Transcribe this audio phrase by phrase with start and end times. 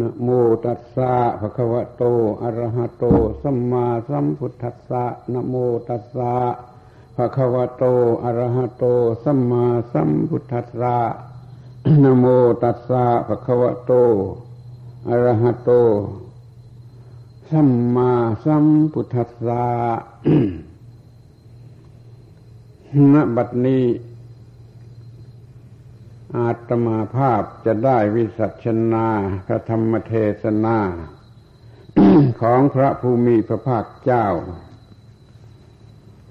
[0.00, 0.28] นะโม
[0.64, 2.02] ตัสสะภะคะวะโต
[2.42, 3.04] อะระหะโต
[3.42, 5.54] สัมมาสัมพุทธัสสะนะโม
[5.88, 6.34] ตัสสะ
[7.16, 7.84] ภะคะวะโต
[8.24, 8.84] อะระหะโต
[9.22, 10.96] สัมมาสัมพุทธัสสะ
[12.02, 12.24] นะโม
[12.62, 13.92] ตัสสะภะคะวะโต
[15.08, 15.70] อะระหะโต
[17.50, 18.10] สัมมา
[18.44, 19.64] สัมพุทธัสสะ
[23.12, 23.84] ณบัดนี้
[26.34, 29.08] อาตมาภาพจะได้วิสัชนา
[29.46, 30.78] พระธรรมเทศนา
[32.42, 34.26] ของพระภูมิพระภาคเจ้า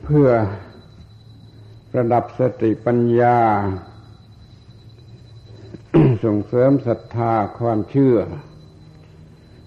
[0.04, 0.30] เพื่อ
[1.98, 3.40] ระดับสติปัญญา
[6.24, 8.18] ส่งเสริมศรัทธาความเชื่อ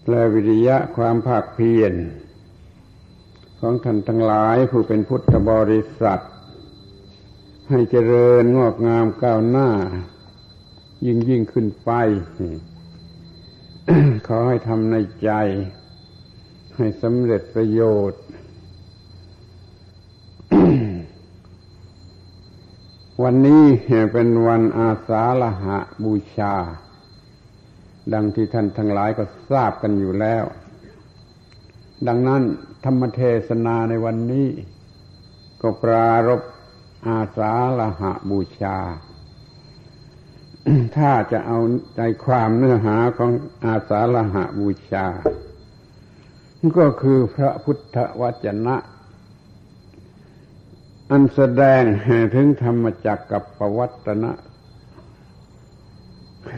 [0.08, 1.94] และวิริยะความภาคเพียร
[3.60, 6.22] ของท่านทั้งหลายผู้เป็นพุทธบริษัท
[7.70, 9.68] ให้เจริญงอกงามก้าวหน้า
[11.06, 11.90] ยิ่งยิ่งขึ้นไป
[14.26, 15.30] ขอให้ทำในใจ
[16.76, 18.22] ให้สำเร็จประโยชน์
[23.22, 23.64] วันนี้
[24.12, 26.54] เป็นวันอาสาฬหะบูชา
[28.12, 30.44] ดังที่ท่านทั้งหลายก็ทราบกันอยู่แล้ว
[32.08, 32.42] ดังนั้น
[32.84, 34.48] ธรรมเทศนาในวันนี้
[35.62, 36.42] ก็ปรารบ
[37.08, 38.78] อาสาฬหะบูชา
[40.96, 41.58] ถ้าจะเอา
[41.96, 43.30] ใจความเนื้อหาของ
[43.64, 45.06] อาสาฬหะบูชา
[46.78, 48.76] ก็คือพระพุทธวจนะ
[51.10, 51.82] อันแสดง
[52.34, 54.32] ถึงธรรมจักกับปวัตนะ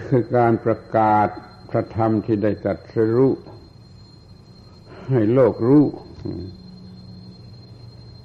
[0.08, 1.28] คือการประกาศ
[1.70, 3.33] พระธรรมที่ได้ตรัสรู้
[5.11, 5.84] ให้โลกรู้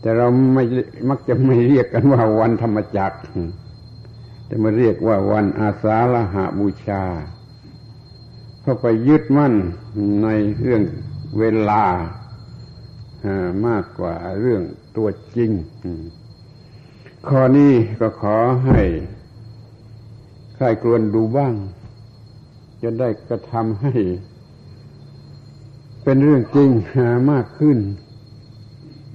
[0.02, 0.64] แต่เราไม่
[1.10, 3.18] มักจะไม่เรียกกันว่าวันธรรมจักร
[4.50, 7.04] จะมาเรียกว่าวันอาสาฬหาบูชา
[8.60, 9.54] เพราะไปยึดมั่น
[10.24, 10.28] ใน
[10.60, 10.82] เรื่อง
[11.40, 11.84] เวลา
[13.68, 14.64] มากกว่าเรื่อง
[14.98, 15.52] ตัวจริง
[17.28, 18.82] ข้อนี้ก็ขอให้
[20.56, 21.54] ใครกลวนดูบ้าง
[22.82, 23.94] จะได้กระทำให้
[26.04, 26.70] เป็นเรื่องจริง
[27.32, 27.78] มากขึ้น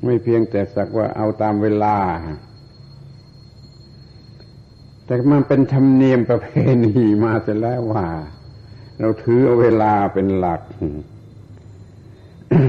[0.04, 1.96] ไม่เพียงแต่สักว่าเอาตามเวลา
[5.10, 6.48] แต่มันเป็นธรรมเนียมประเพ
[6.84, 8.06] ณีมาเสร็จแล้วว่า
[8.98, 10.60] เราถือเอาเวลาเป็นหลัก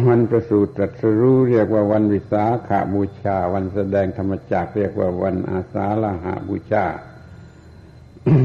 [0.08, 6.86] วันประสูติตรัสรู้เรียกว่าวันวิสาขาบูชา วันแสดงธรรมจักเรียกว่าวันอาสาฬหาบูชา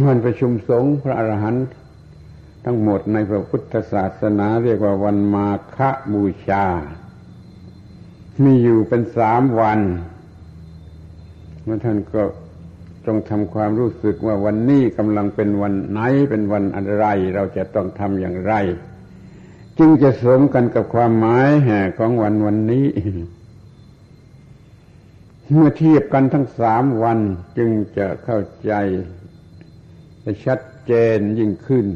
[0.06, 1.66] วันประชุมสงฆ์พระอรหันต์
[2.64, 5.78] ทั้งหมดในพระพุทธศาสนาเรียกว่าวันมาฆ
[6.12, 6.64] บูชา
[8.44, 9.80] มีอยู่เป็นสามวัน
[11.62, 12.22] เมื่อท่านก็
[13.06, 16.00] จงทำความรู้สึกว่าวันนี้กำลังเป็นวันไหน
[16.30, 18.54] เป็นวันอะไร เราจะต้องทำอย่างไร
[19.78, 22.86] จึงจะสมกันกับความหมายแห่ของวันวันนี้
[25.50, 27.18] เมื่อเทียบกันทั้งสามวัน
[27.58, 28.72] จึงจะเข้าใจ
[30.44, 31.86] ชัดเจนยิ่งขึ้น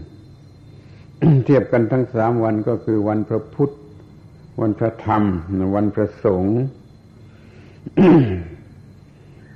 [1.45, 3.75] เทียบกันทั้งสามวันก็คือวันพระพุทธ
[4.61, 5.23] วันพระธรรม
[5.75, 6.59] วันพระสงฆ์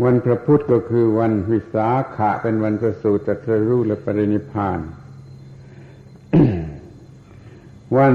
[0.03, 4.81] วันพระพุธก็คือวันวิสาขะเป็นวันประสูติตรัสรู้และปรินิพาน
[7.97, 8.15] วัน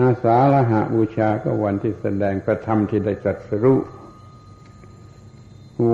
[0.00, 3.78] อาสาฬหาบูชาก็วันที่แสดงพระธรรมที่ได้ตรัสรู้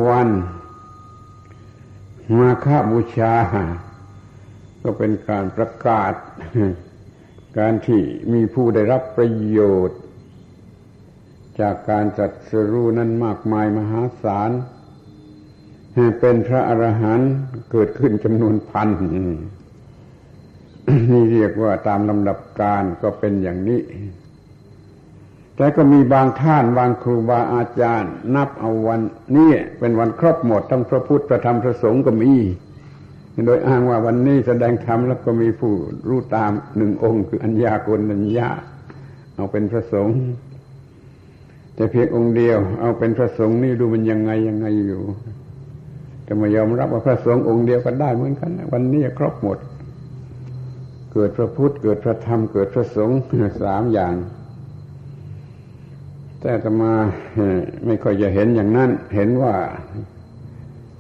[0.07, 0.29] วัน
[2.39, 3.35] มาฆบูชา
[4.83, 6.13] ก็เป็นการประกาศ
[7.59, 8.03] การที่
[8.33, 10.01] มีผู้ได้รับประโยชน์
[11.61, 14.51] จากการจัดสรู้นั้นมากมายมหาศาล
[16.21, 17.33] เป็นพระอรหันต์
[17.71, 18.89] เกิดขึ้นจำนวนพัน
[21.11, 23.81] นี่เรียกว่าตามลำดับการก็เป็นอย่างนี้
[25.57, 29.01] แต่ก็มีบางท่านบางครูบาอาจารย์ นับเอาวัน
[29.37, 32.33] นี้เป็นวันครบหมดทั้งพระพุทธพระธรรมพระสงฆ์ก็มี
[33.47, 35.73] โดยอ้างว่าวันนี้แสดงธรรมแล้วก็มีผู้
[36.09, 38.49] รู้ตามหนึ่งองค์ คืออัญญาโกนัญญา
[39.35, 40.17] เอาเป็นพระสงฆ์
[41.75, 45.03] แต่เพียงองค์เดียว เอาเป็นพระสงฆ์นี่ดูมันยังไงยังไงอยู่
[46.27, 49.59] จะมายอมรับว่าพระสงฆ์องค์เดียวกันได้เหมือนกัน วันนี้ครบหมด
[51.13, 53.19] เกิดพระพุทธเกิดพระธรรมเกิดพระสงฆ์
[53.63, 54.15] สามอย่าง
[56.41, 56.93] แต่ตมา
[57.87, 59.55] ไม่ค่อยจะเห็นอย่างนั้น เห็นว่า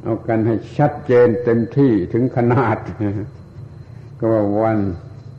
[0.02, 2.76] เอากันให้ชัดเจนเต็มที่ถึงขนาด
[4.18, 4.78] ก็ว่าวัน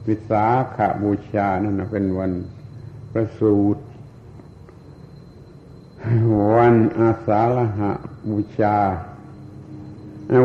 [0.07, 0.45] วิสา
[0.75, 2.31] ขาบูชานั่นเป็นวัน
[3.11, 3.81] ประสูติ
[6.55, 7.91] วันอาสาฬหะ
[8.29, 8.75] บูชา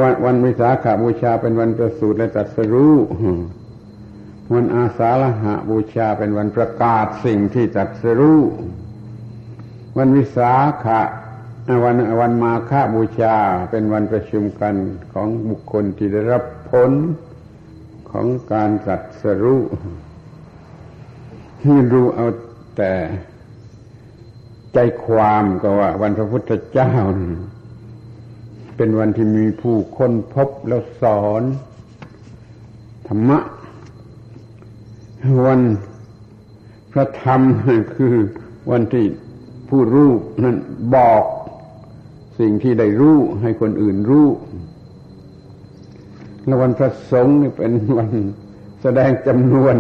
[0.01, 2.97] วันวันวิสาขาบูชาเป็นวันประสูติและตรัสรู้
[4.55, 8.41] วันอาสาฬหะบูชาเป็นวันประกาศสิ่งที่จัดสรู้
[9.99, 10.53] วันวิสา
[10.85, 11.01] ขะ
[11.85, 13.37] วันวันมาฆบูชา
[13.71, 14.75] เป็นวันประชุมกัน
[15.13, 16.91] ของบุคคลที่ได้รับผล
[18.11, 19.63] ของการจัดสรู้
[21.63, 22.27] ที่รู้เอา
[22.77, 22.95] แต่
[24.73, 26.93] ใจความก็ว่า วันพระพุทธเจ้า
[28.77, 31.43] เป็นวันที่มีผู้ค้นพบแล้วสอน
[33.09, 33.39] ธรรมะ
[35.47, 35.61] วัน
[36.93, 37.41] พระธรรม
[37.95, 38.15] คือ
[38.71, 39.07] วันที่
[39.69, 40.11] ผู้รู้
[40.45, 40.57] นั้น
[40.95, 41.25] บอก
[42.39, 44.29] สิ่งที่ได้รู้ให้คนอื่นรู้
[46.47, 48.13] แล้ววันพระสงฆ์นี่เป็นวัน
[48.83, 49.77] แสดงจำนวน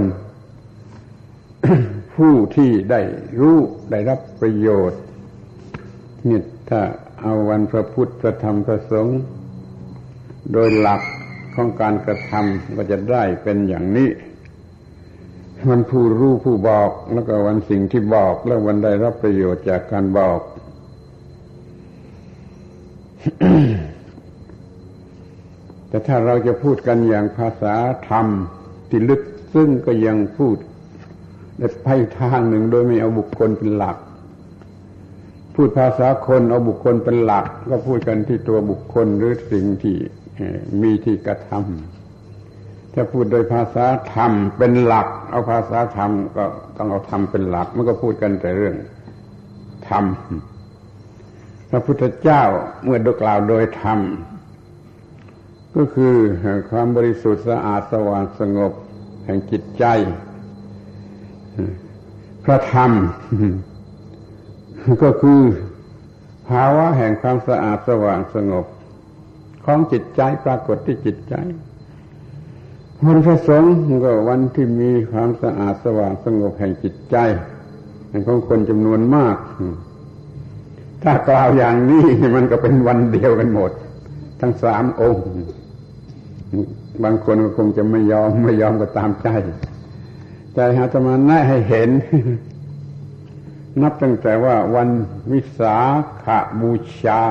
[2.14, 3.00] ผู้ที่ได้
[3.40, 3.58] รู้
[3.90, 5.00] ได้รับประโยชน์
[6.28, 6.40] นี่
[6.70, 6.80] ถ้า
[7.24, 9.20] เอาวันพระพุทธพระธรรมพระสงฆ์
[10.52, 11.02] โดยหลัก
[11.54, 14.08] ของการกระทำก็จะได้เป็นอย่างนี้
[15.70, 20.40] วันผู้รู้ผู้บอกแล้วก็วันสิ่งที่บอกแล้ววันได้รับประโยชน์จากการบอก
[25.88, 27.74] แต่ถ้าเราจะพูดกันอย่างภาษา
[28.08, 28.26] ธรรม
[28.88, 29.22] ที่ลึก
[29.54, 30.56] ซึ่งก็ยังพูด
[31.58, 31.86] ในไป
[32.18, 33.96] ทางหนึ่งโดยไม่เอาบุคคลเป็นหลัก
[35.54, 39.96] พูดภาษาคนเอาบุคคลเป็นหลัก ก็พูดกันที่ตัวบุคคลหรือสิ่งที่
[40.82, 46.44] มีที่กระทำถ้าพูดโดยภาษาธรรมเป็นหลัก เอาภาษาธรรมก็
[46.76, 48.76] ต้องเอาธรรมเป็นหลัก มันก็พูดกันแต่เรื่อง
[49.88, 50.04] ธรรม
[51.70, 52.42] พระพุทธเจ้า
[52.84, 53.98] เมื่อดกล่าวโดยธรรม
[55.76, 56.14] ก็คือ
[56.70, 58.72] ความบริสุทธิ์สะอาดสว่างสงบ
[59.24, 59.84] แห่งจิตใจ
[62.44, 62.90] พระธรรม
[65.02, 65.40] ก็คือ
[66.48, 68.66] ภาวะแห่งความสะอาดสว่างสงบ
[69.64, 71.34] ของจิตใจปรากฏที่จิตใจ
[73.04, 73.72] วันพระสงฆ์
[74.04, 77.16] ก็วันที่มีความสะอาดสว่างสงบแห่งจิตใจ
[78.26, 79.36] ของคนจำนวนมาก
[81.02, 83.70] ถ้ากล่าวอย่างนี้มันก็เป็นวันเดียวกันหมด
[84.40, 85.26] ทั้งสามองค์
[87.02, 89.28] บางคนก็คงจะไม่ยอมไม่ยอมก็ตามใจ
[90.54, 91.90] ใจหาธรรมาแนะให้เห็น
[93.80, 94.88] นับตั้งแต่ว่าวัน
[95.32, 95.76] วิสา
[96.24, 97.22] ขาบูชา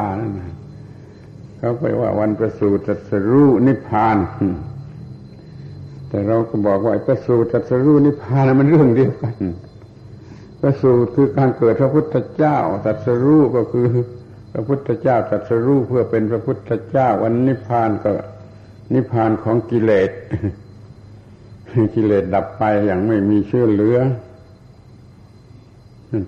[1.57, 4.17] เขาไปว่าวันประสูติสรู้นิพพาน
[6.09, 9.35] แต่เราก็บอกว่าประสูติตรัสรู้นิพพานมันเรื่องเดียวกัน
[10.61, 13.87] ประสูติคือการเกิดพระพุทธเจ้าตัสรู้ก็คือ
[14.53, 18.11] พระพุทธเจ้าตัสรู้เพื่อเป็นพระพุทธเจ้าวันนิพพานก็
[18.93, 20.11] นิพพานของกิเลส
[21.95, 23.97] กิเลสดับไปอย่างไม่มีเชื่อเหลือ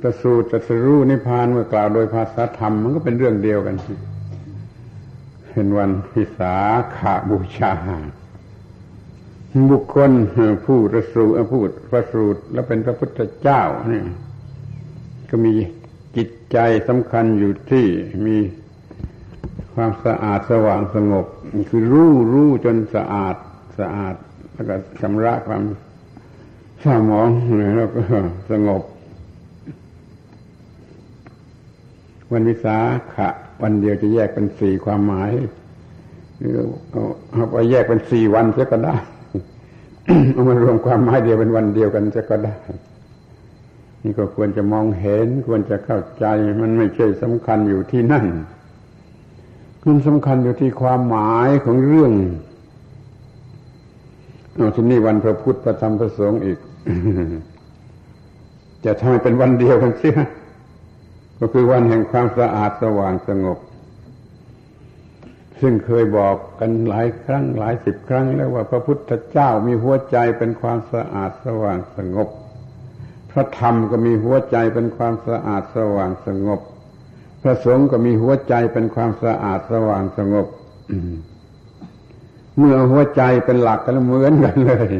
[0.01, 3.75] ประสูติตรัสรู้นิพพานเมื่อกล่าวโดยภาษาธรรมมันก็เป็นเรื่องเดียวกัน
[5.51, 6.55] เป็นวันพิสา
[6.97, 7.71] ขาบูชา
[9.71, 10.11] บุคคล
[10.65, 14.05] ผู้ประสูผู้ประสูตรและเป็นพระพุทธเจ้าเนี่ย
[15.29, 15.53] ก็มี
[16.17, 16.57] จิตใจ
[16.87, 17.85] สำคัญอยู่ที่
[18.25, 18.37] มี
[19.73, 21.25] ความสะอาดสว่างสงบ
[21.69, 23.35] คือรู้รู้จนสะอาด
[23.79, 24.15] สะอาด
[24.53, 25.63] แล้วก็ชำระความ
[26.81, 27.29] เศร้าหมอง
[27.77, 28.01] แล้วก็
[28.51, 28.81] สงบ
[32.33, 32.77] วันวิสา
[33.15, 33.29] ขะ
[33.61, 35.31] วันเดียวจะแยกเป็นสี่ความหมาย
[36.37, 36.53] หรือ
[37.31, 38.95] เอาไปแยกเป็นสี่วันเสียก็ได้
[40.31, 42.55] เอามารวมความหมายเดียวเป็นวันเดียวกันจะก็ได้
[44.03, 46.25] นี่ก็ควรจะมองเห็น ควรจะเข้าใจ
[46.61, 48.25] มันไม่ใช่สำคัญอยู่ที่นั่น
[49.85, 52.11] มันสำคัญอยู่ที่ความหมายของเรื่อง
[54.55, 56.59] เอาที่นี่วันพระพุทธพระธรรมพระสงฆ์อีก
[58.85, 60.17] จะทำให้เป็นวันเดียวกันเสีย
[61.45, 63.57] ก็คือวันแห่งความสะอาดสว่างสงบ
[65.61, 72.29] ซึ่งเคยบอกกันหลายครั้งหลายสิบครั้ง แล้วว่าพระพุทธเจ้ามีหัวใจเป็นความสะอาดสว่างสงบ
[73.31, 76.59] พระธรรมก็มีหัวใจเป็นความสะอาดสว่างสงบ
[77.41, 80.47] พระสงฆ์ก็มีหัวใจเป็นความสะอาดสว่างสงบ
[82.57, 84.91] เมื่อหัวใจเป็นหลักกันเหมือนกันเลย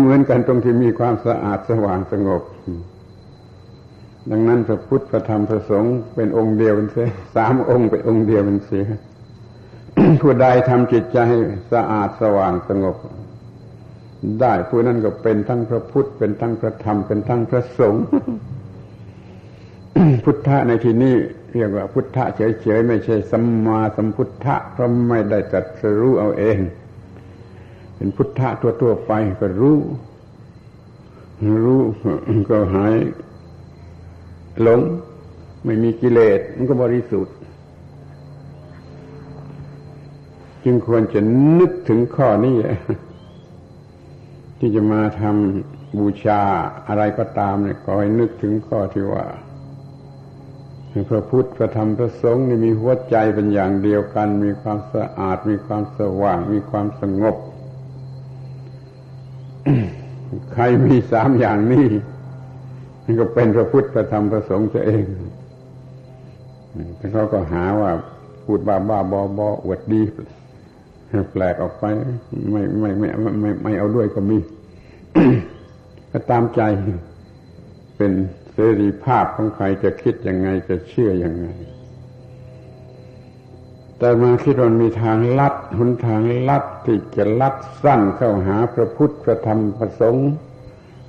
[0.00, 2.42] เหมือนกันตรงที่มีความสะอาดสว่างสงบ
[4.30, 8.86] ดังนั้นพระพุทธพระธรรมพระสงฆ์เป็นองค์เดียวกันเสียสามองค์เป็นองค์เดียวกันเสีย
[10.20, 11.38] ผู้ใดทำจิตใจให้
[11.72, 12.96] สะอาดสว่างสงบ
[14.40, 18.04] ได้ผู้นั้นก็เป็นทั้งพระพุทธเป็นทั้งพระธรรมเป็นทั้งพระสงฆ์
[20.24, 21.14] พุทธะในที่นี้
[21.52, 26.58] เรียกว่าพุทธะเฉยๆไม่ใช่สัมมาสัมพุทธะเพราะไม่ได้จัดสรู้เอาเอง
[27.96, 29.78] เป็นพุทธะทั่วๆไปก็รู้
[31.64, 31.82] รู้
[32.50, 32.94] ก็หาย
[34.62, 34.80] หลง
[35.64, 37.34] ไม่มีกิเลสมันก็บริสุทธิ์
[40.64, 41.20] จึงควรจะ
[41.58, 42.56] นึกถึงข้อนี้
[44.58, 46.40] ที่จะมาทำบูชา
[46.88, 49.26] อะไรก็ตามเนี่ยขอให้นึกถึงข้อที่ว่า
[51.10, 57.36] พระพุทธพระธรรมพระสงฆ์นี่มีหัวใจเป็นอย่างเดียวกัน มีความสะอาด มีความสว่าง มีความสงบ
[60.52, 61.86] ใครมีสามอย่างนี้
[63.12, 65.04] นก็เป็นพระพุทธพระธรรมพระสงฆ์เอง
[66.96, 67.90] แต่เขาก็หาว่า
[68.44, 70.02] พูดบ้าบ้าบอบออวดดี
[71.32, 71.84] แปลกออกไป
[72.50, 73.08] ไม่ไม่ไม่
[73.40, 74.38] ไม่ไม่เอาด้วยก็มี
[76.10, 76.60] ก็ตามใจ
[77.96, 78.12] เป็น
[78.52, 81.46] เสรีภาพของใครจะคิดยังไงจะเชื่อยังไง
[83.98, 90.30] แต่มาคิดว่ามีทางลัดหนทางลัดที่จะลัดสั้นเข้าหาพระพุทธพระธรรมพระสงฆ์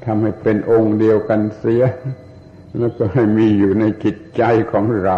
[0.07, 1.83] ทำให้เป็นองค์เดียวกันเสีย
[2.77, 5.17] แล้วก็ให้มีอยู่ในจิตใจของเรา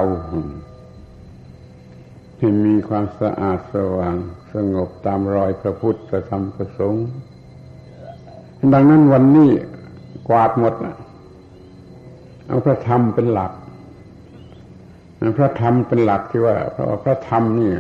[2.38, 4.15] ให้มีความสะอาดสว่าง
[4.53, 7.05] สงบตามรอยพระพุทธพระธรรมพระสงฆ์
[8.74, 9.51] ดังนั้นวันนี้
[10.27, 10.96] กวาดหมดนะ
[12.48, 13.51] เอาพระธรรมเป็นหลัก
[15.38, 17.72] พระธรรมเป็นหลักที่ว่า เพราะพระธรรมนี่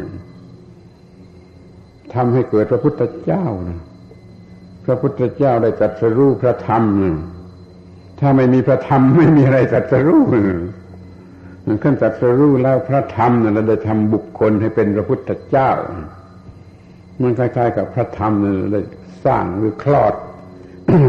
[2.13, 3.79] ทำให้เกิดพระพุทธเจ้านะ
[4.91, 6.83] ระพุทธเจ้าได้ตรัสรู้พระธรรม
[8.19, 10.23] ถ้าไม่มีพระธรรมไม่มีอะไรตรัสรู้
[11.83, 15.71] ขั้นตรัสรู้แล้วพระธรรมนั่นเราได้ทำบุคคลให้เป็นพระพุทธเจ้า
[17.21, 18.81] มันคล้ายๆกับพระธรรมนั่นได้
[19.25, 20.13] สร้างหรือคลอด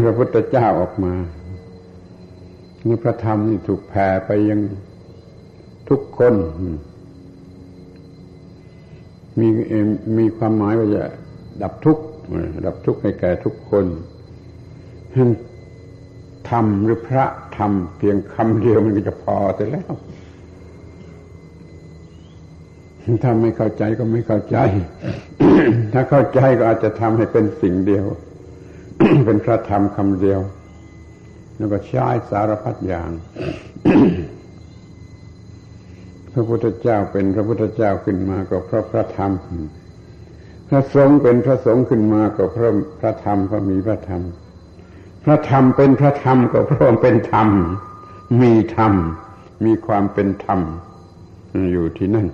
[0.05, 1.13] พระพุทธเจ้าออกมา
[2.87, 4.59] นี่พระธรรมนี่ถูกแผ่ไปยัง
[5.89, 6.33] ทุกคน
[9.39, 9.47] มี
[10.17, 11.03] มีความหมายว่าจะ
[11.61, 12.03] ดับทุกข์
[12.65, 13.85] ดับทุกข์ให้แก่ทุกคน
[16.49, 17.25] ธรรมหรือพระ
[17.57, 19.93] ธรรมเพียงคำเดียวมันก็จะพอแต่แล้ว
[23.23, 24.57] ถ้าไม่เข้าใจก็ไม่เข้าใจ
[25.93, 28.05] ถ้าเข้าใจก็อาจจะทำให้เป็นสิ่งเดียว
[29.25, 30.41] เป็นพระธรรมคำเดียว
[31.57, 33.09] แล้วก็ใช้สารพัดอย่าง
[36.33, 39.31] พระพุทธเจ้าเป็นพระพุทธเจ้าขึ้นมาก็เพราะพระธรรม
[40.73, 44.21] พระสงฆ์เป็นพระสงฆ์ขึ้นมาก็เพราะพระธรรมเพระมีพระธรรม
[45.23, 47.47] พระธรรมเป็นพระธรรมก็เพราะเป็นธรรม
[48.41, 48.93] มีธรรม
[49.65, 50.59] มีความเป็นธรรม
[51.71, 52.27] อยู่ที่นั่น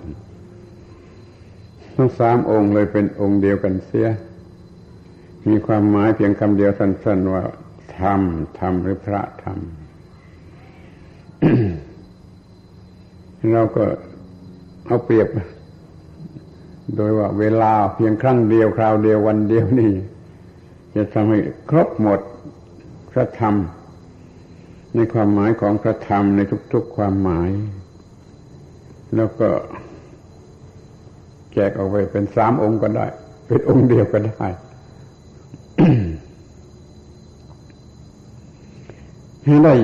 [1.94, 4.08] ทั้งสามองค์เลยเป็นองค์เดียวกันเสีย
[5.48, 7.44] มีความหมายเพียงคำเดียวสั้น ๆ ว่า
[7.98, 8.20] ธรรม
[8.58, 9.58] ธรรมหรือพระธรรม
[13.52, 13.84] เราก็
[14.86, 15.28] เอาเปรียบ
[16.96, 19.92] โดยว่าเวลาเพียงครั้งเดียวคราวเดียววันเดียวนี่
[20.94, 21.38] จะทำให้
[21.70, 22.20] ครบหมด
[23.10, 23.54] พระธรรม
[24.94, 26.40] ในความหมายของพระธรรมใน
[26.72, 27.50] ทุกๆความหมาย
[29.16, 29.48] แล้วก็
[31.52, 33.06] แจกออกไปเป็นสามองค์ก็ได้
[33.46, 34.48] เป็นองค์เดียวก็ได้
[39.44, 39.74] ให้ได้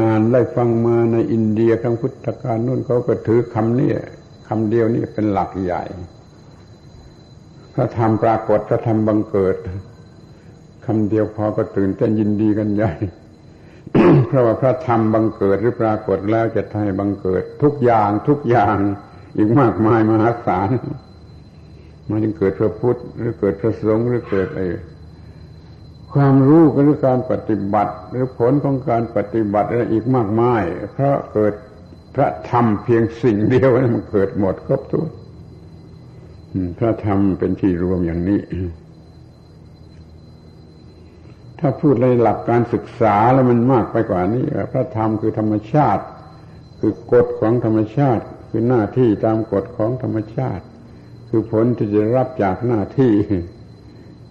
[0.00, 3.90] อ่านได้ฟังมาในอินเดียครั้งพุทธกาลนู่นเขาก็ถือคำนี้
[4.48, 5.82] คำเดียวนี่เป็นหลักใหญ่
[7.74, 9.56] พระธรรมปรากฏพระธรรมบังเกิด
[10.84, 12.92] คำเดียวพอก็ตื่นเต้นยินดีกันใหญ่
[14.26, 18.76] เพราะว่าพระธรรมบังเกิดหรือปรากฏแล้วจะทำให้บังเกิด ทุกอย่างทุกอย่าง
[19.36, 20.68] อีกมากมายมหาศาล
[22.08, 24.62] มาจึงเกิดพระพุทธหรือเกิดพระสงฆ์หรือเกิดอะไร
[26.12, 30.62] ความรู้หรือการปฏิบัติ หรือผลของการปฏิบัติอะไรอีกมากมาย
[30.92, 31.52] เพราะเกิด
[32.14, 35.08] พระธรรมเพียงสิ่งเดียวมันเกิดหมดครบถ้วน
[36.78, 38.40] พระธรรมเป็นที่รวมอย่างนี้
[41.58, 46.04] ถ้าพูดในหลักการศึกษาแล้วมันมากไปกว่านี้พระธรรมคือธรรมชาติ
[46.80, 50.64] คือกฎของธรรมชาติ คือหน้าที่ตามกฎของธรรมชาติ
[51.28, 53.12] คือผลที่จะรับจากหน้าที่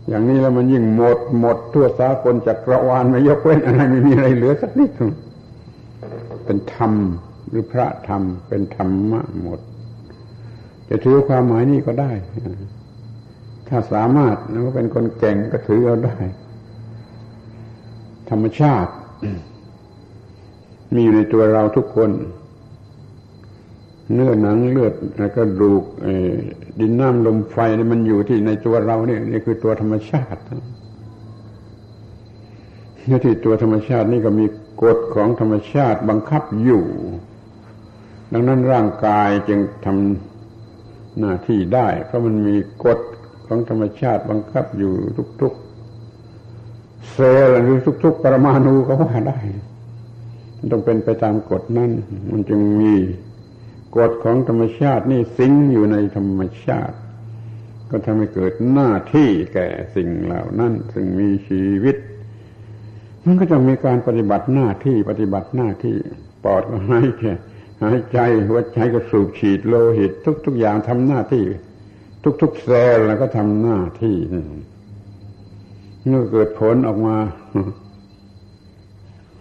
[0.07, 4.91] อย่างนี้แล้วมันยิ่งหมดหมดทั่วสากลจักรวาลไม่ยกเว้นอะไรไม่มีอะไรเหลือสักนิด
[6.45, 6.93] เป็นธรรม
[7.49, 9.59] หรือพระธรรมเป็นธรรมะหมด
[10.89, 12.12] จะถือความหมายนี้ก็ได้
[13.67, 16.17] ถ้าสามารถแล้วก็เป็นคนเก่งก็ถือเอาได้
[18.29, 18.91] ธรรมชาติ
[20.93, 22.12] มีอยู่ในตัวเราทุกคน
[24.13, 25.84] เนื้อหนังเลือดแล้วก็ดูก
[26.79, 30.39] ดินน้ำลมไฟนี่มันอยู่ที่ในตัวเราเนี่ยนี่คือตัวธรรมชาติ
[33.10, 34.46] นี่ที่ตัวธรรมชาตินี่ก็มี
[34.81, 36.84] กฎของธรรมชาติบังคับอยู่
[38.34, 40.38] ดังนั้นร่างกายจึงทำ
[41.19, 42.99] หน้าที่ได้ เพราะมันมีกฎ
[43.47, 44.93] ของธรรมชาติบังคับอยู่
[45.41, 49.39] ทุกๆ เซลล์หรือทุกๆ ปรมาณูก็ว่าได้
[50.71, 51.91] ต้องเป็นไปตามกฎนั้น
[52.31, 52.95] มันจึงมี
[53.97, 56.97] กฎของธรรมชาตินี่สิงอยู่ในธรรมชาติ
[57.89, 61.95] ก็ทำให้เกิดหน้าที่แก่สิ่งเหล่านั้นซึ่งมีชีวิต
[63.25, 65.97] มันก็จะมีการปฏิบัติหน้าที่ปฏิบัติหน้าที่
[66.43, 67.25] ปอดก็หายใจ
[67.83, 70.12] หายใจหัวใจก็สูบฉีดโลหิต
[70.45, 71.45] ทุกๆอย่างทำหน้าที่
[72.41, 74.17] ทุกๆเซลล์แล้วก็ทำหน้าที่
[76.07, 77.17] เมื่อเกิดผลออกมา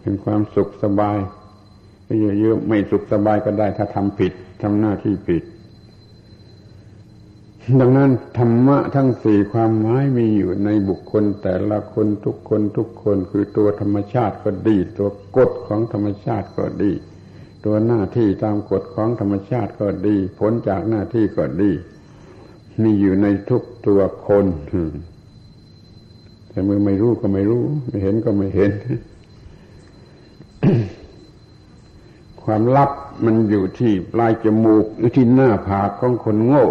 [0.00, 1.18] เป็นความสุขสบาย
[2.40, 5.44] เยอะๆไม่สุขสบายก็ได้ ถ้าทำผิดทำหน้าที่ผิด
[7.80, 16.92] ดังนั้นธรรมะทั้งสี่ความหมายมีอยู่ในบุคคล แต่ละคนทุกคนทุกคนคือตัวธรรมชาติก็ดี ตัวกฎของธรรมชาติก็ดี
[17.64, 21.70] ตัวหน้าที่ตามกฎของธรรมชาติก็ดี ผลจากหน้าที่ก็ดี
[22.82, 24.46] มีอยู่ในทุกตัวคน
[26.48, 28.70] แต่เมื่อไม่รู้ก็ไม่รู้ ไม่เห็นก็ไม่เห็น
[32.42, 32.90] ความลับ
[33.24, 36.66] มันอยู่ที่ปลายจมูกหรือที่หน้าผากของคนโง่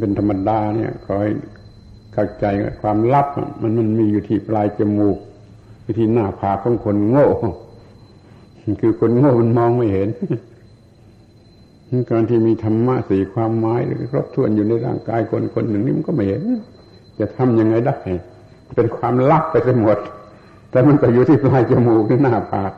[0.00, 1.28] เป็นธรรมดาเนี่ยคอย
[2.12, 2.44] เข้าใจ
[2.80, 3.26] ความลับ
[3.60, 5.18] มันมันมีอยู่ที่ปลายจมูก
[5.82, 7.28] อยู่ที่หน้าผากของคนโง่
[8.80, 10.08] คือคนโง่มันมองไม่เห็น
[12.10, 16.42] การที่มีธรรมะสี่ความหมายหรือครบถ้วนอยู่ในร่างกายคนคนหนึ่งนี่มันก็ไม่เห็น
[17.18, 17.98] จะทำยังไงได้
[18.74, 19.98] เป็นความลับไปหมด
[20.70, 22.72] แต่มันก็อยู่ที่ปลายจมูกหรือหน้าผาก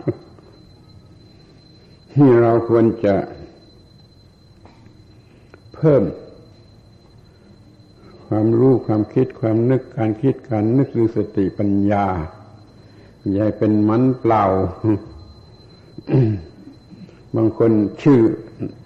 [2.15, 3.15] ที่เราควรจะ
[5.75, 6.03] เพิ่ม
[8.27, 12.07] ความรู้ความคิดความนึกการคิดการนึกหรือสติปัญญา
[13.33, 14.45] อย่าเป็นมันเปล่า
[17.37, 17.71] บางคน
[18.03, 18.19] ชื่อ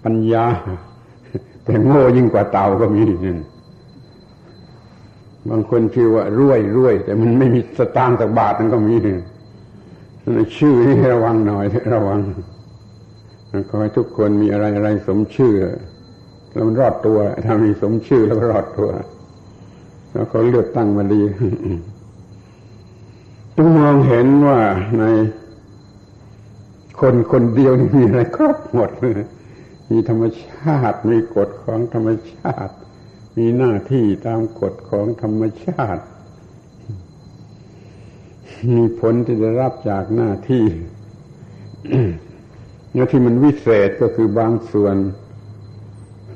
[0.03, 0.45] ปัญญา
[1.63, 3.03] แต่โง่ยิ่งกว่าเต่าก็มี
[5.49, 8.95] บางคนชื่อว่ารวยรวย แต่มันไม่มีสตางค์สักบาทนั่นก็มี
[10.57, 12.19] ชื่อนี่ระวังหน่อยระวัง
[13.69, 15.53] ขอให้ทุกคนมีอะไรอะไรสมชื่อ
[16.51, 18.89] แล้วมันรอดตัวถ้ามีสมชื่อแล้วรอดตัว
[20.11, 21.21] แล้วเขาเลือกตั้งมาดี
[23.55, 24.59] ต้องมองเห็นว่า
[24.99, 25.03] ใน
[27.01, 29.13] คนคนเดียวนี่มีอะไรครบหมดเลย
[29.91, 32.73] มีธรรมชาติ มีกฎของธรรมชาติ
[33.37, 36.03] มีหน้าที่ตามกฎของธรรมชาติ
[38.75, 40.65] มีผลที่ได้รับจากหน้าที่
[42.93, 44.95] แล้วที่มันวิเศษก็คือบางส่วน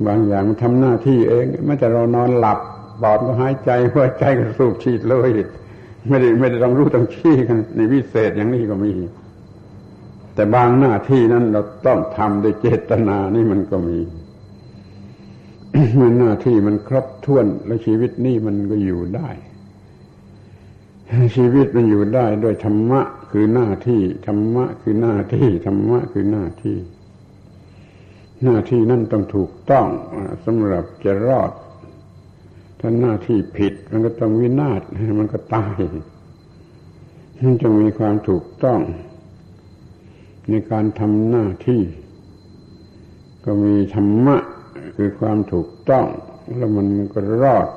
[0.08, 2.60] บางอย่างมันทำหน้าที่เองไม่แต่เรานอนหลับ
[3.04, 5.30] บอดก็หายใจหัวใจก็สูบฉีดเลย
[6.10, 8.91] ไม่ได้ไม่ได้ต้องรู้ต้องชี้กันในวิเศษอย่างนี้ก็มี
[10.34, 14.00] แต่บางหน้าที่นั้นเราต้องทำด้วยเจตนานี่มันก็มี
[15.96, 19.30] เมื่อหน้าที่มันครบถ้วนแล้วชีวิตนี่มันก็อยู่ได้
[21.36, 26.78] ชีวิตมันอยู่ได้ด้วยธรรมะคือหน้าที่ธรรมะคือหน้าที่ธรรมะคือหน้าที่
[28.44, 29.88] หน้าที่นั่นต้องถูกต้อง
[30.46, 31.52] สำหรับจะรอด
[32.80, 34.82] ถ้าหน้าที่ผิด มันก็ต้องวินาศ
[35.20, 35.80] มันก็ตาย
[37.44, 38.80] มันจะมีความถูกต้อง
[40.51, 41.81] ในการทำหน้าที่
[43.45, 44.37] ก็มีธรรมะ
[44.95, 46.05] คือความถูกต้อง
[46.57, 47.67] แล้วมันก็รอด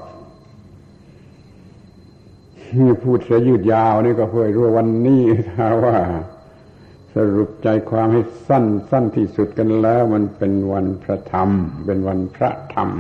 [3.03, 5.99] พูดเสียยืดยาวนี่ก็เพื่อรู้วันนี้ถ้าว่า
[7.15, 11.51] สรุปใจความให้สั้นสั้นที่สุดกันแล้ว มันเป็นวันพระธรรม
[11.87, 12.91] เป็นวันพระธรรม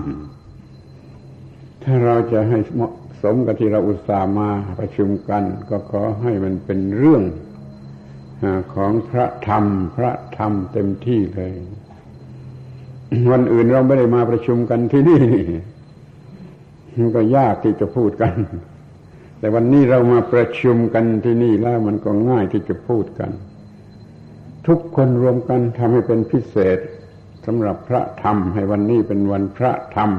[1.83, 7.23] ถ้าเราจะให้เหมาะสมกับที่เราอุตส่าห์มาประชุมกัน ก็ขอให้มันเป็นเรื่อง
[8.75, 9.65] ของพระธรรม
[9.97, 11.53] พระธรรมเต็มที่เลย
[13.31, 15.23] วันอื่นเราไม่ได้มาประชุมกันที่นี่
[16.97, 18.35] มันก็ยากที่จะพูดกัน
[19.39, 23.31] แต่วันนี้เรามาประชุมกันที่นี่แล้วมันก็ง่ายที่จะพูดกัน
[24.67, 26.79] ทุกคนรวมกันทำให้เป็นพิเศษ
[27.47, 30.11] สำหรับพระธรรม ให้วันนี้เป็นวันพระธรรม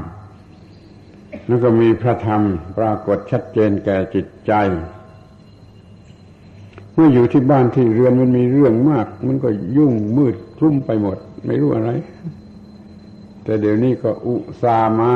[1.47, 2.41] แล้วก็มีพระธรรม
[2.77, 4.53] ปรากฏชัดเจนแก่จิตใจ
[6.95, 11.91] เมื่ออยู่ที่บ้านที่เรือนมันมีเรื่องมาก มันก็ยุ่งมืดคลุ้มไปหมด ไม่รู้อะไร
[13.43, 15.12] แต่เดี๋ยวนี้ก็อุซามา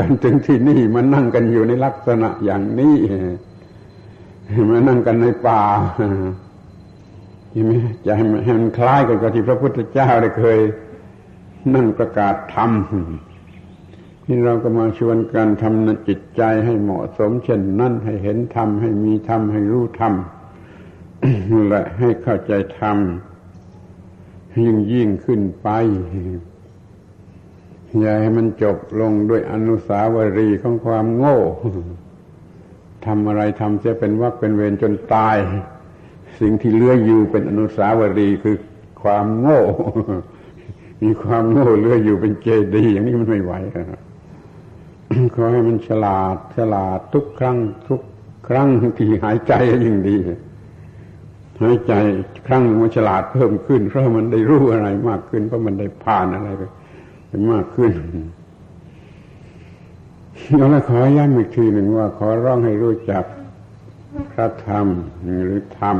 [0.00, 2.96] กันถึงที่นี่มานั่งกันอยู่ในลักษณะอย่างนี้
[4.70, 5.62] มานั่งกันในป่า
[7.52, 7.72] ใช่ไหม
[8.06, 10.58] จะให้มันคล้ายกันกับที่พระพุทธเจ้าได้เคย
[11.74, 12.70] นั่งประกาศธรรม
[14.28, 20.12] นี่เราก็มาชวนกันทำจิตใจให้เหมาะสม เช่นนั่นให้เห็นธรรมให้มีธรรมให้รู้ธรรม
[21.68, 22.98] และให้เข้าใจธรรม
[24.62, 25.68] ยิ่งยิ่งขึ้นไป
[27.98, 31.38] อย่าให้มันจบลงด้วยอนุสาวรีย์ของความโง่
[33.06, 35.36] ทำอะไรทำเสียเป็นวักเป็นเวรจนตาย
[36.40, 38.56] สิ่งที่เลื้อยอยู่เป็นอนุสาวรีย์คือ
[39.02, 39.62] ความโง่
[41.02, 43.52] มีความโง่เลื้อยอยู่เป็นเจดีย์อย่างนี้มันไม่ไหว
[45.34, 48.00] ขอให้มันฉลาดฉลาดทุกครั้งทุก
[48.48, 49.52] ครั้งที่หายใจ
[49.84, 50.16] ยิ่งดี
[51.60, 51.92] หายใจ
[52.46, 56.48] ครั้งมันฉลาดเพิ่มขึ้น เพราะมันได้รู้อะไรมากขึ้น เพราะมันได้ผ่านอะไร
[57.26, 57.92] ไปมากขึ้น
[60.56, 63.24] แล้วขอย้ำอีกทีหนึ่งว่า ขอร้องให้รู้จัก
[64.32, 64.86] พระธรรม
[65.44, 65.98] หรือธรรม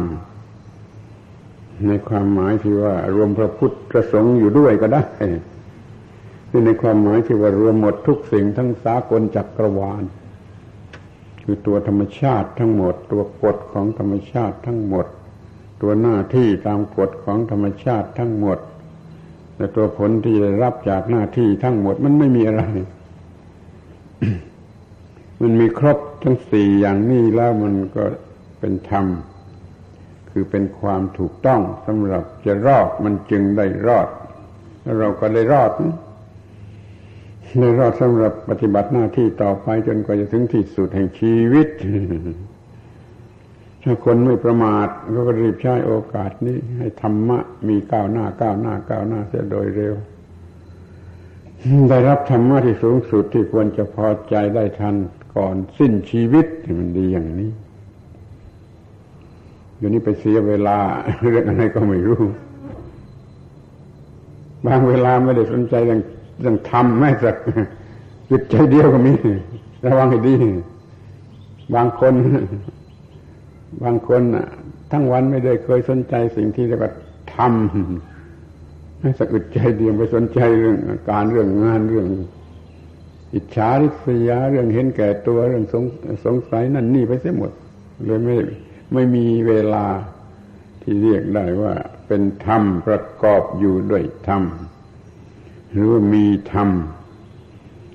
[1.86, 5.04] ในความหมายที่ว่ารวมพระพุทธพระสงฆ์อยู่ด้วยก็ได้
[6.48, 10.04] ที่ในความหมายที่ว่ารวมหมดทุกสิ่งทั้งสากลจักรวาล
[11.42, 15.06] คือตัวธรรมชาติทั้งหมด ตัวกฎของธรรมชาติทั้งหมด
[15.80, 18.58] ตัวหน้าที่ตามกฎของธรรมชาติทั้งหมด
[19.56, 22.62] และตัวผลที่ได้รับจากหน้าที่ทั้งหมดมันไม่มีอะไร
[25.40, 28.04] มันมีครบทั้งสี่อย่างนี้แล้วมันก็
[28.60, 29.06] เป็นธรรม
[30.30, 34.08] คือเป็นความถูกต้องสำหรับจะรอดมันจึงได้รอด
[34.82, 35.96] แล้วเราก็ได้รอดนะ
[37.58, 41.68] ในรอดสำหรับปฏิบัติหน้าที่ต่อไปจนกว่าจะถึงที่สุดแห่งชีวิต
[43.82, 47.38] ถ้าคนไม่ประมาทก็รีบใช้โอกาสนี้ ให้ธรรมะ
[47.68, 49.94] มีก้าวหน้าก้าวหน้าก้าวหน้าเสียโดยเร็ว
[51.90, 54.94] ได้รับธรรมะที่สูงสุดที่ควรจะพอใจได้ทัน
[55.36, 56.46] ก่อนสิ้นชีวิต
[56.78, 57.50] มันดีอย่างนี้
[59.76, 60.78] เดี๋ยวนี้ไปเสียเวลา
[61.20, 62.22] เรื่องอะไรก็ไม่รู้
[64.66, 66.00] บางเวลาไม่ได้สนใจเรื่อง
[66.40, 67.36] เรื่องทำแม้สัก
[68.30, 69.12] จิตใจเดียวก็มี
[69.84, 70.34] ระวังให้ดี
[71.74, 72.14] บางคน
[73.82, 74.22] บางคน
[74.92, 76.92] ทั้งวันไม่ได้เคยสนใจสิ่งที่เรียกว่า
[77.36, 80.78] ทำให้สักอึดใจเดียวไปสนใจเรื่อง
[81.10, 82.08] การเรื่องงานเรื่อง
[83.34, 85.84] อิจฉาริษยาเรื่องเห็นแก่ตัวเรื่องสง
[86.24, 87.50] สงสัยนั่นนี่ไปเสียหมด
[88.04, 88.36] เลยไม่
[88.92, 89.86] ไม่มีเวลา
[90.82, 91.74] ที่เรียกได้ว่า
[92.06, 94.42] เป็นธรรมประกอบอยู่ด้วยธรรม
[95.72, 96.68] หรือว่ามีธรรม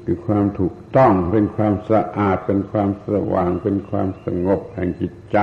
[0.04, 5.38] คือความถูก ต้องเป็นความสะอาดเป็นความสว่างเป็นความสงบแห่งจิตใจ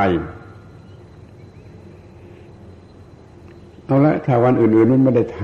[3.85, 5.43] เอาละถ้าวันอื่นๆมันไม่ได้ท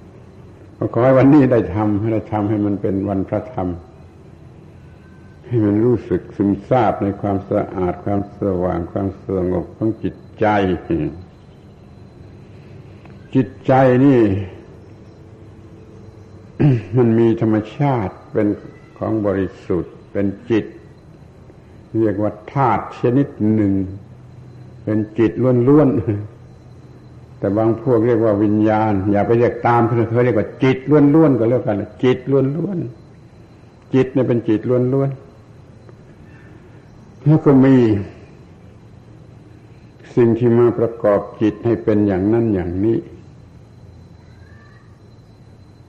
[0.00, 3.68] ำก็ขอให้วันนี้ได้ทำให้ได้ทำให้มันเป็นวันพระธรรม
[5.46, 10.46] ให้มันรู้สึกซึมซาบในความสะอาดความสว่างความสงบของจิตใจ
[13.34, 13.72] จิตใจ
[14.04, 14.20] นี่
[16.96, 18.48] มันมีธรรมชาติเป็น
[19.02, 20.64] ของบริสุทธิ์เป็นจิต
[22.00, 23.72] เรียกว่าธาตุชนิดหนึ่ง
[24.84, 25.32] เป็นจิต
[25.68, 30.78] ล้วนๆแต่บางพวกเรียกว่าวิญญาณ อย่าไปเรียกตามเขาเรียกว่าจิต
[31.14, 32.18] ล้วนๆก็แล้วกันจิต
[32.56, 37.76] ล้วนๆจิตเนี่ยเป็นจิตล้วนๆแล้วก็มี
[40.16, 42.98] สิ่งที่มาประกอบจิตให้เป็นอย่างนั้นอย่างนี้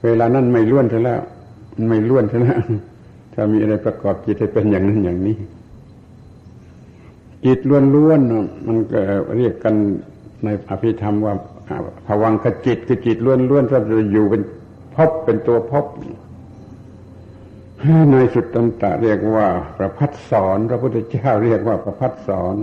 [0.04, 1.20] เวลานั้นไม่ล้วนซะแล้ว
[1.88, 2.60] ไม่ล้วนซะแล้ว
[3.34, 5.36] ถ้ามีอะไรประกอบจิตให้เป็นอย่างนั้นอย่างนี้
[7.44, 7.58] จิต
[7.94, 8.76] ล้วนๆมัน
[9.36, 9.74] เรียกกัน
[10.44, 11.34] ในอภิธรรมว่า
[12.06, 13.16] ภวังคจิตคือจิต
[13.50, 14.42] ล้วนๆถ้าจะอยู่เป็น
[14.94, 15.86] พบเป็นตัวพบ
[18.10, 22.56] ในสุดตันตะเรียกว่าประพัดสอนพระพุทธเจ้าเรียกว่าประพัดสอน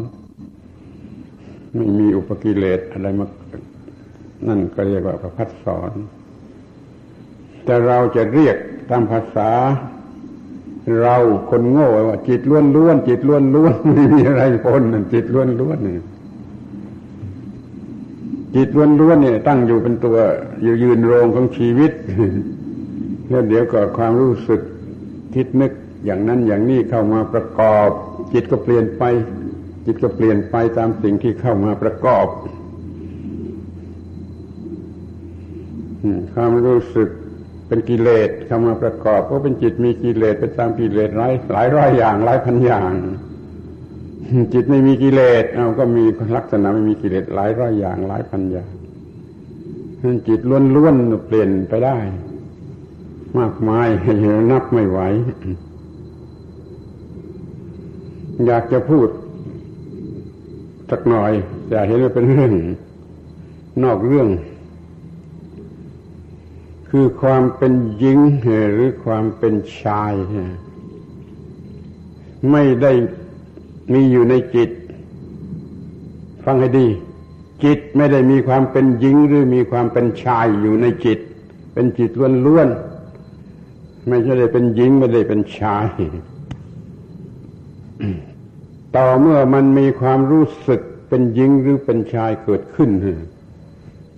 [1.75, 3.25] ไม่มีอุปกิเลสอะไรมา
[4.47, 5.91] นั่นก็เรียกว่าประพัดสอน
[7.65, 8.57] แต่เราจะเรียก
[8.89, 9.49] ตามภาษา
[10.99, 11.15] เรา
[11.49, 16.01] คนโง่ว่า จิตล้วนล้วนจิตล้วนล้วนไม่มีอะไรปนจิตล้วนล้วนเนี่ย
[18.55, 20.17] จิตล้วนล้วนเนี่ย ตั้งอยู่เป็นตัว
[20.63, 21.91] อยู่ยืนโรงของชีวิต
[23.29, 24.61] แล้วเดี๋ยวก็ความรู้สึก
[25.35, 25.71] คิดนึก
[26.05, 27.89] อย่างนั้นอย่างนี้เข้ามาประกอบ
[28.33, 29.03] จิตก็เปลี่ยนไป
[29.85, 32.27] จิตก็เปลี่ยนไปตามสิ่งที่เข้ามาประกอบ
[36.33, 37.09] ความรู้สึก
[37.71, 42.91] เป็นกิเลสเข้ามาประกอบเพราะเป็นจิตมีกิเลสเป็นตามกิเลสหลายหลายร้อยอย่างหลายพันอย่าง
[44.53, 46.03] จิตไม่มีกิเลสเอาก็มี
[46.36, 48.69] ลักษณะไม่มีกิเลสหลายร้อยอย่างหลายพันอย่าง
[50.27, 50.39] จิต
[50.75, 51.97] ล้วนๆเปลี่ยนไปได้
[53.39, 54.13] มากมายให้
[54.51, 54.99] นับไม่ไหว
[58.45, 59.07] อยากจะพูด
[60.89, 61.31] สักหน่อย
[61.67, 62.53] แต่เห็นว่าเป็นเรื่อง
[63.84, 64.27] นอกเรื่อง
[66.93, 70.13] คือความเป็นหญิงหรือความเป็นชาย
[72.51, 72.91] ไม่ได้
[73.93, 74.69] มีอยู่ในจิต
[76.43, 76.88] ฟังให้ดี
[77.63, 81.19] จิตไม่ได้มีความเป็นหญิงหรือมีความเป็นชายอยู่ในจิต
[81.73, 82.12] เป็นจิต
[82.45, 85.88] ล้วนๆไม่ใช่ได้เป็นหญิงไม่ได้เป็นชาย
[88.95, 92.89] ต่อเมื่อมันมีความรู้สึกเป็นหญิงหรือเป็นชายเกิดขึ้น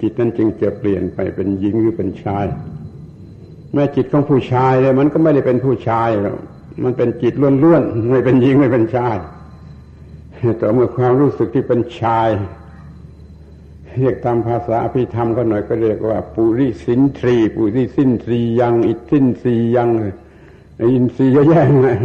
[0.03, 2.45] จิตนั้นจึงจะเปลี่ยนไปเป็นหญิงหรือเป็นชาย
[3.73, 6.37] แม้จิตของผู้ชายเลยมันก็ไม่ได้เป็นผู้ชายหรอก
[6.83, 9.15] มันเป็นจิตล้วนๆไม่เป็นหญิงไม่เป็นชาย
[10.59, 12.29] แต่เมื่อความรู้สึกที่เป็นชาย
[13.99, 19.89] เรียกตามภาษาอภิธรรมก็หน่อยก็เรียกว่า ปุริสินทรี ปุริสินทรียังอิสินทรียัง
[20.93, 21.97] อินทรีย์เยอะแยะเลย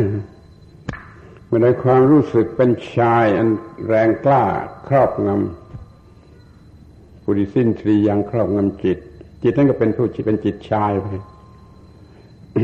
[1.47, 3.49] เมื่อใดความรู้สึกเป็นชายอัน
[3.87, 4.45] แรงกล้า
[4.87, 5.68] ครอบงำ
[7.31, 8.99] ปุริสินทรียังครอบงำจิต
[9.43, 11.05] จิตนั่นก็เป็นผู้จิตเป็นจิตชายไป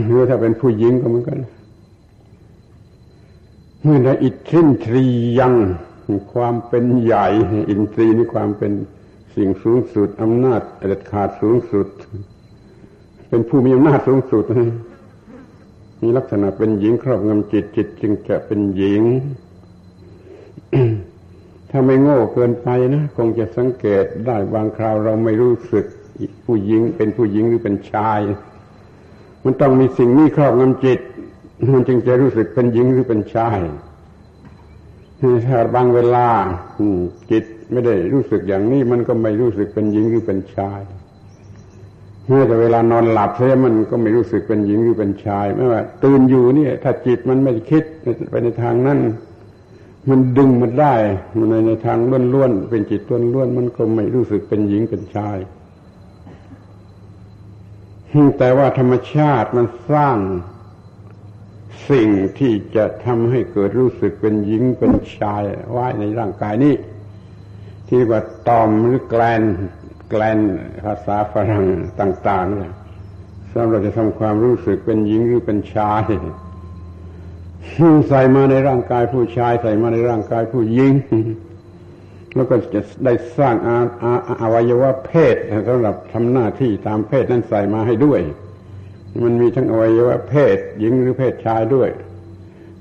[0.07, 1.38] หรือถ้าเป็นผู้หญิงก็เหมือนกัน
[3.83, 5.05] เมื่อใดอิทธินทรี
[5.38, 5.55] ยัง
[6.33, 7.27] ความเป็นใหญ่
[7.70, 8.72] อินทรีย์นี่ความเป็น
[9.35, 11.88] สิ่งสูงสุดอำนาจเด็ดขาดสูงสุด
[13.29, 14.44] เป็นผู้มีอำนาจสูงสุด
[16.03, 19.03] มีลักษณะเป็นหญิงครอบงำจิตจิตจึงจะเป็นหญิง
[21.77, 25.85] ถ้าไม่โง่เกินไปนะ คงจะสังเกตได้บางคราวเราไม่รู้สึก
[26.47, 28.21] ผู้หญิงเป็นผู้หญิงหรือเป็นชาย
[29.45, 30.99] มันต้องมีสิ่งนี้ครอบงำจิต
[31.73, 33.61] มันจึงจะรู้สึกเป็นหญิงหรือเป็นชาย
[35.47, 36.29] ถ้าบางเวลา
[37.31, 40.81] จิตไม่ได้รู้สึกอย่างนี้ มันก็ไม่รู้สึกเป็นหญิงหรือเป็นชาย
[42.27, 47.85] เมื่อแต่เวลานอนหลับเสียมันก็ไม่รู้สึกเป็นหญิงหรือเป็นชาย ไม่ว่า ตื่นอยู่นี่ถ้าจิตมันไม่คิด
[48.31, 48.99] ไปในทางนั้น
[50.09, 50.95] มันดึงมันได้
[51.37, 51.99] มันในทาง
[52.35, 53.01] ล้วนๆเป็นจิต
[53.35, 55.38] ล้วนๆมันก็ไม่รู้สึกเป็นหญิงเป็นชาย
[58.38, 60.19] แต่ว่าธรรมชาติมันสร้าง
[61.90, 66.75] สิ่งที่จะทำให้เกิดรู้สึกเป็นหญิงเป็นชายไว้ในร่างกายนี้
[67.88, 69.43] ที่ว่าตอมหรือแกลน
[70.11, 70.38] แกลน
[70.85, 71.67] ภาษาฝรั่ง
[72.01, 72.73] ต่างๆเนี่ย
[73.55, 76.05] สำหรับจะทำความรู้สึกเป็นหญิงหรือเป็นชาย
[78.09, 80.92] ใส่มาในร่างกายผู้ชาย ใส่มาในร่างกายผู้หญิง
[82.35, 85.37] แล้วก็จะได้สร้างอาอาอวัยวะเพศ
[85.68, 88.20] สำหรับทำหน้าที่ตามเพศนั้นใส่มาให้ด้วย
[89.22, 91.90] มันมีทั้งอวัยวะเพศ หญิงหรือเพศชายด้วย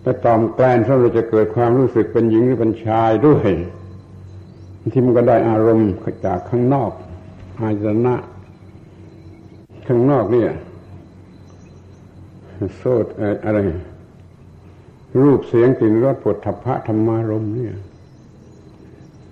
[0.03, 3.47] ถ้าตอมแกลนเราจะเกิดความรู้สึกเป็นหญิงหรือเป็นชายด้วย
[4.93, 5.91] ที่มันก็ได้อารมณ์
[6.25, 6.91] จากข้างนอก
[7.59, 8.15] อายตนะ
[9.87, 10.51] ข้างนอกเนี่ย
[12.77, 13.05] โซด
[13.45, 13.59] อะไร
[15.21, 17.75] รูปเสียงกลิ่นรสผดทัพะธรรมารมเนี่ย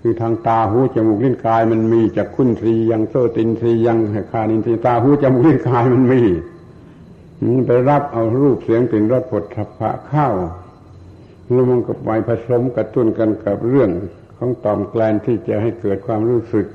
[0.00, 3.98] คือทางตาหูจมูกลิ้นกายมันมีจากคุณทรียังโซตินทรียัง
[4.30, 6.22] คานินทรีตาหูจมูกลิ้นกายมันมี
[7.66, 10.28] ไปรับเอารูปเสียงกลิ่นรสผดทัพะเข้า
[11.50, 13.90] แล้วมันก็ไปผสมกระตุ้นกันกับเรื่อง
[14.38, 16.66] ของตอมแกลนที่จะให้เกิดความรู้สึก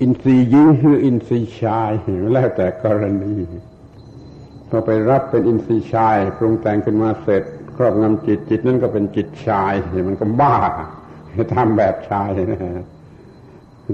[0.00, 1.92] อินทรีย์ยิงหรืออินทรีย์ชาย
[2.32, 3.34] แล้วแต่กรณี
[4.74, 7.42] พอไปรับเป็นอินทรีย์ชายปรุงแต่งขึ้นมาเสร็จ
[7.76, 9.72] ครอบงำจิตจิตนั่นก็เป็นจิตชาย
[10.08, 10.56] มันก็บ้า
[11.54, 12.58] ทำแบบชายนะ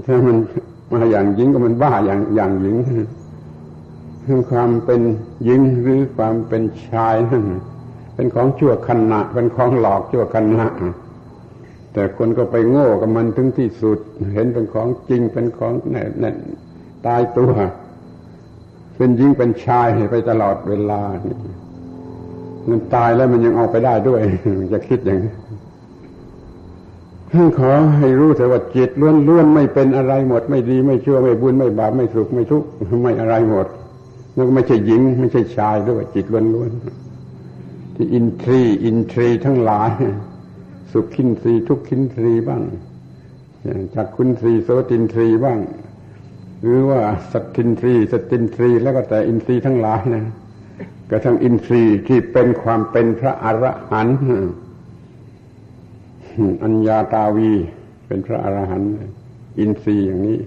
[0.05, 0.37] ถ้ามัน
[0.91, 2.75] มาอย่างหญิงก็มันบ้าอย่างอย่างหญิง
[4.51, 5.01] ความเป็น
[5.43, 7.45] หญิงหรือความเป็นชายนั่น
[8.15, 10.67] เป็นของชั่วขณะเป็นของหลอกชั่วขณะ
[11.93, 13.99] แต่คนก็ไปโง่กับมันถึงที่สุด
[14.33, 16.31] เห็นเป็นของจริงเป็นของแน่
[17.05, 17.51] ตายตัว
[18.99, 21.01] เป็นหญิงเป็นชายไปตลอดเวลา
[22.69, 24.21] มันตายแล้วมันยังเอาไปได้ด้วย
[24.73, 25.33] จะคิดอย่างนี้
[27.59, 28.89] ขอให้รู้แต่ว่าจิต
[29.27, 32.67] ล้วนๆไม่เป็นอะไรหมด ไม่ดีไม่ชั่วไม่บุญไม่บาปไม่สุขไม่ทุกข์
[33.03, 33.67] ไม่อะไรหมด
[34.33, 39.91] แล้วก็ไม่ใช่หญิง ไม่ใช่ชายด้วยจิตล้วนๆที่อินทรีอินทรีทั้งหลาย
[40.91, 42.61] สุขินทรีทุกขินทรีบ้าง
[43.95, 45.57] จากคุณทรีโสตินทรีบ้าง
[46.61, 50.23] หรือว่าสัตตินทรีสตินทรีแล้วก็แต่อินทรีทั้งหลายนะ
[51.09, 54.17] กระทั่งอินทรีที่เป็นความเป็นพระอรหันต์
[56.63, 57.51] อัญญาตาวี
[58.07, 58.89] เป็นพระอรหันต์
[59.59, 60.39] อินทรีอย่างนี้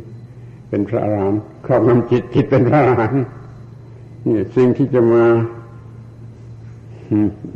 [0.69, 3.23] เป็นพระอรหันต์ครอบงำจิตจิตเป็นพระอรหันต์
[4.27, 5.25] นี่สิ่งที่จะมา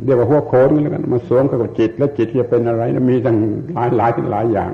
[0.03, 3.37] เรียกว่าหัวโคนแล้วกันมาสวมกับจิต แล้วจิตจะเป็นอะไรมีทั้ง
[3.73, 4.71] หลายหลายหลายอย่าง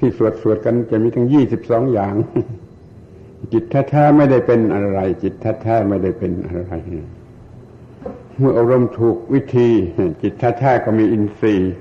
[0.00, 2.14] ที่สวดสวดกันจะมีทั้งยี่สิบสองอย่าง
[3.52, 6.72] จิตแท้ๆไม่ได้เป็นอะไร จิตแท้ๆไม่ได้เป็นอะไร
[8.38, 9.68] เมื่ออารมณ์ถูกวิธี
[10.22, 11.72] จิตแท้ๆก็มีอินทรีย์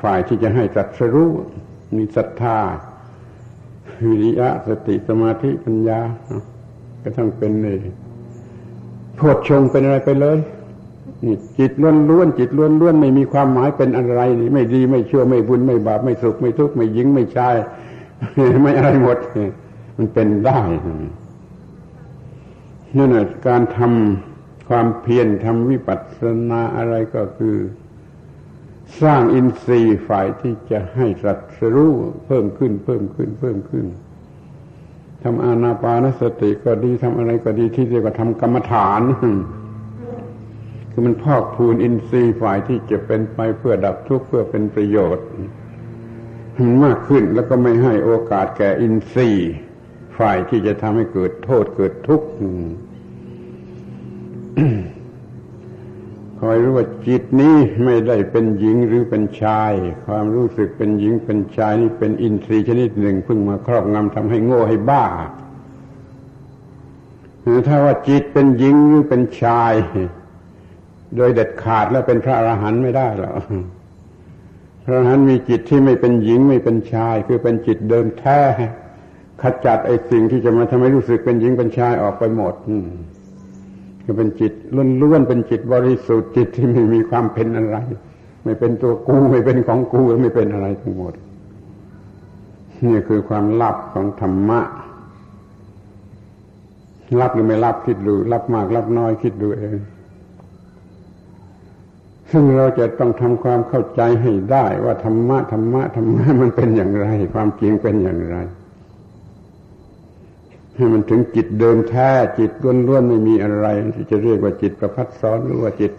[0.00, 1.32] ฝ่ายที่จะให้จัดสรู้
[1.96, 2.58] มีศรัทธา
[4.04, 6.00] วิริยะสติสมาธิปัญญา
[7.02, 7.78] กระทั่งเป็นเลย
[9.16, 10.38] โพดชงเป็นอะไรไปเลย
[11.22, 17.56] นี่จิตล้วนล้วนจิตล้วนล้วนไม่มีความหมายเป็นอะไรนี่ไม่ดีไม่ชั่วไม่บุญไม่บาปไม่สุขไม่ทุกข์ไม่ยิงไม่ชาย
[18.62, 19.18] ไม่อะไรหมด
[19.96, 20.60] มันเป็นได้
[22.96, 27.56] นั่นแหละการทำความเพียรทำวิปัสสนาอะไรก็คือ
[29.02, 31.92] สร้างอินทรีย์ฝ่ายที่จะให้สัตว์รู้
[32.26, 33.86] เพิ่มขึ้น เพิ่มขึ้น เพิ่มขึ้น
[35.22, 39.02] ทำอานาปานสติก็ดีทำอะไรก็ดีที่เรียกว่าทำกรรมฐาน
[40.96, 45.26] คือมันพอกพูนอินทรีย์ฝ่ายที่จะเป็นไปเพื่อดับทุกข์เพื่อเป็นประโยชน์
[46.84, 49.52] มากขึ้นแล้วก็ไม่ให้โอกาสแก่อินทรีย์
[50.18, 52.28] ฝ่ายที่จะทำให้เกิดโทษเกิดทุกข์
[56.40, 59.72] คอยรู้ว่าจิตนี้ไม่ได้เป็นหญิงหรือเป็นชาย
[60.06, 65.04] ความรู้สึกเป็นหญิงเป็นชายนี่เป็นอินทรีย์ชนิดหนึ่งเพิ่งมาครอบงำทำให้โง่ให้บ้า
[67.66, 69.74] ถ้าว่าจิตเป็นหญิงหรือเป็นชาย
[71.16, 73.34] โดยเด็ดขาดแล้วเป็นพระอรหันต์ไม่ได้หรอก
[74.84, 78.40] พระอรหันต์มีจิตที่ไม่เป็นหญิงไม่เป็นชาย คือเป็นจิตเดิมแท้
[79.42, 82.54] ขจัดไอ้สิ่งที่จะมาทำให้รู้สึกเป็นหญิงเป็นชายออกไปหมด
[84.06, 84.52] ก็เป็นจิต
[85.02, 87.76] ล้วนๆเป็นจิตบริสุทธิ์จิตที่ไม่มีความเป็นอะไร
[88.44, 91.14] ไม่เป็นตัวกูไม่เป็นของกูไม่เป็นอะไรทั้งหมด
[92.84, 94.60] นี่คือความลับของธรรมะ
[97.20, 99.76] รับหรือไม่รับคิดดูรับมากรับน้อยคิดดูเอง
[102.36, 108.36] ซึ่งเราจะต้องทำความเข้าใจให้ได้ว่าธรรมะธรรมะธรรมะมันเป็นอย่างไร ความจริงเป็นอย่างไร
[110.76, 112.50] ให้มันถึงจิตเดิมแท้จิต
[112.86, 115.92] ล้วนๆไม่มีอะไร ที่จะเรียกว่าจิตประพัดซ้อนหรือว่าจิต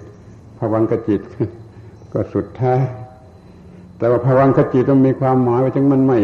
[0.58, 1.21] ภวังกจิต
[2.13, 2.76] ก็สุดแท้
[3.98, 6.19] แต่ว่าภวังกจิตต้องมีความหมายว่าถึงมันไม่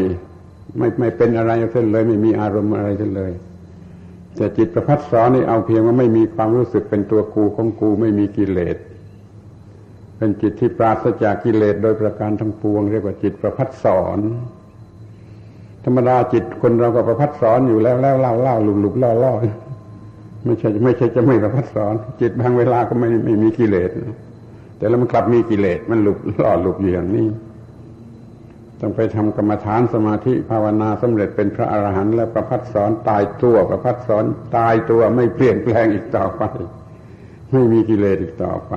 [0.77, 3.31] ไม่ไม่เป็นอะไรเส้นเลย ไม่มีอารมณ์อะไรเส้นเลย
[4.35, 8.77] แต่จิตประพัดสอนนี่เอาเพียงว่าไม่มีความรู้สึกเป็นตัวกูของกู ไม่มีกิเลส
[10.21, 14.19] เป็นจิตที่ปราศจากกิเลสโดยประการทั้งปวง เรียกว่าจิตประพัดสอน
[15.85, 19.33] ธรรมดาจิตคนเราก็ประพัดสอนอยู่แล้วแล้วเล่าเล่าหลุบหลุบล่อล่อ
[20.45, 23.89] ไม่ใช่ไม่ใช่จะไม่ประพัดสอน จิตบางเวลาก็ไม่ไม่มีกิเลส
[24.77, 27.27] แต่แล้วมันกลับมีกิเลสมันหลุบล่อหลุบอยู่อย่างนี้
[28.79, 34.25] ต้องไปทำกรรมฐานสมาธิภาวนาสำเร็จเป็นพระอรหันต์และประพัดสอนตายตัวประพัดสอน
[34.57, 36.41] ตายตัวไม่เปลี่ยนแปลงอีกต่อไป
[37.51, 38.73] ไม่มีกิเลสอีกต่อไป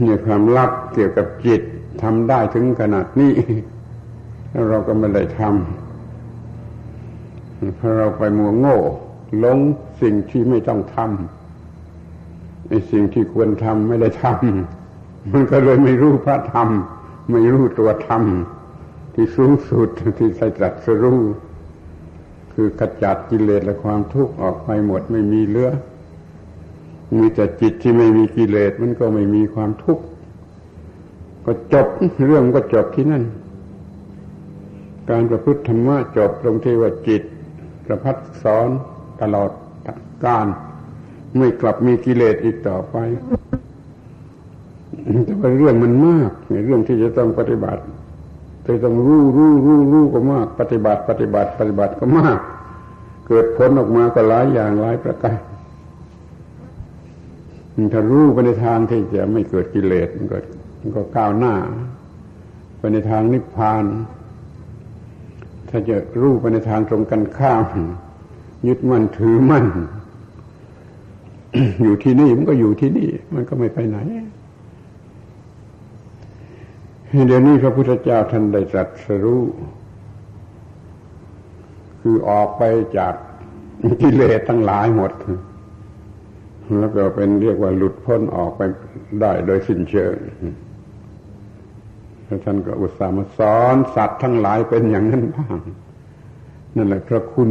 [0.00, 1.62] เนี่ยความลับเกี่ยวกับจิต
[2.02, 3.32] ทำได้ถึงขนาดนี้
[4.50, 8.78] แล้วเราก็ไม่ได้ทำเพราะเราไปมัวโง่
[9.38, 9.58] หลง
[10.00, 16.68] สิ่งที่ไม่ต้องทำในสิ่งที่ควรทำไม่ได้ทำมันก็เลยไม่รู้พระธรรม
[17.30, 18.22] ไม่รู้ตัวธรรม
[19.14, 21.20] ที่สูงสุดที่ใส่ตรัสรู้
[22.52, 25.70] คือขจัดกิเลสและความทุกข์ออกไปหมดไม่มีเหลือ
[27.16, 30.04] มีแต่จิตที่ไม่มีกิเลสมันก็ไม่มีความทุกข์
[31.44, 31.86] ก็จบ
[32.26, 33.24] เรื่องก็จบที่นั่น
[35.10, 37.22] การประพฤติธรรมะจบตรงที่ว่าจิต
[37.86, 38.68] ประพัดสอน
[39.20, 39.50] ตลอด
[40.24, 40.46] การ
[41.38, 42.96] ไม่กลับมีกิเลสอีกต่อไป
[45.24, 47.82] แต่ว่าเรื่องมันมากในเรื่องที่จะต้องปฏิบัติ
[48.66, 52.38] จะต้องรู้รู้รู้รู้ก็มาก ปฏิบัติ ปฏิบัติ ปฏิบัติก็มาก
[53.26, 55.38] เกิดผลออกมาก็หลายอย่างหลายประการ
[57.92, 60.38] ถ้ารู้ไปในทางที่จะไม่เกิดกิเลสมันก็
[60.80, 61.54] มันก็ก้าวหน้า
[62.78, 63.84] ไปในทางนิพพาน
[65.68, 67.66] ถ้าจะรู้ไปในทางตรงกันข้าม
[68.66, 69.66] ยึดมั่นถือมั่น
[71.82, 73.98] อยู่ที่นี่มันก็อยู่ที่นี่ มันก็ไม่ไปไหน
[77.26, 79.42] เดี๋ยวนี้พระพุทธเจ้าท่านได้ตรัสรู้
[82.00, 82.62] คือออกไป
[82.98, 83.14] จาก
[84.02, 85.12] กิเลสทั้งหลายหมด
[86.80, 88.60] แล้วก็เป็นเรียกว่าหลุดพ้นออกไป
[89.20, 90.14] ได้โดยสิ้นเชิง
[92.44, 95.58] ท่านก็อุตส่าห์มาสอนสัตว์ทั้งหลายเป็นอย่างนั้นบ้าง
[96.76, 97.50] นั่นแหละพระคุณ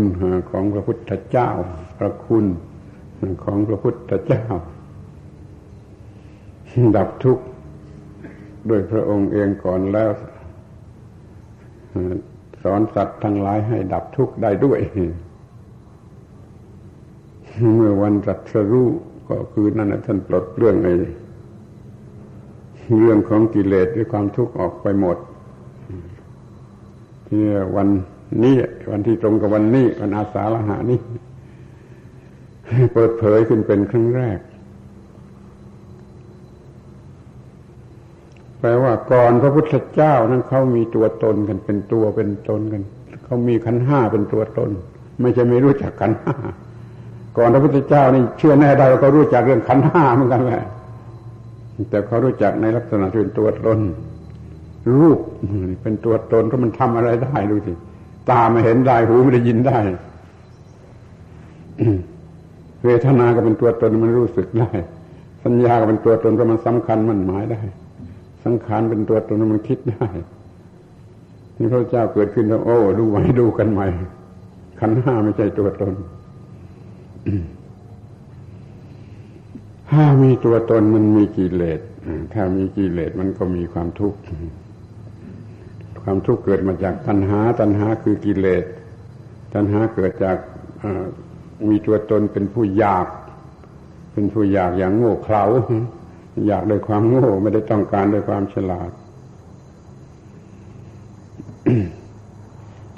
[0.51, 1.49] ของพระพุทธเจ้า
[1.97, 2.45] พระคุณ
[3.43, 4.43] ของพระพุทธเจ้า
[6.97, 7.43] ดับทุกข์
[8.67, 10.11] โดยพระองค์เองก่อนแล้ว
[12.63, 14.79] สอนสัตว์ทั้งหลายให้ดับทุกข์ได้ด้วย
[17.73, 18.89] เมื่อวันจัสรู้
[19.31, 20.93] ก็คือนั่นแหละท่านปลดเรื่องไอ้
[22.99, 25.17] เรื่องของกิเลสด้วยความทุกข์ออกไปหมด
[27.27, 27.41] ที่
[27.75, 27.87] วัน
[28.43, 28.55] นี้
[28.91, 30.99] วันที่ตรงกับวันนี้วันอาสาฬหานี้
[32.93, 34.39] เปิดเผยขึ้นเป็นครั้งแรก
[38.59, 42.83] แปลว่าก่อนพระพุทธเจ้านั้นเขามีตัวตนกันเป็นตัวเป็นตนกัน
[43.23, 44.71] เขามีขันห้าเป็นตัวตน
[45.21, 46.35] ไม่ใช่ไม่รู้จักขันห้า
[47.37, 50.63] ก่อนพระพุทธเจ้านี่เชื่อแน่ได้ว่าเขารู้จักเรื่องขันห้าเหมือนกันแหละ
[51.89, 53.79] แต่เขารู้จักในลักษณะเป็นตัวตน
[54.99, 55.19] รูป
[55.83, 57.73] เป็นตัวตนเพราะมันทำอะไรได้ดูสิ
[58.29, 59.79] ตาไม่เห็นได้หูไม่ได้ยินได้
[62.83, 64.69] เวทนาก็เป็นตัวตนมันรู้สึกได้
[65.43, 67.61] สัญญาก็เป็นตัวตนเพราะมันสำคัญมันหมายได้
[68.43, 70.07] สังขารเป็นตัวตนมันคิดได้
[71.57, 73.87] นี่พระเจ้าเกิดขึ้นแล้วโอ้ดูไว้ดูกันใหม่
[74.79, 75.93] ขันห้าไม่ใช่ตัวตน
[79.91, 81.79] ถ้ามีตัวตนมันมีกิเลส
[82.33, 84.19] ถ้ามีกิเลสมันก็มีความทุกข์
[86.01, 88.63] ความทุกข์เกิดมาจากตัณหา ตัณหาคือกิเลส
[89.53, 90.37] ตัณหาเกิดจาก
[91.69, 93.07] มีตัวตนเป็นผู้อยาก
[94.13, 95.43] เป็นผู้อยากอย่างโง่เขลา
[96.47, 98.91] อยากโดยความโง่ไม่ได้ต้องการโดยความฉลาด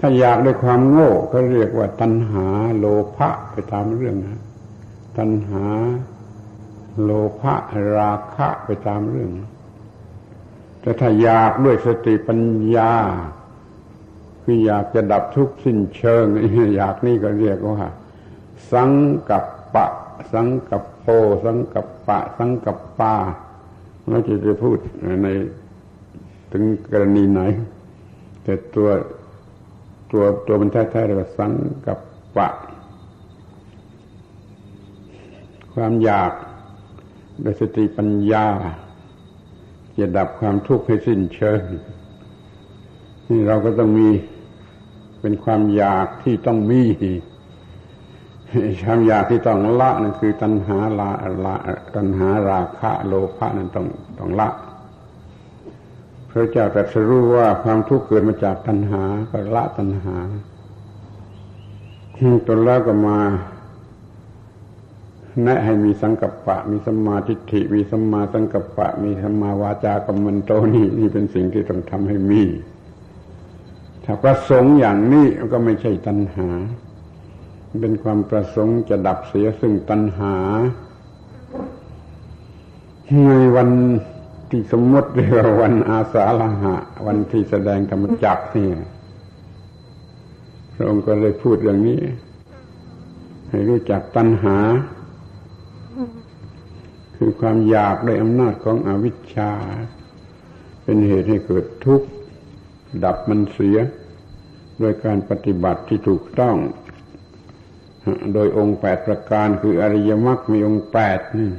[0.05, 2.47] ถ้าอยากด้วยความโง่ก็เรียกว่าตัณหา
[2.77, 2.85] โล
[3.15, 4.41] ภะไปตามเรื่องนะ
[5.17, 5.65] ตัณหา
[7.01, 7.09] โล
[7.41, 7.53] ภะ
[7.97, 9.29] ราคะไปตามเรื่อง
[10.81, 12.41] แต่ถ้าอยากด้วยสติปัญ
[12.75, 12.93] ญา
[14.43, 16.25] คืออยากจะดับทุกข์สิ้นเชิง
[16.75, 17.89] อยากนี่ก็เรียกว่า
[18.71, 18.89] สัง
[19.29, 19.45] กับ
[19.75, 19.87] ปะ
[20.33, 21.05] สังกับโพ
[21.45, 23.15] สังกับปะ สังกับปา
[24.09, 24.77] เราจะจะพูด
[25.23, 25.27] ใน
[26.51, 27.41] ถึงกรณีไหน
[28.43, 28.89] แต่ตัว
[30.13, 31.51] ตัวตัวมันแท้ๆเรียกว่าสัง
[31.85, 31.99] กับ
[32.37, 32.49] ปะ
[35.73, 36.31] ความอยาก
[37.41, 38.45] โดยสติปัญญา
[39.99, 41.61] จะดับความทุกข์ให้สิ้นเชิง
[43.29, 44.09] นี่เราก็ต้องมี
[45.21, 46.81] เป็นความอยากที่ต้องมี
[48.83, 51.09] ความอยากที่ต้องละนั่นคือ ตัณหาลา
[51.45, 51.55] ละ
[51.95, 53.85] ตัณหาราคะ โลภะนั่นต้อง
[54.19, 54.49] ต้องละ
[56.33, 60.17] พระเจ้าตรัสรู้ว่าความทุกข์เกิดมาจากตัณหาก็ละตัณหา
[62.47, 63.19] จนแล้วก็มา
[65.43, 72.41] แนะให้มีสังกัปปะ มีสัมมาทิฏฐิ มีสัมมาสังกัปปะ มีสัมมาวาจากัมมันโตนี่นี่เป็นสิ่งที่ต้องทำให้มี
[74.05, 76.49] ถ้าประสงค์อย่างนี้ก็ไม่ใช่ตัณหา
[77.81, 80.35] เป็นความประสงค์จะดับเสียซึ่งตัณหา
[83.25, 83.69] ในวัน
[84.55, 86.75] ที่สมมติเรียกว่าวันอาสาฬหะ
[87.07, 88.69] วันที่แสดงธรรมจักนี่
[90.73, 92.01] พระองค์ก็เลยพูดเรื่องนี้
[93.49, 94.57] ให้รู้จักตัณหา
[97.17, 99.51] คือความอยากด้วยอำนาจของอวิชชา
[100.83, 102.07] เป็นเหตุให้เกิดทุกข์
[103.03, 103.77] ดับมันเสีย
[104.79, 106.55] โดยการปฏิบัติที่ถูกต้อง
[108.33, 111.51] โดยองค์แปดประการคืออริยมรรคมีองค์แปดนี่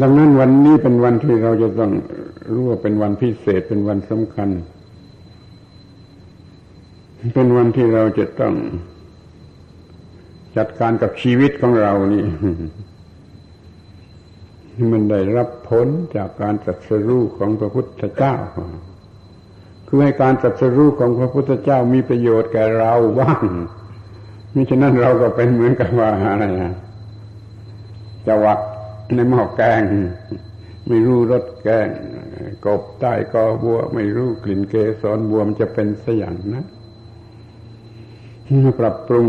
[0.00, 1.92] ดังนั้นวันนี้เป็นวันที่เราจะต้อง
[2.52, 4.48] รู้ว่าเป็นวันพิเศษเป็นวันสำคัญ
[7.34, 8.54] เป็นวันที่เราจะต้อง
[10.56, 12.24] จัดการกับชีวิตของเรานี่
[14.92, 18.34] มันได้รับผลจากการตรัสรู้ของพระพุทธเจ้า
[19.86, 23.42] คือให้การตรัสรู้ของพระพุทธเจ้ามีประโยชน์แก่เราบ้าง
[24.54, 26.74] มิฉะนั้นเราก็เป็นเหมือนกับว่าอะไรนะ
[28.26, 28.58] จะวัก
[29.16, 29.82] ในหม้อแกง
[30.88, 31.88] ไม่รู้รสแกง
[32.66, 36.64] กบใต้กอบัว ไม่รู้กลิ่นเกสรบัวมันจะเป็นสอย่างนะ
[38.80, 39.26] ปรับปรุง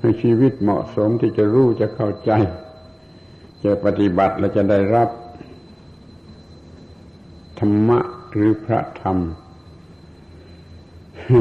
[0.00, 2.30] ให้ชีวิตเหมาะสมที่จะรู้จะเข้าใจ
[3.64, 5.08] จะปฏิบัติและจะได้รับ
[7.58, 7.98] ธรรมะ
[8.32, 9.18] หรือพระธรรม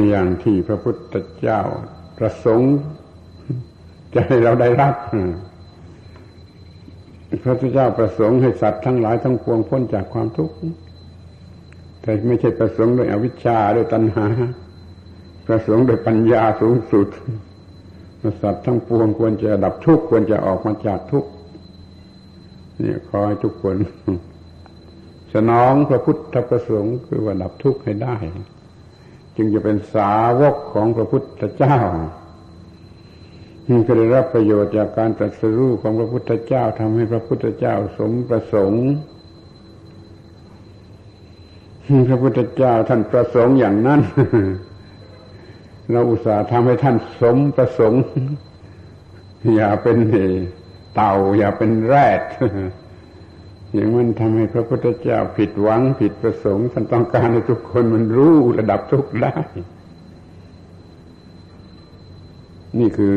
[0.09, 1.61] อย่างที่พระพุทธเจ้า
[2.17, 2.75] ประสงค์
[4.13, 4.95] จะให้เราได้รับ
[7.43, 10.55] พระพุทธเจ้าประสงค์ให้สัตว์ทั้งหลายทั้งปวงพ้นจากความทุกข์
[12.01, 14.27] แต่ไม่ใช่ประสงค์โดยอวิชชาด้วยตัณหา
[15.47, 17.07] ประสงค์โดยปัญญาสูงสุด
[18.41, 21.29] สัตว์ทั้งปวงควรจะดับทุกข์ควรจะออกมาจากทุกข์
[22.81, 23.75] นี่ขอให้ทุกคน
[25.33, 28.15] สนองพระพุทธประสงค์คือว่าดับทุกข์ให้ได้
[29.35, 31.79] จึงจะเป็นสาวกของพระพุทธเจ้า
[33.87, 38.85] ก็ได้รับประโยชน์จากการตรัสรู้ของพระพุทธเจ้าทำให้พระพุทธเจ้าสมประสงค์
[42.09, 44.01] พระพุทธเจ้าท่านประสงค์อย่างนั้น
[45.91, 48.03] เราอุตส่าห์ทำให้ท่านสมประสงค์
[49.55, 49.97] อย่าเป็น
[50.95, 52.21] เต่า อย่าเป็นแรด
[53.73, 59.35] อย่างมันทำให้พระพุทธเจ้าผิดหวังผิดประสงค์ท่านต้องการให้ทุกคนมันรู้ระดับทุกได้
[62.79, 63.15] นี่คือ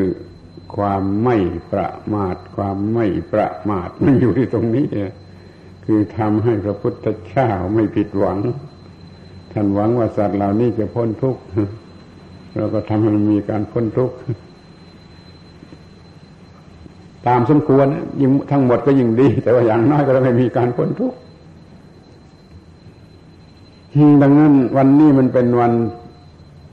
[0.77, 1.37] ความไม่
[1.71, 4.85] ประมาท ความไม่ประมาทมันอยู่ที่ตรงนี้
[5.85, 8.37] คือทำให้พระพุทธเจ้าไม่ผิดหวัง
[9.51, 11.41] ท่านหวังว่าสัตว์เหล่านี้จะพ้นทุกข์
[12.55, 14.15] เราก็ทำให้มันมีการพ้นทุกข์
[17.27, 17.85] ตามสมควร
[18.21, 21.17] ยิ่งทั้งหมดก็ยิ่งดี แต่ว่าอย่างน้อยก็ไม่มีการพ้นทุกข์
[24.21, 25.73] ดังนั้นวันนี้มันเป็นวัน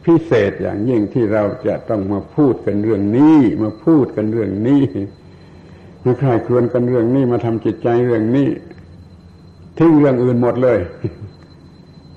[0.05, 4.83] พิเศษอย่างยิ่งที่เราจะต้องมาพูดกันเรื่องนี้ มาพูดกันเรื่องนี้
[6.05, 8.49] มาคลายครวนกันเรื่องนี้มาทำจิตใจเรื่องนี้
[9.79, 10.79] ทิ้งเรื่องอื่นหมดเลย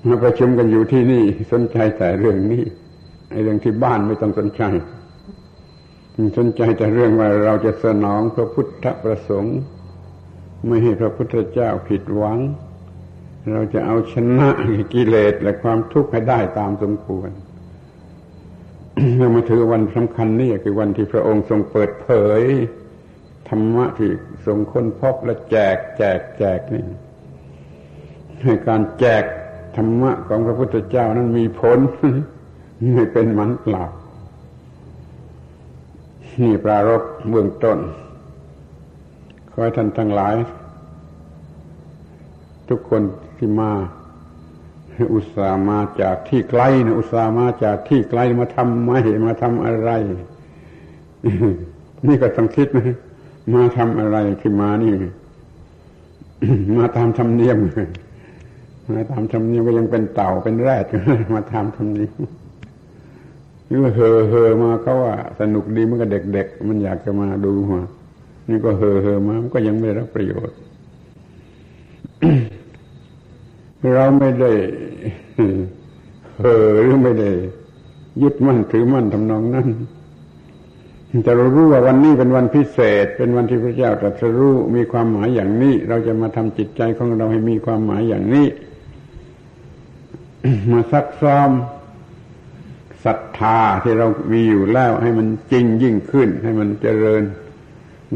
[0.06, 1.22] มาประชุมกันอยู่ที่นี่
[1.52, 2.62] สนใจแต่เรื่องนี้
[3.30, 4.62] ไอ้เรื่องที่บ้านไม่ต้องสนใจ
[6.38, 9.56] สนใจแต่เรื่องว่าเราจะสนองพระพุทธประสงค์
[10.66, 12.38] ไม่ให้พระพุทธเจ้าผิดหวัง
[13.52, 14.48] เราจะเอาชนะ
[14.94, 17.30] กิเลสและความทุกข์ให้ได้ตามสมควร
[19.18, 22.08] เรามาถือวันสำคัญนี่คือวันที่พระองค์ทรงเปิดเผ
[22.40, 22.42] ย
[23.48, 24.10] ธรรมะที่
[24.46, 26.84] ทรงค้นพบและแจก แจก แจกนี่
[28.42, 29.24] ให้การแจก
[29.76, 31.78] ธรรมะของพระพุทธเจ้านั้นมีผล
[32.94, 33.84] ไม่เป็นมันเปล่า
[36.42, 37.78] นี่ปรารบเบื้องต้น
[39.50, 40.34] ขอให้ท่านทั้งหลาย
[42.68, 43.02] ทุกคน
[43.36, 43.70] ที่มา
[45.14, 48.90] อุตส่าห์มาจากที่ไกลนะอุตส่าห์มาจากที่ไกลมาทำไม
[49.26, 49.90] มาทำอะไร
[52.06, 52.96] นี่ก็ต้องคิดนะ
[53.54, 54.92] มาทำอะไรที่มานี่
[56.78, 57.58] มาตามธรรมเนียม
[58.90, 60.84] มาตามธรรมเนียมก็ยังเป็นเต่าเป็นแรด
[61.34, 62.20] มาทำธรรมเนียม
[63.70, 67.80] นี่ก็เฮอเฮอมาเขาว่า สนุกดีมันก็เด็กๆมันอยากจะมาดูมา
[68.48, 70.56] นี่ก็เฮอเฮอมามันก็ยังไม่ได้รับประโยชน์
[73.94, 74.52] เราไม่ได้
[76.40, 77.30] เฮอหรือไม่ได้
[78.22, 79.68] ยึดมั่นถือมั่นทำนองนั้น
[81.24, 88.46] แต่เรารู้ว่าวันนี้เป็นวันพิเศษ เป็นวันที่พระเจ้าตรัสรู้มีความหมายอย่างนี้ เราจะมาทำจิตใจของเราให้มีความหมายอย่างนี้
[90.72, 91.50] มาซักซ้อม
[93.04, 97.22] ศรัทธาที่เรามีอยู่แล้ว ให้มันจริงยิ่งขึ้น ให้มันเจริญ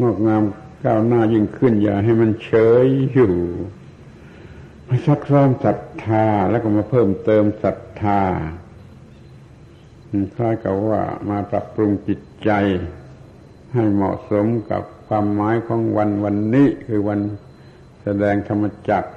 [0.01, 0.43] งอกงาม
[0.85, 2.51] ก้าวหน้ายิ่งขึ้น อย่าให้มันเฉ
[2.85, 3.33] ยอยู่
[5.07, 8.23] ซักซ้อมศรัทธาแล้วก็มาเพิ่มเติมศรัทธา
[10.37, 12.51] คล้ายกับว่ามาปรับปรุงจิตใจ
[13.75, 17.21] ให้เหมาะสมกับความหมายของวันวันนี้คือวัน
[18.03, 19.11] แสดงธรรมจักร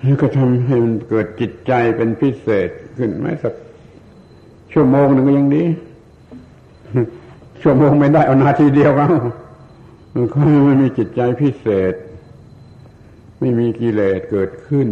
[0.00, 3.54] แล้วก็ทำให้มันเกิดจิตใจเป็นพิเศษขึ้นไหมสัก
[4.72, 5.64] ชั่วโมงหนึ่งก็ยังดี
[7.62, 9.08] ชั่วโมงไม่ได้เอานาทีเดียวเอา
[10.32, 11.94] ก็มันมีจิตใจพิเศษ
[13.40, 14.88] ไม่มีกิเลสเกิดขึ้น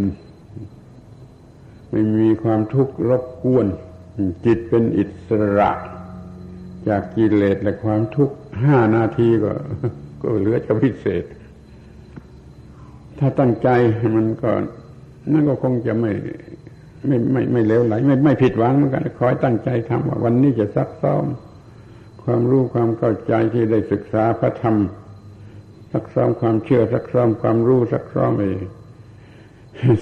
[1.90, 3.66] ไม่มีความทุกข์รบกวน
[4.45, 5.70] จิตเป็นอิสระ
[6.88, 9.53] จากกิเลสและความทุกข์ห้านาทีก็
[10.22, 11.24] ก็เหลือจะพิเศษ
[13.18, 13.68] ถ้าตั้งใจ
[14.16, 14.51] มันก็
[15.32, 16.12] นั่นก็คงจะไม่
[17.07, 21.24] ไม่ไม่ไม่เลวไหลไม่ไม่ผิดหวังเหมือนกันคอยตั้งใจทำว่าวันนี้จะซักซ้อม
[22.22, 24.76] ความรู้ความเข้าใจที่ได้ศึกษาพระธรรม
[25.95, 28.42] ซักซ้อมความเชื่อซักซ้อมความรู้ซักซ้อมไป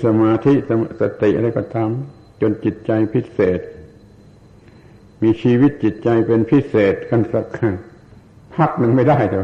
[0.04, 0.52] สมาธิ
[1.00, 3.60] สติอะไรก็ทำจนจิตใจพิเศษ
[5.22, 7.46] มีชีวิตจิตใจเป็นพิเศษกันสัก
[8.54, 9.38] พักหนึ่งไม่ได้แต่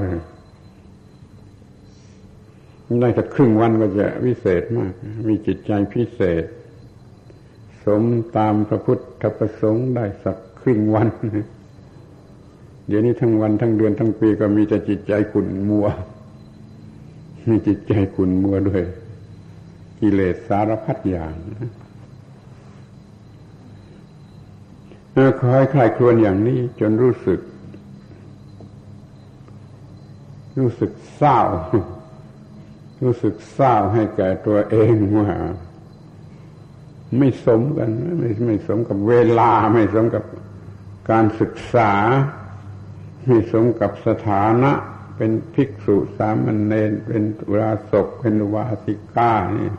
[3.00, 4.92] ได้สักครึ่งวันก็จะวิเศษมาก
[5.28, 6.44] มีจิตใจพิเศษ
[7.84, 8.02] สม
[8.36, 11.08] ตามพระพุทธประสงค์ได้สักครึ่งวัน
[12.88, 15.86] เดี๋ยวนี้ทั้งวันทั้งเดือนทั้งปีก็มีแต่จิตใจขุ่นมัว
[17.66, 18.82] จิตใจขุ่นมัวด้วย
[20.00, 21.34] กิเลสสารพัดอย่าง
[25.40, 27.40] คอยคลายครวนอย่างนี้ จนรู้สึก
[30.58, 31.38] รู้สึกเศร้า
[33.02, 35.30] รู้สึกเศร้าให้แก่ตัวเองว่า
[37.18, 40.24] ไม่สมกันไม่ไม่สมกับเวลา ไม่สมกับ
[41.10, 41.92] การศึกษา
[43.26, 44.72] ไม่สมกับสถานะ
[45.18, 49.70] เป็นภิกษุสามเณรเป็นวราศกเป็นวาสิก้านี่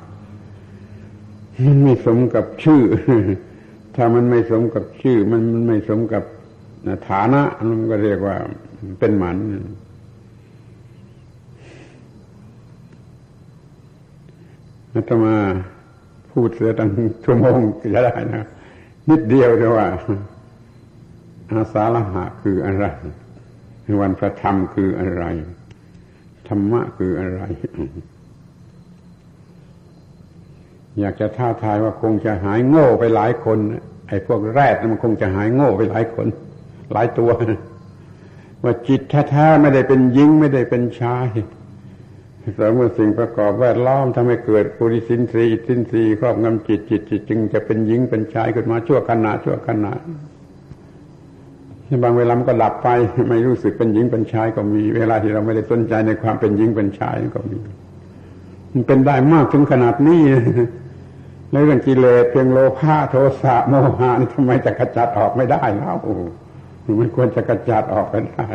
[1.66, 2.84] มันไม่สมกับชื่อ
[3.96, 6.24] ถ้ามันไม่สมกับชื่อ มันมันไม่สมกับ
[7.10, 8.36] ฐานะมันก็เรียกว่า
[9.00, 9.38] เป็นหมัน
[14.94, 15.36] อาตมา
[16.32, 16.90] พูดเสียตั้ง
[17.24, 18.46] ชั่วโมงจะได้นะ
[19.10, 19.88] นิดเดียวแต่ว่า
[21.52, 22.86] อาสาฬหะคืออะไร
[24.02, 25.24] วันพระธรรมคืออะไร
[26.48, 27.42] ธรรมะคืออะไร
[31.00, 33.58] อยากจะท้าทายว่าคงจะหายโง่ไปหลายคน
[34.08, 36.28] ไอ้พวกแรดมันคงจะหายโง่ไปหลายคน
[36.94, 37.32] หลายตัว
[38.64, 41.28] ว่าจิตแท้ๆไม่ได้เป็นหญิงไม่ได้เป็นชาย
[42.60, 49.94] สมมติสิ่งประกอบแวดล้อมทำให้เกิดปุริสินทรีย์สินทรีย์ครอบงำจิตจิตจิตจึงจะเป็นหญิงเป็นชายขึ้นมาชั่วขณะชั่วขณะ
[52.04, 52.88] บางเวลามันก็หลับไป
[53.30, 57.60] ไม่รู้สึกเป็นหญิงเป็นชายก็มี เวลาที่เราไม่ได้สนใจในความเป็นหญิงเป็นชายก็มี
[58.74, 60.22] มันเป็นได้มากถึงขนาดนี้
[61.52, 65.96] แล้วเรื่องกิเลสเพียงโลภะโทสะโมหะนี่ทำไมจะกระจัดออกไม่ได้แล้ว
[67.00, 68.46] มันควรจะกระจัดออกไปได้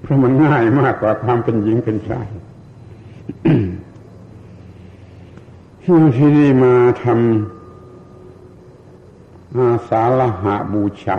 [0.00, 2.28] เพราะมันง่ายมากกว่าความเป็นหญิงเป็นชาย
[5.82, 7.16] ที่นี่มาทำ
[9.56, 11.18] อาสาละหะบูชา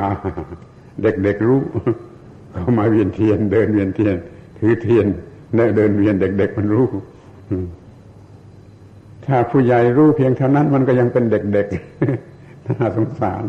[1.01, 1.61] เด็กๆรู้
[2.53, 4.15] เขามาเวียนเทียน เดินเวียนเทียน
[4.59, 5.05] ถือเทียน
[5.75, 6.87] เดินเวียนเด็ก ๆ มันรู้
[9.25, 13.43] ถ้าผู้ใหญ่รู้เพียงเท่านั้นมันก็ยังเป็นเด็กๆน่าสงสาร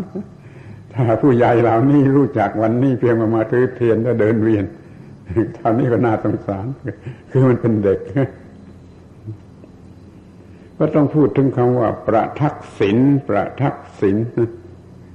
[0.94, 4.64] ถ้าผู้ใหญ่เหล่านี้รู้จักวันนี้เพียงมามาถือเทียนแล้วเดินเวียน
[5.54, 6.66] เท่านี้ก็น่าสงสาร
[7.30, 8.00] คือมันเป็นเด็ก
[10.78, 14.16] ก็ต้องพูดถึงคำว่า ประทักษิณประทักษิณ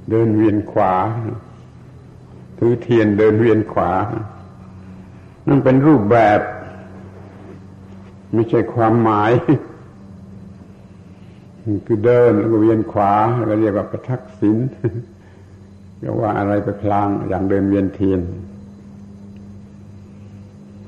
[0.09, 0.95] เดินเวียนขวา
[2.59, 3.91] ถือเทียนเดินเวียนขวา
[5.47, 6.39] นั่นเป็นรูปแบบ
[8.33, 9.31] ไม่ใช่ความหมาย
[11.85, 13.13] คือเดินแล้วก็เวียนขวา
[13.45, 14.57] เราเรียกว่าประทักษิณ
[16.03, 18.21] ก็ว่าอะไรไปพลางอย่างเดินเวียนเทียน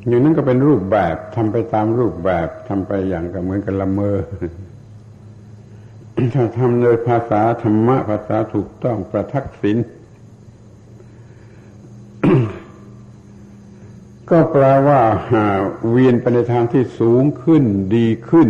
[0.07, 4.17] อย่างนั้นก็เป็นรูปแบบทำไปตามรูปแบบทำไปอย่างก็เหมือนกันละเมอ
[6.33, 9.77] ถ้าทำโดยภาษาธรรมะภาษาถูกต้องประทักษิณ
[14.29, 14.99] ก็แปลว่า
[15.89, 17.63] เวียนไปในทางที่สูงขึ้น
[17.95, 18.49] ดีขึ้น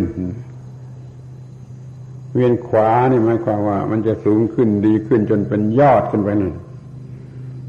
[2.33, 6.53] เวียนขวานี่หมายความว่า มันจะสูงขึ้นดีขึ้นจนเป็นยอดขึ้นไปนั่น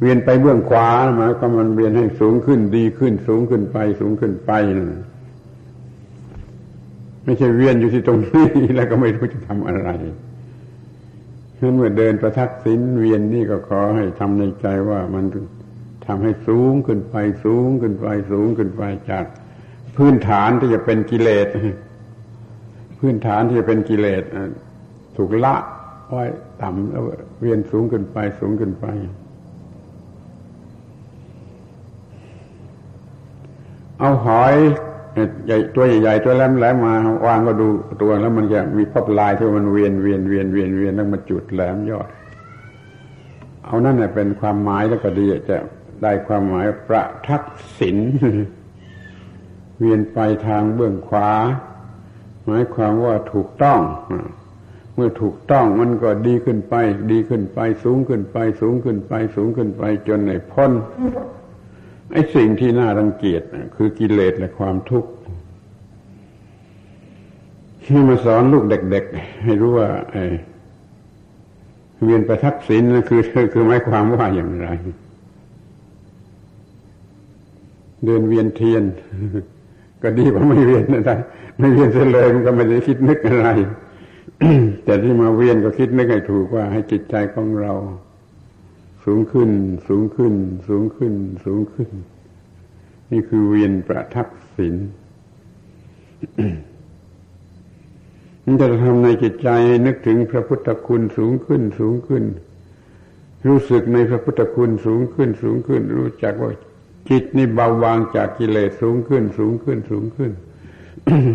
[0.00, 4.88] เวียนไปเบื้องขวาหมายความมันเวียนให้สูงขึ้นดีขึ้น สูงขึ้นไป สูงขึ้นไปนั่น
[7.24, 8.46] ไม่ใช่เวียนอยู่ที่ตรงนี้
[8.76, 9.88] แล้วก็ไม่รู้จะทำอะไร
[11.56, 15.24] ฉะนั้นเมื่อเดินประทักษิณเวียนนี่ก็ขอให้ทำในใจว่ามัน
[16.06, 19.24] ทำให้สูงขึ้นไปสูงขึ้นไปสูงขึ้นไปจาก
[19.96, 21.46] พื้นฐานที่จะเป็นกิเลส
[22.98, 24.22] พื้นฐานที่จะเป็นกิเลส
[25.16, 25.54] ถูกละ
[26.08, 26.24] ไว้
[26.62, 27.04] ต่ำแล้ว
[27.40, 28.86] เวียนสูงขึ้นไปสูงขึ้นไป
[33.98, 34.54] เอาหอย
[35.46, 36.94] ใหญ่ตัวใหญ่ๆตัวแหลมๆมา
[37.26, 37.66] วางก็ดู
[38.02, 42.08] ตัวแล้วมันจะมีพับลายที่มันเวียนเวียนเวียนเวียนเวียนแล้วมาจุดแหลมยอด
[43.64, 45.56] เอานั่นเป็นความหมายแล้วก็ดีจะ
[46.02, 47.44] ได้ความหมายประทัก
[47.78, 47.98] ษิณ
[49.78, 51.30] เวียนไปทางเบื้องขวา
[52.46, 53.80] หมายความว่าถูกต้อง
[54.94, 56.74] เมื่อถูกต้องมันก็ดีขึ้นไป
[57.12, 60.72] ดีขึ้นไป สูงขึ้นไป สูงขึ้นไป สูงขึ้นไป จนในพ้น
[62.12, 63.42] ไอ้สิ่งที่น่ารังเกียจ
[63.76, 65.10] คือกิเลสและความทุกข์
[67.84, 69.88] ที่มาสอนลูกเด็ก ๆ ให้รู้ว่า
[72.04, 73.22] เวียนประทักษิณคือ
[73.52, 74.68] คือหมายความว่าอย่างไร
[78.04, 78.84] เดินเวียนเทียน
[80.02, 81.18] ก็ดีกว่าไม่เวียนนะท่าน
[81.58, 83.48] ไม่เวียนเสียเลยมันก็ไม่ได้คิดนึกอะไร
[84.84, 87.72] แต่ที่มาเวียนก็คิดนึกให้ถูกว่าให้จิตใจของเรา
[89.04, 89.50] สูงขึ้น
[89.88, 90.34] สูงขึ้น
[90.68, 91.90] สูงขึ้น สูงขึ้น
[93.12, 94.74] นี่คือเวียนประทักษิณ
[98.44, 99.48] มันจะทำในจิตใจ
[99.86, 102.24] นึกถึงพระพุทธคุณสูงขึ้น สูงขึ้น
[103.46, 106.52] รู้สึกในพระพุทธคุณสูงขึ้น สูงขึ้น รู้จักว่า
[107.08, 110.32] จิตนี่เบาบางจากกิเลสสูงขึ้น สูงขึ้นสูงขึ้น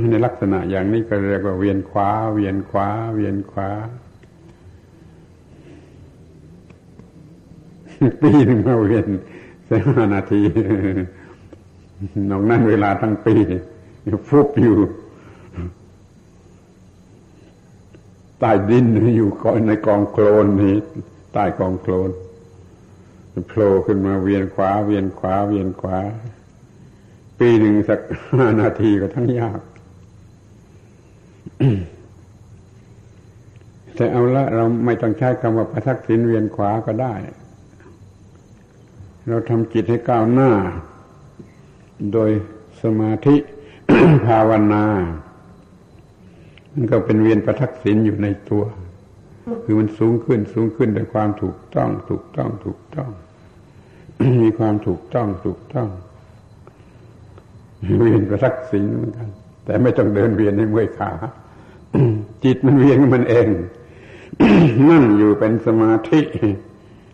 [0.10, 3.70] ในลักษณะอย่างนี้ก็เรียกว่าเวียนขวา เวียนขวา เวียนขวา
[8.22, 9.08] ปีหนึ่งมาเวียน
[9.70, 10.42] สักห้านาที
[12.30, 13.36] นอกนั้นเวลาทั้งปี
[14.30, 14.78] ฟุบอยู่
[18.40, 19.30] ใต้ดินอยู่
[19.68, 20.76] ในกองโคลนนี้
[21.34, 22.10] ใต้กองโคลน
[23.48, 25.98] โผล่ขึ้นมาเวียนขวา เวียนขวา เวียนขวา
[27.40, 28.00] ปีหนึ่งสัก
[28.34, 29.60] ห้านาทีก็ทั้งยาก
[33.96, 37.16] แต่เอาละเราไม่ต้องใช้คำว่าประทักษิณเวียนขวาก็ได้
[39.28, 40.52] เราทำจิตให้ก้าวหน้า
[42.14, 42.30] โดย
[42.82, 43.36] สมาธิ
[44.26, 44.86] ภาวนา
[46.74, 48.64] มันก็เป็นเวียนประทักษิณอยู่ในตัว
[49.64, 53.10] คือมันสูงขึ้นสูงขึ้นด้วยความถูกต้อง ถูกต้องถูกต้อง
[54.42, 55.90] มีความถูกต้องถูกต้อง
[57.98, 59.30] เวียนประทักษิณเหมือนกัน
[59.66, 61.12] แต่ไม่ต้องเดินเวียนให้เมื่อยขา
[62.44, 63.48] จิตมันเวียนมันเอง
[64.90, 66.22] นั่งอยู่เป็นสมาธิ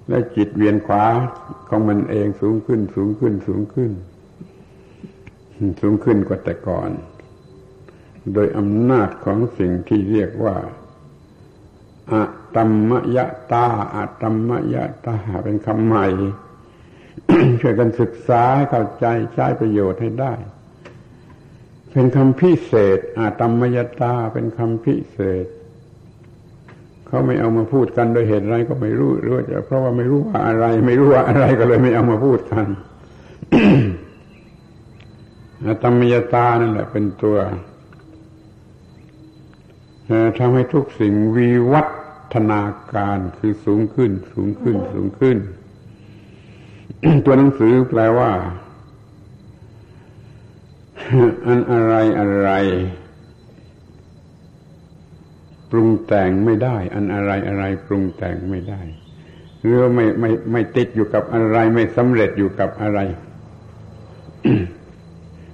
[0.09, 1.05] แล้วจิตเวียนขวา
[1.69, 3.91] ของมันเองสูงขึ้น สูงขึ้น สูงขึ้น
[5.81, 6.91] สูงขึ้นกว่าแต่ก่อน
[8.33, 10.55] โดยอำนาจของสิ่งที่เรียกว่า
[12.11, 12.21] อะ
[12.55, 13.17] ตัมมย
[13.51, 14.75] ตาอะตัมมย
[15.05, 16.07] ตาเป็นคำใหม่
[17.61, 20.33] ช่วยกันศึกษาให้เข้าใจใช้ประโยชน์ให้ได้
[21.91, 25.45] เป็นคำพิเศษอาตมมยตาเป็นคำพิเศษ
[27.07, 32.65] เขาไม่เอามาพูดกันโดยเหตุอะไรก็ไม่รู้รือจะเพราะว่าไม่รู้ว่าอะไร ไม่รู้ว่าอะไรก็เลยไม่เอามาพูดกัน
[35.65, 37.37] อาตมมยตานั่นแหละ เป็นตัว
[40.39, 41.81] ทำให้ทุกสิ่งวิวั
[42.33, 42.61] ฒนา
[42.93, 45.37] การคือสูงขึ้น สูงขึ้นสูงขึ้น
[47.25, 48.31] ตัวหนังสือแปลว่า
[51.47, 52.49] อันอะไรอะไร
[55.71, 58.81] ปรุงแต่งไม่ได้ อันอะไรอะไรปรุงแต่งไม่ได้
[59.61, 62.99] หรือไม่ไม่ไม่ติดอยู่กับอะไร ไม่สำเร็จอยู่กับอะไร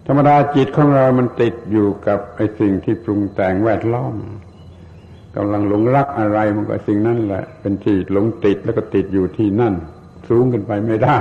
[0.05, 4.15] ธรรมดาจิตของเรามันติดอยู่กับไอ้สิ่งที่ปรุงแต่งแวดล้อม
[5.35, 9.73] กำลังหลงรักอะไรมันก็สิ่งนั้นแหละ เป็นที่หลงติดแล้วก็ติดอยู่ที่นั่น
[10.29, 11.19] สูงขึ้นไปไม่ได้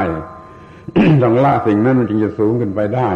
[1.22, 3.10] ต้องละสิ่งนั้นมันจึงจะสูงขึ้นไปได้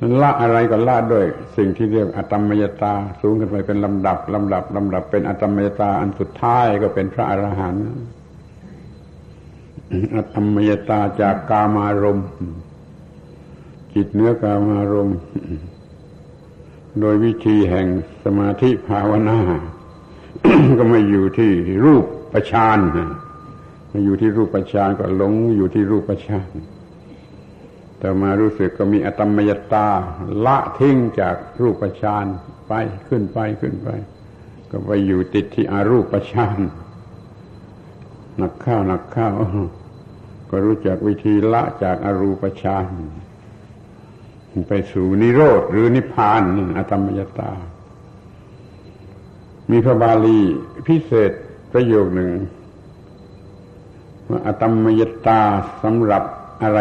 [0.00, 7.84] นั้นละอะไรก็ละด้วย สิ่งที่เรียกอัตมยตา สูงขึ้นไปเป็นลำดับลำดับลำดับ เป็นอัตมยตา อันสุดท้ายก็เป็นพระอรหันต์
[10.16, 12.20] อัตมยตาจากกามารม
[13.94, 15.10] จิตเนื้อกามารม
[17.00, 17.86] โดยวิธีแห่ง
[18.24, 19.38] สมาธิภาวนา
[20.78, 21.50] ก็ไม่อยู่ที่
[21.84, 23.06] รูปประชานมา
[24.04, 26.48] อยู่ที่รูปประชานก็หลงอยู่ที่รูปประชาน
[27.98, 29.88] แต่มารู้สึกก็มีอตมยตา
[30.46, 32.26] ละทิ้งจากรูปฌาน
[32.68, 32.72] ไป
[33.08, 33.88] ขึ้นไปขึ้นไป
[34.70, 36.58] ก็ไปอยู่ติดที่อารูปฌาน
[38.36, 39.34] หนักข้าวหนักข้าว
[40.50, 42.86] ก็รู้จักวิธีละจากอารูปฌาน
[44.68, 46.42] ไปสู่นิโรธหรือนิพพาน
[46.76, 47.52] อตมยตา
[49.70, 50.40] มีพระบาลี
[50.86, 51.32] พิเศษ
[51.72, 52.30] ประโยคหนึ่ง
[54.30, 55.40] ว่าอตมยตา
[55.82, 56.22] สำหรับ
[56.62, 56.78] อะไร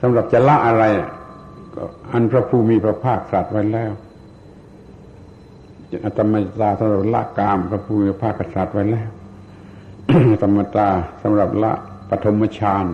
[0.00, 0.84] สำหรับจะละอะไร
[1.74, 1.82] ก็
[2.12, 3.92] อันพระภูมิพระภาคสัตว์ไว้แล้ว
[6.04, 9.08] อัตมยตาสำหรับละกาม พระภูมิพระภาคสัตว์ไว้แล้ว
[10.32, 10.88] อัตมตา
[11.22, 11.72] สำหรับละ
[12.10, 12.86] ปฐมฌาน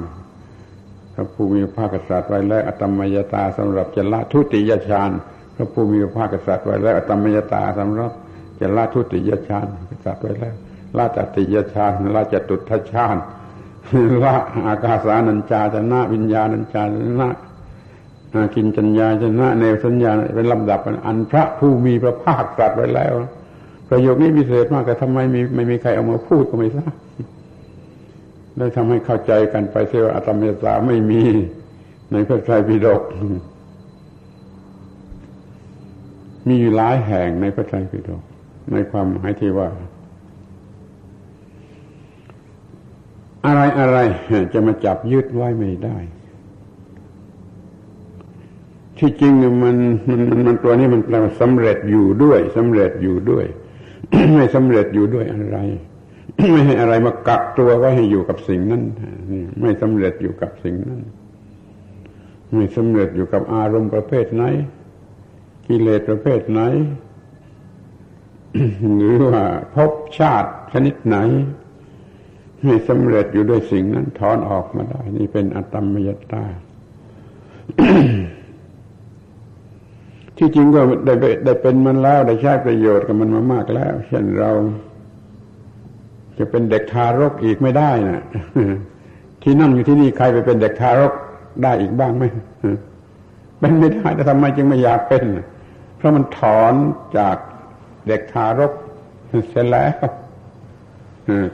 [1.15, 5.11] พระภูมิพระภาคสัตว์ไว้แล้วอตมยตาสำหรับจะละทุติยฌาน
[5.57, 8.11] พระภูมิพระภาคสัตว์ไว้แล้วอตมยตาสำหรับ
[8.61, 9.67] จะละทุติยฌาน
[10.05, 10.55] สัตว์ไว้แล้ว
[10.99, 13.17] ละจติยฌานละจตุทชฌาน
[14.23, 14.35] ละ
[14.67, 17.29] อากาสานัญจาชนะวิญญาณัญจาชนะ
[18.55, 23.15] กินจัญญาชนะเนวสัญญาเป็นลำดับอันพระผู้มีพระภาคตรัสไว้แล้ว
[23.89, 26.95] ประโยคนี้พิเศษมากแต่ทำไมมีไม่มีใครเอามาพูดก็ไม่ทราบ
[28.57, 31.23] ได้ทำให้เข้าใจกันไปเสียว่าอัตมยตาไม่มี
[32.13, 33.03] ในพระไตรปิฎก
[36.49, 38.23] มีอยู่หลายแห่งในพระไตรปิฎก
[38.73, 39.69] ในความหมายที่ว่า
[43.47, 43.99] อะไรอะไร
[44.53, 45.97] จะมาจับยึดไว้ไม่ได้
[48.99, 53.47] ที่จริงมันมันมันมันตัวนี้มันแปลว่าสำเร็จอยู่ด้วยสำเร็จอยู่ด้วย
[54.35, 55.59] ไม่สำเร็จอยู่ด้วยอะไร
[56.51, 58.83] ไม่ให้อะไรมากักตัวไว้ให้อยู่กับสิ่งนั้น
[59.61, 61.01] ไม่สำเร็จอยู่กับสิ่งนั้น
[62.55, 64.45] ไม่สำเร็จอยู่กับอารมณ์ประเภทไหน
[65.67, 66.61] กิเลสประเภทไหน
[68.97, 69.43] หรือว่า
[69.75, 71.17] ภพชาติชนิดไหน
[72.65, 76.45] ให้สำเร็จอยู่ด้วยสิ่งนั้นถอนออกมาได้ นี่เป็นอตตมยตา
[80.39, 84.51] ที่จริงก็ได้ได้เป็นมันแล้วได้ใช้ประโยชน์กับมันมามากแล้ว เช่นเรา
[86.39, 88.23] จะเป็นเด็กทารกอีกไม่ได้นะ
[89.43, 91.13] ที่นั่งอยู่ที่นี่ใครไปเป็นเด็กทารก
[91.63, 92.25] ได้อีกบ้างไหม
[93.59, 95.25] เป็นไม่ได้แต่ทำไมจึงไม่อยากเป็น
[95.97, 96.73] เพราะมันถอน
[97.19, 97.37] จาก
[98.09, 98.73] เด็กทารก
[99.51, 100.07] เสร็จแล้ว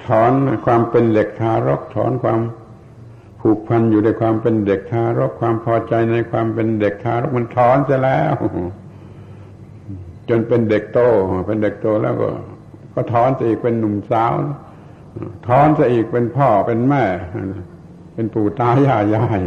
[0.06, 0.32] ถอน
[0.66, 2.40] ความเป็นเด็กทารกถอนความ
[3.40, 8.34] ผูกพันอยู่ในความเป็นเด็กทารกความพอใจในความเป็นเด็กทารกมันถอนจะแล้ว
[10.28, 11.00] จนเป็นเด็กโต
[11.46, 12.28] เป็นเด็กโตแล้วก็
[12.94, 14.32] ก็ถอนจะอีกเป็นหนุ่มสาว
[15.46, 17.04] ถอนจะอีกเป็นพ่อเป็นแม่
[18.14, 19.40] เป็นปู่ตายายาย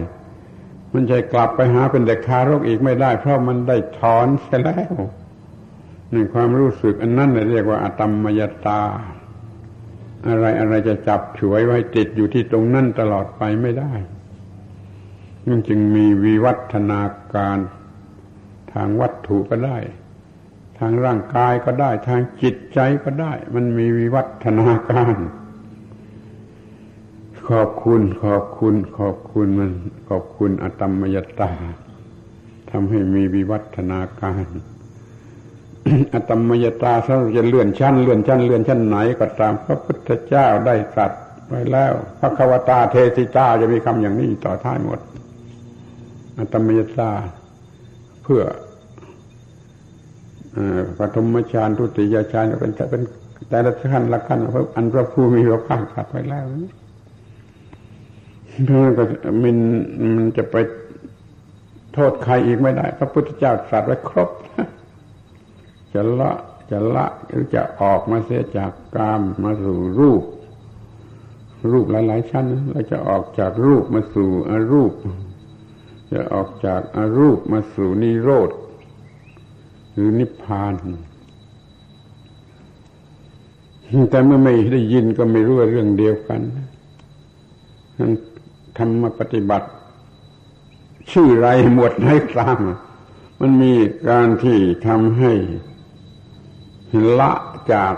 [0.93, 4.95] มันจะกลับไปหาเป็นเด็กทารกอีกไม่ได้ เพราะมันได้ถอนเสียแล้ว
[6.13, 8.81] นี่ความรู้สึกอันนั้นเรียกว่า อตมมยตา
[10.27, 13.93] อะไรอะไรจะจับฉวยไว้ติดอยู่ที่ตรงนั้นตลอดไปไม่ได้
[15.47, 17.01] มันจึงมีวิวัฒนา
[17.33, 17.57] การ
[18.73, 19.77] ทางวัตถุก็ได้
[20.79, 25.15] ทางร่างกายก็ได้ ทางจิตใจก็ได้ มันมีวิวัฒนาการ
[27.49, 29.71] ขอบคุณ ขอบคุณ ขอบคุณมัน
[30.09, 31.51] ขอบคุณอตมยตา
[32.69, 34.45] ทำให้มีวิวัฒนาการ
[36.13, 41.11] อัตมยตาถ้าจะเลื่อนชั้นเลื่อนชั้นเลื่อนชั้นไหนก็ตามพระพุทธเจ้าได้ตรัส
[41.47, 44.99] ไว้แล้ว พระควตาเทสิตาจะมีคำอย่างนี้ต่อท้ายหมด
[46.37, 47.11] อัตมยตา
[48.23, 48.43] เพื่อ
[50.97, 53.01] ปฐมฌานทุติยฌานเป็นเป็น
[53.49, 56.45] แต่ละขั้นละขั้นพระอันพระผู้มีพระภาคตรัสไว้แล้ว
[58.65, 59.03] เพราะก็
[59.43, 59.57] มัน
[60.15, 60.55] มันจะไป
[61.93, 64.29] โทษใครอีกไม่ได้ พระพุทธเจ้าตรัสไว้ครบ
[65.95, 66.31] จะละ
[66.71, 70.23] จะละหรือจะออกมาเสียจากกามมาสู่รูป
[71.71, 74.93] รูปหลาย ๆ ชั้นเราจะออกจากรูปมาสู่อรูป
[76.13, 78.49] จะออกจากอารูปมาสู่นิโรธ
[79.93, 80.73] หรือนิพพาน
[84.09, 86.41] แต่เมื่อไม่ได้ยินก็ไม่รู้เรื่องเดียวกัน
[88.77, 89.67] ทำมาปฏิบัติ
[91.11, 92.59] ชื่อไรหมวดไหนตาม
[93.39, 93.73] มันมี
[94.09, 95.33] การที่ทำให้
[97.19, 97.31] ละ
[97.73, 97.95] จาก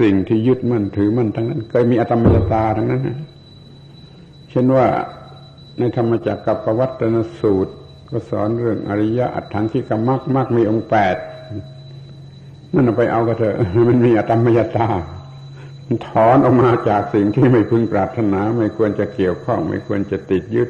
[0.00, 3.18] สิ่งที่ยึดมั่นถือมั่นทั้งนั้นเคยมีอตมยตาทั้งนั้นนะ
[4.50, 4.86] เช่นว่า
[5.78, 7.74] ในธรรมจักรกับปวัตนสูตร
[8.10, 11.16] ก็สอนเรื่องอริยะอัตถังที่กมักมักมีองค์แปด
[12.72, 13.56] นั่นไปเอาก็เถอะ
[13.88, 14.88] มันมีอตมยตา
[16.08, 20.68] ถอนออกมาจากสิ่งที่ไม่พึงปรารถนา ไม่ควรจะเกี่ยวข้อง ไม่ควรจะติดยึด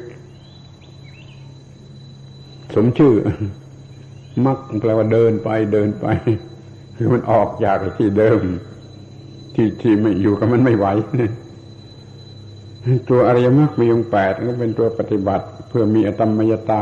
[2.73, 3.15] สมชื่อ
[4.45, 6.05] มักแปลว่าเดินไปเดินไป
[6.97, 8.41] คือมันออกจากที่เดิม
[9.55, 10.87] ที่ที่ไม่อยู่กับมันไม่ไหว
[13.09, 16.81] ตัวอริยมรรคมีองค์แปดก็เป็นตัวปฏิบัติ เพื่อมีอตมมยตา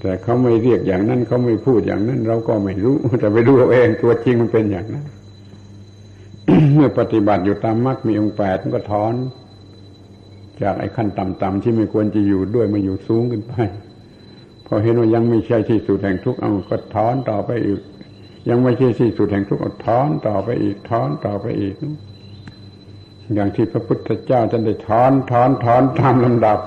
[0.00, 5.04] แต่เขาไม่เรียกอย่างนั้นเขาไม่พูดอย่างนั้น เราก็ไม่รู้แต่ไปดูเอาเองตัวจริงมันเป็นอย่างนั้น
[6.74, 9.14] เมื่อปฏิบัติอยู่ตามมรรคมีองค์แปดมันก็ถอน
[10.62, 13.54] จากไอ้ขั้นต่ำๆที่ไม่ควรจะอยู่ด้วยมาอยู่สูงขึ้นไป
[14.66, 17.80] พอเห็นว่ายังไม่ใช่ที่สุดแห่งทุกข์เอาก็ถอนต่อไปอีก
[18.48, 21.74] ยังไม่ใช่ที่สุดแห่งทุกข์เอาถอนต่อไปอีกถอนต่อไปอีก
[23.34, 26.58] อย่างที่พระพุทธเจ้าท่านได้ถอนถอนถอนตามลำดับ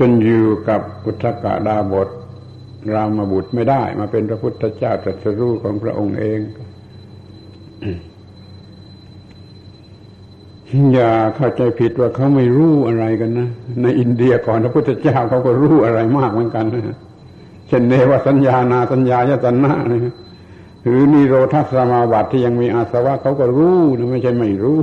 [0.00, 2.08] จนอยู่กับกุทกะดาบท
[2.94, 6.40] รามบุตรไม่ได้ มาเป็นพระพุทธเจ้าตรัสรู้ของพระองค์เอง
[10.94, 13.48] อย่าเข้าใจผิดว่าเขาไม่รู้อะไรกันนะ
[13.82, 16.98] ในอินเดียก่อนพระพุทธเจ้าเขาก็รู้อะไรมากเหมือนกันนะ
[17.72, 20.14] ช่นเนวสัญญานาสัญญายตนะนะ
[20.84, 24.78] หรือนิโรธาสมาบัติที่ยังมีอาสวะเขาก็รู้นะไม่ใช่ไม่รู้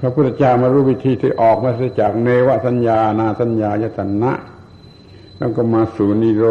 [0.00, 1.70] พระพุทธเจ้ามารู้วิธีที่ออกมา
[2.00, 4.32] จากเนวสัญญานาสัญญายตนะ
[5.38, 6.44] แล้วก็มาสู่นิโร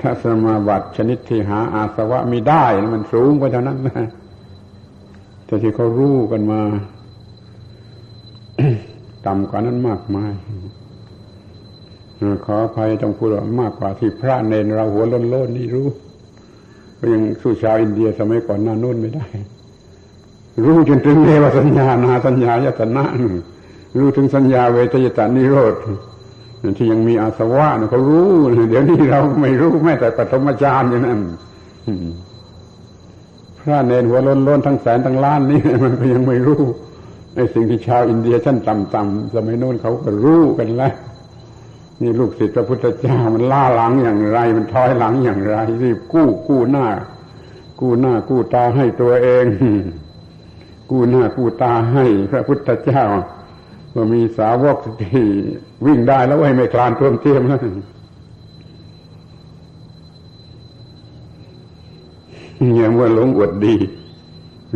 [0.00, 4.08] ถ้าสมาบัติชนิดที่หาอาสวะมีได้มันสูงไปเท่านั้นนะ
[5.46, 6.60] แต่ที่เขารู้กันมา
[9.26, 10.32] ต่ำกว่านั้นมากมาย
[12.44, 15.88] ขออภัยต้องพูดว่ามากกว่าที่พระเนนเราหัวล้นล้นนี่รู้
[16.98, 19.26] ก็ยังสู้ชาวอินเดียสมัยก่อนหน้านู้นไม่ได้
[20.64, 23.04] รู้จนถึงเนวสัญญานาสัญญายตนะ
[23.98, 25.74] รู้ถึงสัญญาเวทยตานิโรธ
[26.78, 28.30] ที่ยังมีอาสวะเขารู้
[28.68, 31.20] เดี๋ยวนี้เราไม่รู้แม้แต่ปฐมฌานอย่างนั้น
[33.58, 36.60] พระเนรหัวล้นล้นทั้งแสนทั้งล้านนี่มันก็ยังไม่รู้
[37.34, 40.94] ไอ้สิ่งที่ชาวอินเดียชั้นต่ำๆสมัยโน้นเขาก็รู้กันแล้ว
[42.00, 46.86] นี่ลูกศิษย์พระพุทธเจ้ามันล่าหลังอย่างไร มันถอยหลังอย่างไร รีบกู้กู้หน้า
[47.80, 49.46] กู้หน้ากู้ตาให้ตัวเอง
[50.90, 53.04] กู้หน้ากู้ตาให้พระพุทธเจ้า
[53.94, 55.26] ว่ามีสาวกที่
[55.86, 57.60] วิ่งได้แล้วให้ไม่คลานท่วมเทียมแล้ว
[62.74, 63.74] เนี่ยเมื่อหลงอวดดี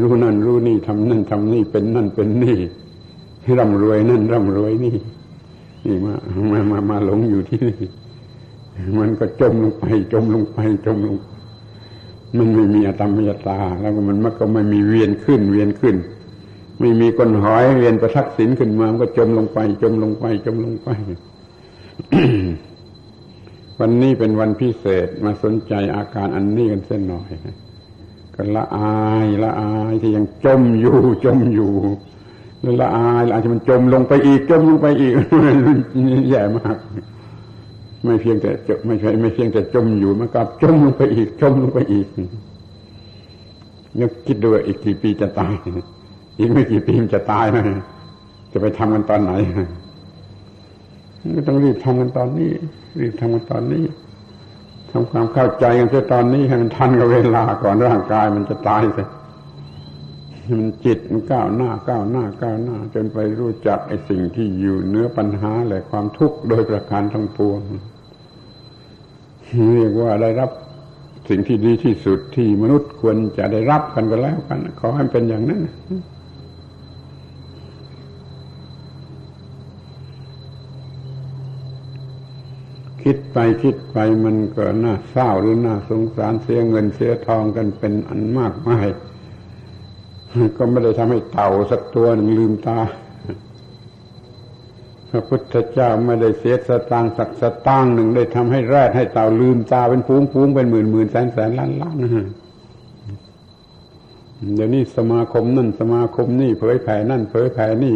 [0.01, 2.59] รู้นั่นรู้นี่ทำนั่นทำนี่เป็นนั่นเป็นนี่
[3.59, 4.97] ร่ำรวยนั่นร่ำรวยนี่
[5.87, 6.15] นี่มา
[6.53, 7.89] มามามาหลงอยู่ที่นี่
[8.99, 11.17] มันก็จมลงไป จมลงไป จมลง
[12.37, 15.97] มันไม่มีอตมยตา แล้วมันมันก็ไม่มีเวียนขึ้น เวียนขึ้น
[16.81, 20.89] ไม่มีก้นหอยเวียนประทักษิณขึ้นมา มันก็จมลงไป จมลงไป จมลงไป
[23.79, 27.31] วันนี้เป็นวันพิเศษมาสนใจอาการอันนี้กันเส้นหน่อย
[28.35, 31.73] กันละอายละอายที่ยังจมอยู่ จมอยู่
[32.63, 35.15] แล้วละอายละอายที่มันจมลงไปอีกจมลงไปอีก
[36.31, 36.77] แย่มาก
[38.05, 42.07] ไม่เพียงแต่จไม่ใช่ไม่เพียงแต่จมอยู่มันกับจมลงไปอีก จมลงไปอีก
[44.01, 45.53] นึกคิดดูอีกกี่ปีจะตาย
[46.39, 47.65] อีกไม่กี่ปีมันจะตายนะ
[48.53, 49.33] จะไปทำกันตอนไหน
[51.37, 52.51] ก็ต้องรีบทำกันตอนนี้
[53.01, 53.85] รีบทำกันตอนนี้
[54.91, 58.99] ทำความเข้าใจกันเสียตอนนี้ให้มันทันกับเวลาก่อนร่างกายมันจะตายไป
[60.59, 67.61] มันจิตมันก้าวหน้าก้าวหน้าก้าวหน้า จนไปรู้จักไอ้สิ่งที่อยู่เนื้อปัญหาและความทุกข์โดยประการทั้งปวง
[69.75, 70.51] เรียกว่าได้รับ
[71.29, 75.63] สิ่งที่ดีที่สุดที่มนุษย์ควรจะได้รับกันก็แล้วกัน ขอให้เป็นอย่างนั้น
[83.03, 88.87] คิดไปคิดไปมันก็น่าเศร้าหรือน่าสงสารเสียเงินเสียทองกันเป็นอันมากมาย
[90.57, 92.79] ก็ไม่ได้ทำให้เต่าสักตัวหนึ่งลืมตา
[95.11, 102.27] พระพุทธเจ้าไม่ได้เสียสตางสักสตางหนึ่งได้ทำให้แรดให้เต่าลืมตาเป็นฟูงฟูงเป็นหมื่นหมื่นแสนแสนล้านล้านนะ
[104.57, 107.95] เดี๋ยวนี้สมาคมนั่นสมาคมนี่เผยแผ่นั่นเผยแผ่นี่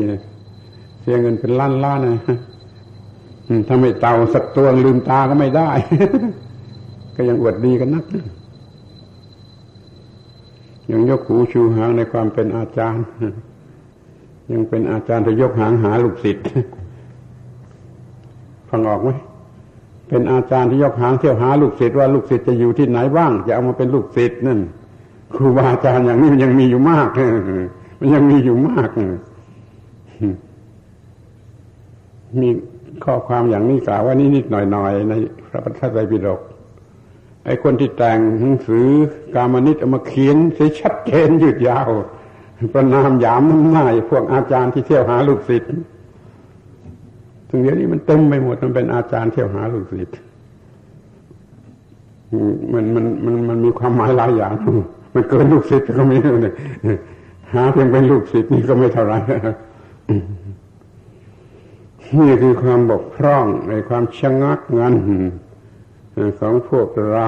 [1.01, 2.19] เสียเงินเป็นล้านล้านนะ
[3.69, 5.71] ถ้าไม่เต่าสักตัวลืมตาก็ไม่ได้
[7.17, 8.05] ก็ยังอวดดีกันนัก
[10.91, 13.05] ยังยกหูชูหางในความเป็นอาจารย์
[14.53, 16.45] ยังเป็นอาจารย์จะยกหางหาลูกศิษย์
[18.69, 19.09] ฟังออกไหม
[20.09, 24.59] เป็นอาจารย์ที่ยกหางเที่ยวหาลูกศิษย์ว่าลูกศิษย์จะอยู่ที่ไหนบ้างจะเอามาเป็นลูกศิษย์นั่น
[25.35, 27.09] ครูบาอาจารย์อย่างนี้มันยังมีอยู่มาก
[28.01, 28.89] มันยังมีอยู่มาก
[32.43, 32.49] มี
[33.05, 35.13] ข้อความอย่างนี้กล่าวว่านี่นิดหน่อยๆใน
[35.49, 36.41] พระพุทธไตรปิฎก
[37.45, 38.87] ไอ้คนที่แต่งหนังสือ
[39.35, 41.91] กามนิตเอามาเขียนใช้ชัดเจนยืดยาว
[42.73, 45.69] ประนามยามน้ำหน้าพวกอาจารย์ที่เที่ยวหาลูกศิษย์
[47.49, 50.15] ถึงเดี๋ยวนี้มันเต็มไปหมดมันเป็นอาจารย์เที่ยวหาลูกศิษย์
[52.73, 54.53] มันมันมันมันมีความหมายหลายอย่าง
[55.15, 56.55] มันเกินลูกศิษย์ก็มีเลย
[57.55, 59.15] หาเพียงเป็นลูกศิษย์นี่ก็ไม่เท่าไร
[62.19, 64.95] นี่คือความบกพร่องในความชะงักงัน
[66.39, 67.27] ของพวกเรา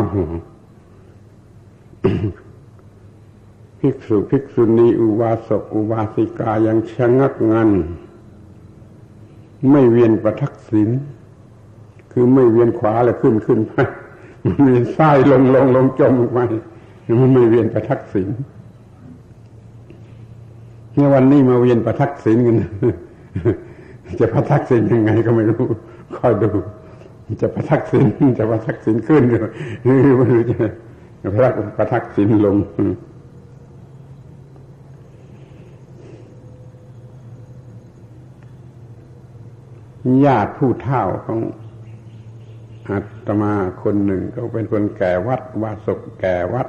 [3.80, 7.70] ภิกษุภิกษุณีอุบาสกอุบาสิกายังชะงักงัน
[9.70, 10.89] ไม่เวียนประทักษิณ
[12.12, 13.74] คือไม่เวียนขวาแล้วขึ้นขึ้นไป
[14.45, 16.39] มันเวียนซ้ายลงลงลงจมลงไป
[17.20, 18.28] มันไม่เวียนประทักษิณ
[20.95, 22.57] เนี่ยวันนี้มาเวียนประทักษิณกัน
[24.20, 25.64] จะประทักษิณยังไงก็ไม่รู้
[26.16, 26.51] คอยดู
[27.43, 28.05] จะประทักษิณ
[28.39, 29.49] จะประทักษิณขึ้นหรือ
[29.85, 30.41] ไม่รู้
[31.22, 32.57] จะพระประทักษิณลง
[40.24, 41.39] ญาติผู้เท่าของ
[42.89, 43.53] อาตมา
[43.83, 46.68] คนหนึ่งเขาเป็นคนแก่วัดวาสกแก่วัด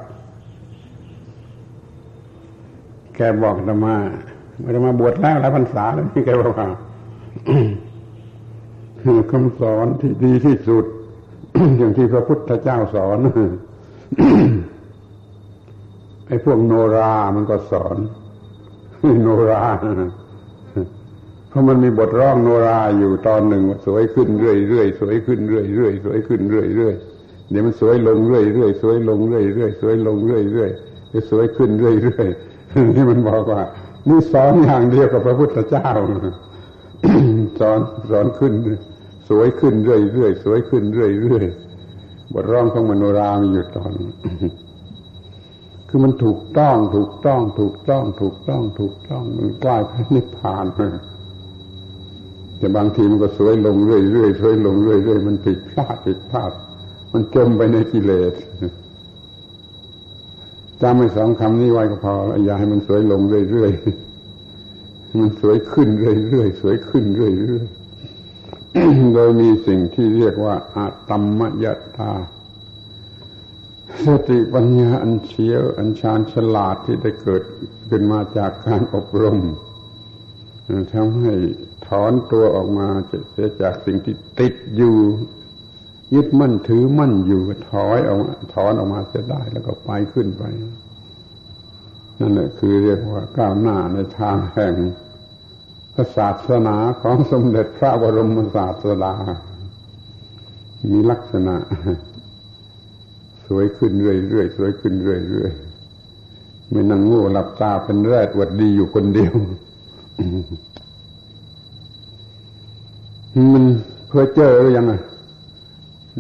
[3.15, 3.95] แกบอกอาตมา
[4.65, 6.69] อาตมาบวชแล้วหลายพรรษาแล้วนี่แกบอกว่า
[9.31, 10.85] คำสอนที่ดีที่สุด
[11.77, 13.17] อย่างที่พระพุทธเจ้าสอน
[16.27, 17.97] ไอ้พวกโนรา มันก็สอน
[19.21, 19.63] โนรา
[21.49, 31.89] เพราะมันมีบทร้องโนราอยู่ตอนหนึ่งสวยขึ้นเรื่อยๆสวยขึ้นเรื่อยๆสวยขึ้นเรื่อยๆเดี๋ยวมันสวยลงเรื่อยๆสวยลงเรื่อยๆสวยลงเรื่อยๆจะสวยขึ้นเรื่
[32.19, 33.61] อยๆที่มันบอกว่า
[34.07, 35.89] นี่สอนอย่างเดียวกับพระพุทธเจ้า
[37.59, 37.79] สอน
[38.11, 38.53] สอนขึ้น
[39.27, 43.91] สวยขึ้นเรื่อยๆสวยขึ้นเรื่อยๆบทร้องของมโนรามีอยู่ตอน
[45.87, 50.65] คือมันถูกต้องถูกต้อง ถูกต้อง ถูกต้อง ถูกต้องมันกลายเป็นนิพพาน
[52.57, 56.51] แต่บางทีมันก็สวยลงเรื่อยๆสวยลงเรื่อยๆมันผิดพลาดผิดพลาด
[57.13, 58.33] มันจมไปในกิเลส
[60.81, 62.13] จำไม่สองคำนี้ไว้ก็พอ
[62.45, 63.21] อย่าให้มันสวยลง
[63.51, 67.76] เรื่อยๆมันสวยขึ้นเรื่อยๆสวยขึ้นเรื่อยๆ
[69.13, 71.65] โดยมีสิ่งที่เรียกว่าอาตมมย
[71.97, 72.13] ตา
[74.05, 77.43] สติปัญญาอันเฉียวอันชาญฉลาดที่ได้เกิด
[77.89, 79.39] ขึ้นมาจากการอบรม
[80.93, 81.33] ทำให้
[81.87, 84.97] ถอนตัวออกมาจะจากสิ่งที่ติดอยู่
[86.15, 87.41] ยึดมั่นถือมั่นอยู่
[87.71, 88.19] ถอยออก
[88.53, 90.43] ถอนออกมาจะได้แล้วก็ไปขึ้นไป
[92.19, 94.73] นั่นแหละคือเรียกว่าก้าวหน้าในทางแห่ง
[96.15, 99.13] ศาสนาของสมเด็จพระบรมศาสดา
[100.91, 101.55] มีลักษณะ
[103.47, 109.33] สวยขึ้นเรื่อยๆสวยขึ้นเรื่อยๆไม่นั่งโง่หลับตาเป็นแรดวัดดีอยู่คนเดียว
[113.53, 113.63] มัน
[114.07, 114.93] เพื่อเจอหรือยังไง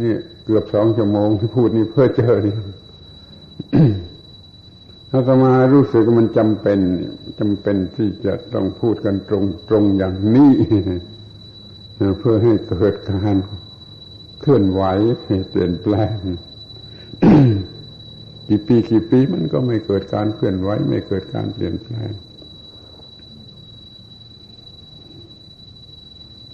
[0.01, 0.13] นี่
[0.45, 6.79] เกือบสองชั่วโมงที่พูดนี่เพื่อเจอนี่อาตมารู้สึกมันจำเป็น
[7.39, 10.53] จำเป็นที่จะต้องพูดกันตรงตรงอย่างนี้
[12.19, 13.35] เพื่อให้เกิดการ
[14.41, 14.83] เคลื่อนไหว
[15.21, 16.17] เปลี่ยนแปลง
[18.47, 22.11] กี่ปีกี่ปีมันก็ไม่เกิดการเคลื่อนไหวไม่เกิดการเปลี่ยนแปลง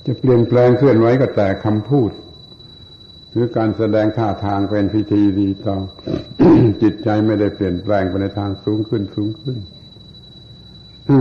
[0.06, 2.12] จะเปลี่ยนแปลงเคลื่อนไหวก็แต่คำพูด
[3.34, 5.82] หรือการแสดงท่าทางเป็นพิธีดีตอง
[6.82, 9.58] จิตใจไม่ได้เปลี่ยนแปลงไปในทางสูงขึ้นสูงขึ้น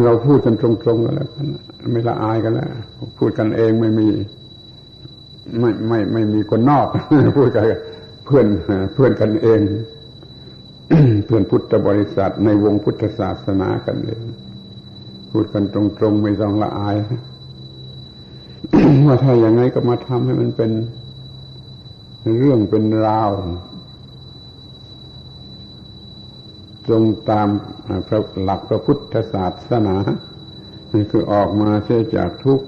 [0.04, 1.46] เราพูดกันตรงๆกันแล้วกัน
[1.92, 2.68] ไม่ละอายกันแล้ว
[3.18, 4.08] พูดกันเองไม่มี
[5.60, 6.86] ไม่ไม่ไม่มีคนนอก
[7.38, 7.64] พูดกัน
[8.24, 8.46] เพื่อน
[8.94, 9.60] เพื่อนกันเอง
[11.26, 14.22] เพื่อนพุทธบริษัทในวงพุทธศาสนากันเอง
[15.30, 16.96] พูดกันตรงๆไม่ต้องละอาย
[19.06, 20.70] ว่าถ้าอย่างไงก็มาทำให้มันเป็น
[22.38, 23.30] เรื่องเป็นราว
[26.86, 27.48] ตรงตาม
[28.08, 29.96] พระหลักพระพุทธศาสนา
[31.10, 32.66] คือออกมาเสียจากทุกข์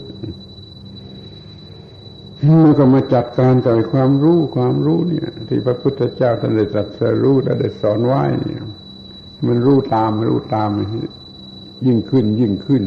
[2.62, 8.62] มันก็มาจัดการกับความรู้ความรู้เนี่ย ที่พระพุทธเจ้าท่านได้ตรัสรู้และได้สอนไว้เนี่ย
[9.46, 10.70] มันรู้ตามรู้ตาม
[11.86, 12.84] ยิ่งขึ้นยิ่งขึ้น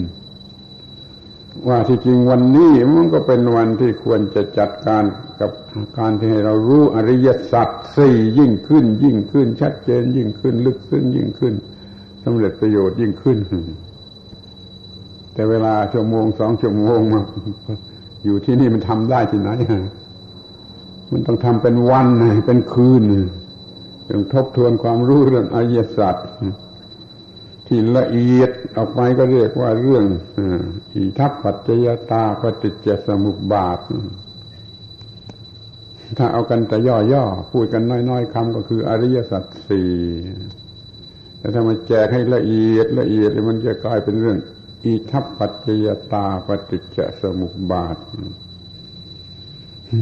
[1.67, 5.03] ว่าที่จริงวันนี้มันก็เป็นวันที่ควรจะจัดการ
[5.41, 5.51] กับ
[5.97, 11.53] การที่ให้เรารู้อริยสัจสี่ยิ่งขึ้น ยิ่งขึ้น ชัดเจนยิ่งขึ้น ลึกขึ้นยิ่งขึ้น
[12.23, 13.37] สำเร็จประโยชน์ยิ่งขึ้น
[15.33, 17.23] แต่เวลาชั่วโมงสองชั่วโมงมา
[18.25, 19.49] อยู่ที่นี่มันทำได้ที่ไหน
[21.11, 22.07] มันต้องทำเป็นวัน
[22.47, 23.03] เป็นคืน
[24.09, 26.15] ต้องทบทวนความรู้เรื่องอริยสัจ
[27.67, 30.05] ที่ละเอียดออกไปก็เรียกว่าเรื่อง
[30.93, 33.79] อิทัปปัจจยตาปฏิจจสมุปบาท
[36.17, 39.91] ถ้าเอากันแต่ย่อๆ พูดกันน้อยๆคำก็คืออริยสัจสี่
[41.39, 44.37] แต่ถ้ามาแจกให้ละเอียดละเอียดมันจะกลายเป็นเรื่อง
[44.85, 47.97] อิทัปปัจจยตาปฏิจจสมุปบาท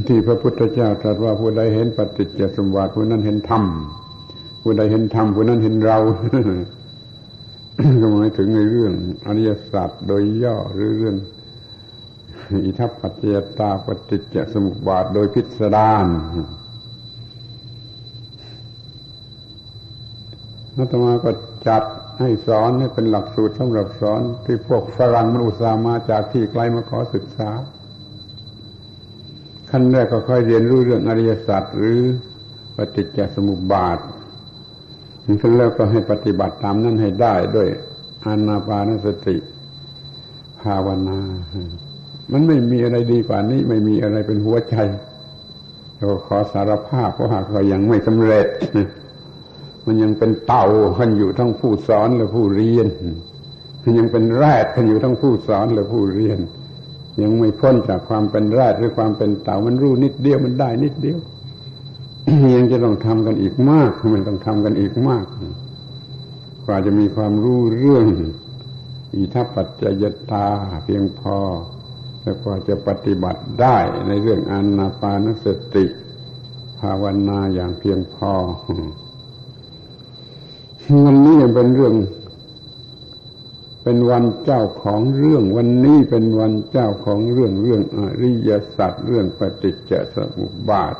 [0.07, 3.63] ที่พระพุทธเจ้าตรัสว่าผู้ใดเห็นปฏิจจสมุปบาทผู้นั้นเห็นธรรม
[4.61, 5.97] ผู้ใดเห็นธรรมผู้นั้นเห็นเรา
[8.01, 8.93] ก็หมายถึงในเรื่อง
[9.25, 11.17] อริยสัจโดยย่อหรือเรื่อง
[12.65, 16.07] อิทัปปัจจยตาปฏิจจสมุปบาทโดยพิสดาร
[20.77, 21.31] นัตมาก็
[21.67, 21.83] จัด
[22.19, 27.49] ให้สอนให้เป็นหลักสูตรสำหรับสอนที่พวกฝรั่งมันอุตส่าห์มาจากที่ไกลมาขอศึกษา
[29.69, 31.99] ขั้นแรกก็ค่อยเรียนรู้เรื่องอริยสัจหรือ
[32.75, 33.99] ปฏิจจสมุปบาท
[35.41, 37.69] ขั้นแล้วก็ให้ปฏิบัติตามนั้นให้ได้ด้วย
[38.25, 39.37] อานาปานสติ
[40.61, 41.19] ภาวนา
[42.31, 44.75] มันไม่มีอะไรดีกว่านี้ ไม่มีอะไรเป็นหัวใจ
[45.97, 48.47] เราขอสารภาพเพราะหากเรายังไม่สำเร็จ
[49.85, 50.65] มันยังเป็นเต่า
[50.97, 52.87] กันอยู่ทั้งผู้สอนและผู้เรียน
[53.83, 56.39] มันยังเป็นแรดกันอยู่ทั้งผู้สอนและผู้เรียน
[57.21, 61.17] ยังไม่พ้นจากความเป็นแรดหรือความเป็นเต่ามันรู้นิดเดียวมันได้นิดเดียว
[62.55, 65.25] ยังจะต้องทำกันอีกมาก มันต้องทำกันอีกมาก
[66.65, 68.07] กว่าจะมีความรู้เรื่อง
[69.15, 70.47] อิทัปปัจจยตา
[70.83, 71.37] เพียงพอ
[72.21, 75.85] แต่กว่าจะปฏิบัติได้ในเรื่องอานาปานสติ
[76.79, 78.33] ภาวนาอย่างเพียงพอ
[81.05, 81.95] วันนี้เป็นเรื่อง
[83.83, 90.95] เป็นวันเจ้าของเรื่อง วันนี้เป็นวันเจ้าของเรื่องเรื่องอริยสัจเรื่องปฏิจจสมุปบาท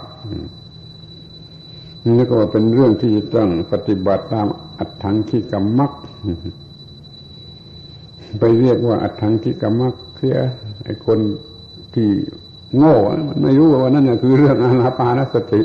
[2.06, 4.48] นี่ก็เป็นเรื่องที่ต้องปฏิบัติตาม
[4.80, 5.92] อัตถังคิกรรมัก
[8.40, 10.38] ไปเรียกว่าอัตถังคิกรรมักเสีย
[10.84, 11.20] ไอ้คน
[11.94, 12.10] ที่
[12.78, 12.96] โง่
[13.28, 15.62] มันไม่รู้ว่านั่นคือเรื่องอานาปานสติ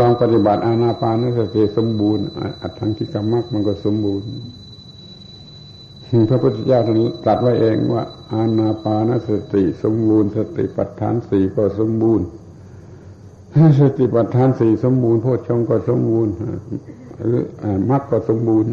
[0.00, 2.24] ลองปฏิบัติอานาปานสติสมบูรณ์
[2.62, 4.28] อัตถังคิกรรมักมันก็สมบูรณ์
[6.28, 8.02] พระพุทธเจ้าท่านตรัสไว้เองว่า
[8.32, 12.26] อานาปานสติ สมบูรณ์สติปัฏฐานสี่ก็สมบูรณ์
[13.80, 16.34] สติปัฏฐานสี่สมบูรณ์โพชฌงก็สมบูรณ์
[17.18, 17.42] หรือ
[17.90, 18.70] มรรคก็สมบูรณ์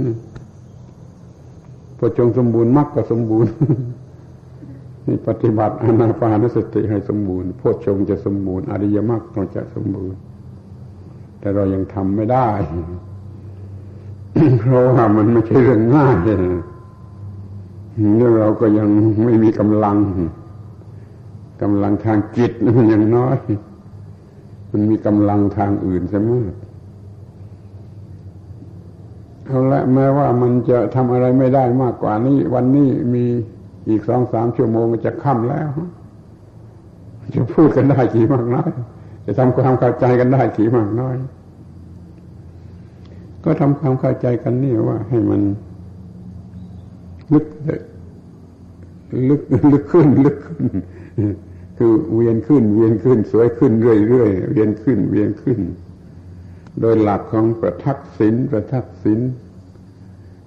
[1.96, 3.54] โพชฌงสมบูรณ์มรรคก็สมบูรณ์
[5.08, 10.20] นี่ปฏิบัติอนาปานสติให้สมบูรณ์โพชฌงจะสมบูรณ์อริยมรรคต้องจะสมบูรณ์
[11.40, 12.50] แต่เรายังทำไม่ได้
[14.60, 16.42] เพราะว่ามันไม่ใช่เรื่องง่ายเรื่อง
[18.40, 18.88] เราก็ยัง
[19.24, 19.98] ไม่มีกำลัง
[21.62, 23.38] กำลังทางจิตมันยังน้อย
[24.72, 26.46] มันมีกำลังทางอื่นเสมอ
[29.46, 33.26] เอาละแม้ว่ามันจะทำอะไรไม่ได้มากกว่านี้ วันนี้มี
[33.90, 35.70] อีกสองสามชั่วโมงจะค่ำแล้ว
[37.36, 38.72] จะพูดกันได้กี่มากน้อย
[39.26, 41.16] จะทำความเข้าใจกันได้กี่มากน้อย
[43.44, 45.42] ก็ทำความเข้าใจกันนี่ว่า ให้มัน
[47.34, 47.46] ลึก
[49.30, 49.42] ลึก
[49.72, 50.64] ลึกขึ้นลึกขึ้น
[51.82, 55.60] คือเวียนขึ้น เวียนขึ้น สวยขึ้นเรื่อยๆเวียนขึ้น เวียนขึ้น
[56.80, 59.20] โดยหลักของประทักษิณประทักษิณ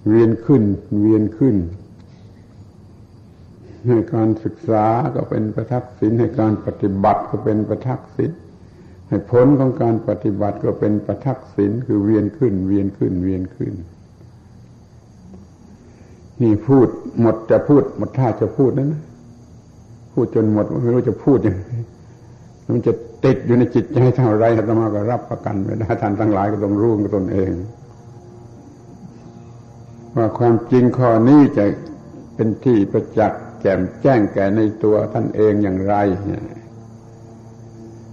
[0.09, 0.63] เวียนขึ้น
[1.01, 1.57] เวียนขึ้น
[3.87, 8.31] ให้การศึกษาก็เป็นประทักษิณให้การปฏิบัติก็เป็นประทักษิณ
[9.09, 13.75] ให้ผลของการปฏิบัติก็เป็นประทักษิณคือเวียนขึ้น เวียนขึ้น เวียนขึ้น
[16.43, 16.89] นี่พูด
[17.21, 19.03] หมดจะพูดหมดท่าจะพูดนั้นนะ
[20.13, 21.71] พูดจนหมดไม่รู้จะพูดยังไง
[22.71, 22.93] มันจะ
[23.25, 27.51] ติดอยู่ในจิตใจเท่าไรธรรมาก็รับประกันไม่ได้ท่านทั้งหลายก็ต้องรู้กับตนเอง
[30.17, 31.65] ว่าความจริงข้อนี้จะ
[32.35, 35.95] เป็นที่ประจักษ์แจ่มแจ้งแก่ในตัวท่านเองอย่างไร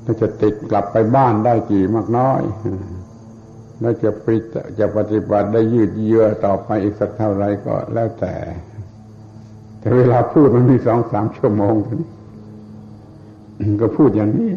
[0.06, 2.42] ถ้าจะติดกลับไปบ้านได้กี่มากน้อย
[3.80, 4.38] แล้วจะปริ
[4.80, 8.36] จะปฏิบัติได้ยืดเยื้อต่อไปอีกสักเท่าไรก็แล้วแต่
[9.80, 11.76] แต่เวลาพูดมันมีสองสามชั่วโมง
[13.82, 14.52] ก็พูดอย่างนี้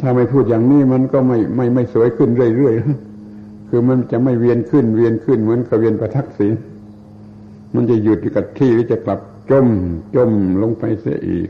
[0.00, 6.52] ถ้าไม่พูดอย่างนี้มันก็ไม่ไม่ไม่สวยขึ้นเรื่อยๆ คือมันจะไม่เวียนขึ้นเวียนขึ้นเหมือนกับเวียนประทักษิณ
[7.74, 9.20] มันจะหยุดกับที่หรือจะกลับ
[9.50, 9.68] จม
[10.14, 10.30] จม
[10.62, 11.48] ลงไปเสียอีก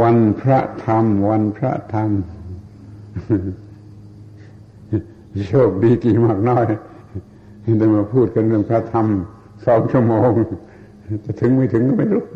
[0.00, 2.10] วันพระธรรม วันพระธรรม
[5.48, 6.64] โชคดีกี่มากน้อย
[7.78, 9.06] ได้มาพูดกันเรื่องพระธรรม
[9.66, 10.30] สองชั่วโมง
[11.24, 12.26] จะถึงไม่ถึงก็ไม่รู้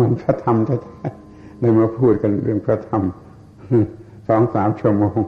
[0.00, 3.02] วันพระธรรมแท้ๆได้มาพูดกันเรื่องพระธรรม
[4.28, 5.18] สองสามชั่วโมง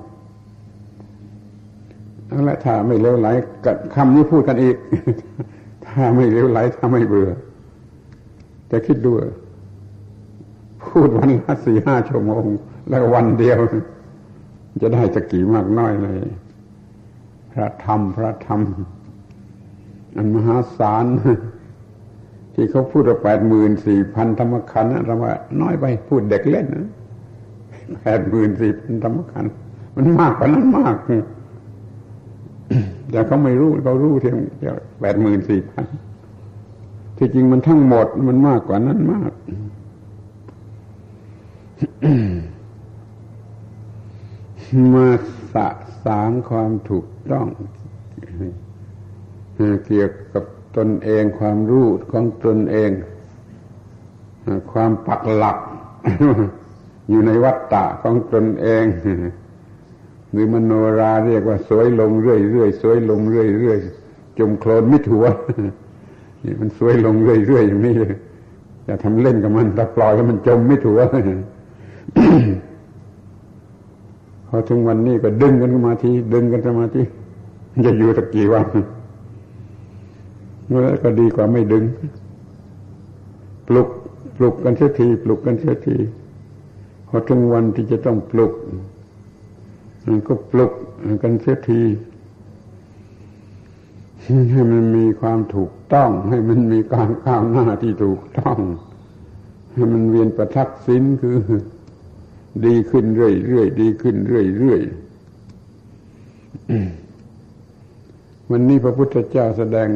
[2.44, 3.28] และถ้าไม่เลวไหล
[3.94, 4.76] คำนี้พูดกันอีก
[5.86, 7.30] ถ้าไม่เลวไหลถ้าไม่เบื่อ
[8.70, 9.12] จะคิดดู
[10.84, 12.44] พูดวันละสี่ห้าชั่วโมง
[12.88, 13.58] แล้ววันเดียว
[14.82, 16.18] จะได้จะกี่มากน้อยเลย
[17.58, 18.60] ระธรรมพระธรรม
[20.16, 21.04] อันมหาศาล
[22.54, 26.90] ที่เขาพูดว่าแปดหมื่นสี่พันธรรมขันธ์เราว่าน้อยไปพูดเด็กเล่นนะ
[28.02, 29.46] แปดหมื่นสี่พันธรรมขัน
[29.96, 30.96] มันมากกว่านั้นมาก
[33.10, 34.36] แต่เขาไม่รู้เขารู้เพียง
[35.00, 35.84] แปดหมื่นสี่พัน
[37.18, 39.32] ที่จริงมันทั้งหมดมันมากกว่านั้นมาก
[44.94, 45.06] มา
[45.52, 45.68] สะ
[46.04, 47.46] สางความถูกต้อง
[49.86, 50.44] เกี่ยวกับ
[50.76, 52.90] ตนเองความรู้ของตนเอง
[54.72, 55.58] ความปักหลัก
[57.10, 58.84] อยู่ในวัฏฏะของตนเอง
[60.32, 65.24] หรือมโนราเรียกว่าสวยลงเรื่อยๆสวยลงเรื่อยๆจมโคลนมิถัว
[66.44, 67.94] นี่มันสวยลงเรื่อยๆอย่างนี้
[68.86, 71.00] จะทำเล่นกับมันถ้าปล่อยแล้วมันจมไม่ถัว
[74.48, 77.02] พอถึงวันนี้ก็ดึงกันมาทีดึงกันสมาธิ
[77.86, 78.66] จะอยู่สักกี่วัน
[80.68, 81.84] แล้วก็ดีกว่าไม่ดึง
[83.68, 83.88] ปลุก
[84.36, 85.96] ปลุกกันเสียทีปลุกกันเสียที
[87.08, 88.52] พอถึงวันที่จะต้องปลุก
[90.06, 90.72] มันก็ปลุก
[91.22, 91.82] กันเสียที
[94.52, 98.58] ให้มันมีความถูกต้อง ให้มันมีการก้าวหน้าที่ถูกต้อง
[99.74, 101.36] ให้มันเวียนประทักษิณคือ
[102.66, 104.90] ดีขึ้นเรื่อยๆดีขึ้นเรื่อยๆ
[108.50, 109.88] วันนี้พระพุทธเจ้าแสดง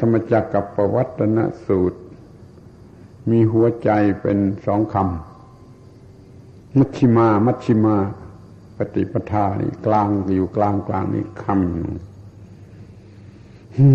[0.00, 2.00] ธรรมจักกับประวัตนสูตร
[3.30, 3.90] มีหัวใจ
[4.22, 5.04] เป็นสองคำ
[6.78, 7.96] มัชชิมา มัชชิมา
[8.76, 11.58] ปฏิปทานี่กลางอยู่กลางกลางนี่คำ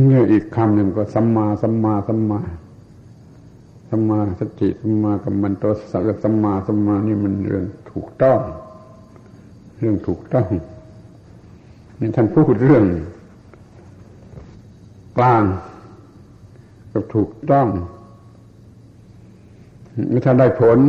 [0.08, 2.40] เนี่ยอีกคำหนึ่งก็สัมมาสัมมาสัมมา
[3.90, 8.40] สัมมาสติสัมมากัมมันโตสักสัมมาสัมมานี่มันเรื่องถูกต้อง
[9.80, 10.48] เรื่องถูกต้อง
[12.00, 12.86] นี่ท่านพูดเรื่อง
[15.18, 15.44] กลาง
[16.92, 17.68] กับถูกต้อง
[20.10, 20.80] ไม่ท่านได้ผล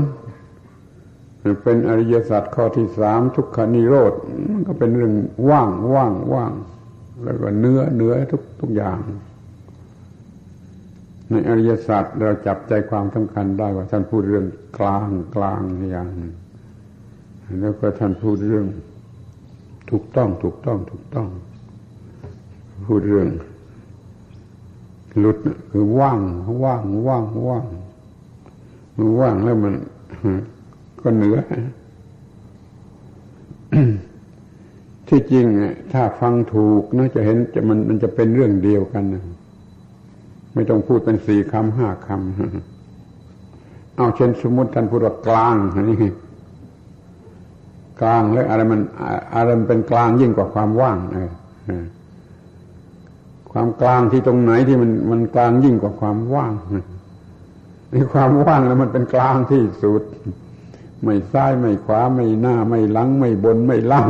[1.63, 4.13] เป็นอริยสัจข้อที่สามทุกขานิโรธ
[4.53, 5.13] มันก็เป็นเรื่อง
[5.51, 6.53] ว่างว่างว่าง
[7.25, 8.99] แล้วก็เนื้อเนื้อทุกทุกอย่าง
[11.31, 14.47] ในอริยศาสัจเราจับใจความสำคัญได้ว่าท่านพูดเรื่อง
[14.79, 16.09] กลางกลางอย่าง
[17.61, 18.67] แล้วก็ท่านพูดเรื่อง
[19.91, 21.29] ถูกต้องถูกต้องถูกต้อง
[22.87, 23.29] พูดเรื่อง
[25.19, 25.39] หลุด
[25.71, 26.19] คือว่าง
[26.65, 27.65] ว่างว่างว่าง
[28.97, 29.75] มันว่างแล้วมัน
[31.01, 31.39] ก็เหนือ
[35.09, 35.45] ที่จริง
[35.93, 39.23] ถ้าฟังถูกนะจะเห็นจะมันมันจะเป็นเรื่องเดียวกันนะ
[40.57, 45.57] ไม่ต้องพูดเป็นสี่คำห้าคำเอาเช่นสมมติท่านพูดว่ากลาง
[45.91, 46.11] นี่
[48.01, 48.81] กลางแล้วอะไรมัน
[49.35, 51.31] อะไรมันเป็นกลางยิ่งกว่าความว่างเออ
[53.51, 56.53] ความกลางที่ตรงไหนที่มันมันกลางยิ่งกว่าความว่าง
[57.91, 60.03] ในความว่างแล้วมันเป็นกลางที่สุด
[61.05, 64.09] ไม่ซ้ายไม่ขวาไม่หน้า ไม่หลัง ไม่บนไม่ล่าง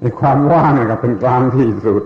[0.00, 2.02] ไอ้ความว่างก็เป็นกลางที่สุด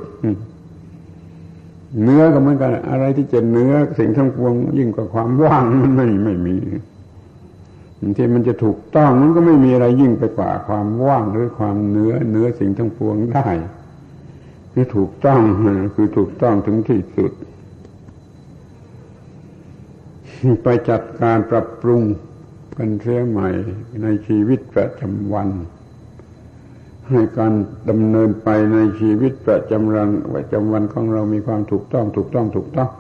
[2.03, 6.57] เนื้อก็เหมือนกัน อะไรที่จะเนื้อสิ่งทั้งปวง ยิ่งกว่าความว่างมันไม่ไม่มี
[8.17, 13.49] ที่มันจะถูกต้องมันก็ไม่มีอะไรยิ่งไปกว่า ความว่างหรือความเนื้อเนื้อสิ่งทั้งปวงได้
[14.73, 15.41] คือถูกต้อง
[15.95, 17.33] คือถูกต้องถึงที่สุด
[20.63, 22.03] ไปจัดการปรับปรุง
[22.77, 23.49] กันเสียใหม่
[24.03, 25.49] ในชีวิตประจำวัน
[27.11, 27.53] ให้การ
[27.89, 32.91] ดำเนินไปในชีวิตประจำวันประจำวันของเรามีความถูกต้อง ถูกต้องถูกต้อง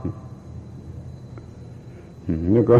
[2.54, 2.76] นี่ก็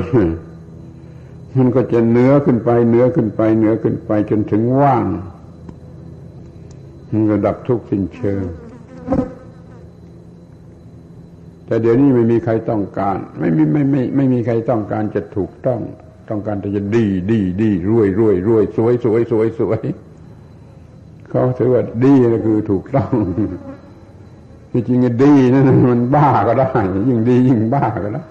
[1.57, 5.07] มันก็จะเนื้อขึ้นไปเนื้อขึ้นไปเนื้อขึ้นไปจนถึงว่าง
[7.11, 8.43] มันระดับทุกสิ่งเชิง
[11.67, 15.81] แต่เดี๋ยวนี้ไม่มีใครต้องการ ไม่มีไม่ไม่ไม่มีใครต้องการจะถูกต้อง
[16.29, 19.81] ต้องการแต่จะดีดีดีรวยรวยรวยสวยสวยสวยสวย
[21.37, 23.13] เขาถือว่าดีก็คือถูกต้อง
[24.73, 26.71] ที่จริงดีนั่นมันบ้าก็ได้
[27.09, 28.25] ยิ่งดียิ่งบ้าก็ได้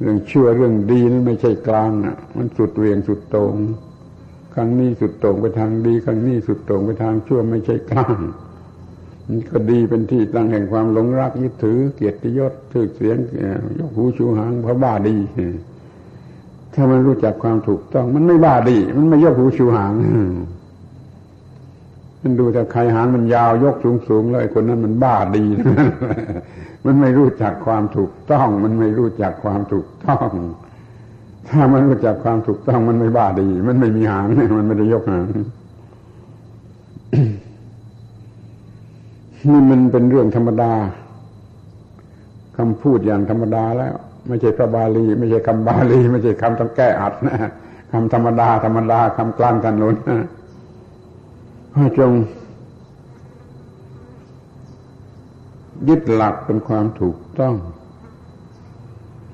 [0.00, 3.54] เรื่องเชั่วเรื่องดีนั้นไม่ใช่กลางอะ มันสุดเวียงสุดตรง
[4.54, 8.16] ครั้งนี้สุดตรงไปทางดีครั้งนี้สุดตรงไปทางชั่วไม่ใช่กลาง
[9.26, 13.16] มันก็ดีเป็นที่ตั้งแห่งความหลงรักยึดถือ เกียรติยศถือเสียง
[13.78, 15.16] ยกหูชูหางเพราะบ้าดี
[16.74, 19.92] ถ้ามันรู้จักความถูกต้อง มันไม่บ้าดี มันไม่ยกหูชูหาง
[22.26, 25.44] มันดูแต่ใครหางมันยาวยกสูงสูงเลยคนนั้นมันบ้าดี
[26.86, 30.28] มันไม่รู้จักความถูกต้อง มันไม่รู้จักความถูกต้อง
[31.48, 34.28] ถ้ามันรู้จักความถูกต้องมันไม่บ้าดี มันไม่มีหาง
[34.58, 35.26] มันไม่ได้ยกหาง
[39.48, 40.72] นี่มันเป็นเรื่องธรรมดา
[42.58, 43.94] คำพูดอย่างธรรมดาแล้ว
[44.28, 47.36] ไม่ใช่พระบาลี ไม่ใช่คำบาลี ไม่ใช่คำต้องแก้อัดนะ
[47.92, 49.96] คำธรรมดา ธรรมดาคำกลางกันนุน
[51.76, 52.12] ให้จง
[55.88, 57.54] ยึดหลักเป็นความถูกต้อง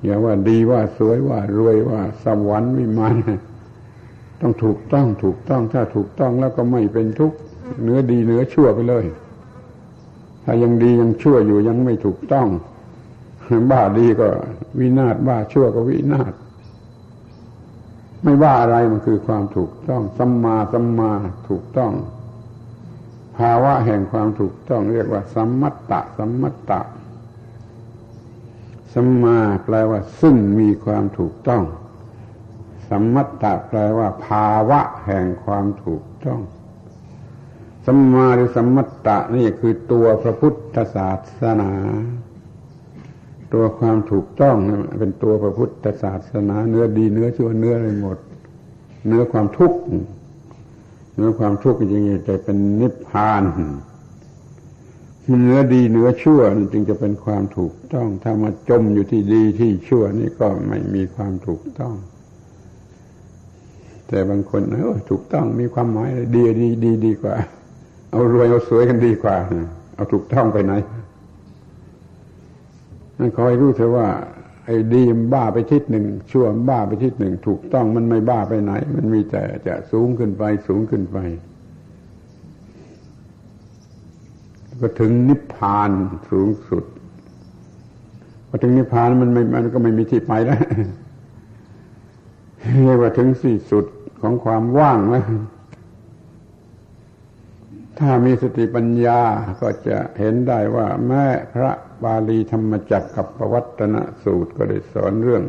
[0.03, 3.15] อย่าว่าดีว่าสวยว่ารวยว่าสวรรค์วิมาน
[4.41, 7.37] ต้องถูกต้องถูกต้องถ้าถูกต้องแล้วก็ไม่เป็นทุกข์
[7.83, 9.05] เนื้อดีเนื้อชั่วไปเลย
[10.43, 12.47] ถ้ายังดียังชั่วอยู่ยังไม่ถูกต้อง
[13.71, 14.27] บ้าดีก็
[14.79, 16.33] วินาศบ้าชั่วก็วินาศ
[18.23, 21.11] ไม่ว่าอะไรมันคือความถูกต้องสัมมาสัมมา
[21.49, 21.91] ถูกต้อง
[23.37, 26.81] ภาวะแห่งความถูกต้องเรียกว่า สัมมัตตะ สัมมัตตะ
[28.93, 31.63] สัมมาแปลว่า ซึ่งมีความถูกต้อง
[32.89, 36.41] สัมมัตตะแปลว่า ภาวะแห่งความถูกต้อง
[37.85, 41.09] สัมมาหรือสัมมัตตะนี่คือตัวพระพุทธศา
[41.41, 41.71] สนา
[43.53, 44.55] ตัวความถูกต้อง
[44.99, 48.17] เป็นตัวพระพุทธศาสนา เนื้อดีเนื้อชั่วเนื้ออะไรหมด
[49.07, 49.79] เนื้อความทุกข์
[51.15, 53.43] เนื้อความทุกข์จริงๆจะเป็นนิพพาน
[55.29, 61.95] เนื้อดีเนื้อชั่วนี่จึงจะเป็นความถูกต้อง ถ้ามาจมอยู่ที่ดีที่ชั่วนี่ก็ไม่มีความถูกต้อง
[64.07, 67.35] แต่บางคนเออถูกต้องมีความหมายดีดีดีดีกว่า
[68.11, 69.35] เอารวยเอาสวยกันดีกว่า
[69.95, 70.73] เอาถูกต้องไปไหน
[73.17, 74.07] นั่นคอยรู้เถอะว่า
[74.65, 81.17] ไอ้ดีมบ้าไปทิศหนึ่งชั่วบ้าไปทิศหนึ่งถูกต้องมันไม่บ้าไปไหน มันมีแต่จะสูงขึ้นไปสูงขึ้นไป
[84.81, 85.91] ก็ถึงนิพพาน
[86.31, 86.83] สูงสุด
[88.47, 90.59] พอถึงนิพพานมันไม่มันก็ไม่มีที่ไปแล้ว
[92.83, 93.85] เรียกว่าถึงสี่สุด
[94.21, 95.23] ของความว่างแล้ว
[98.03, 99.19] ถ้ามีสติปัญญา
[99.61, 101.71] ก็จะเห็นได้ว่าแม้พระ
[102.03, 105.43] บาลีธรรมจักรกับประวัตนสูตรก็ได้สอนเรื่อง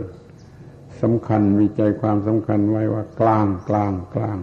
[1.03, 4.39] สำคัญมีใจความสำคัญไว้ว่ากลางกลางกลาง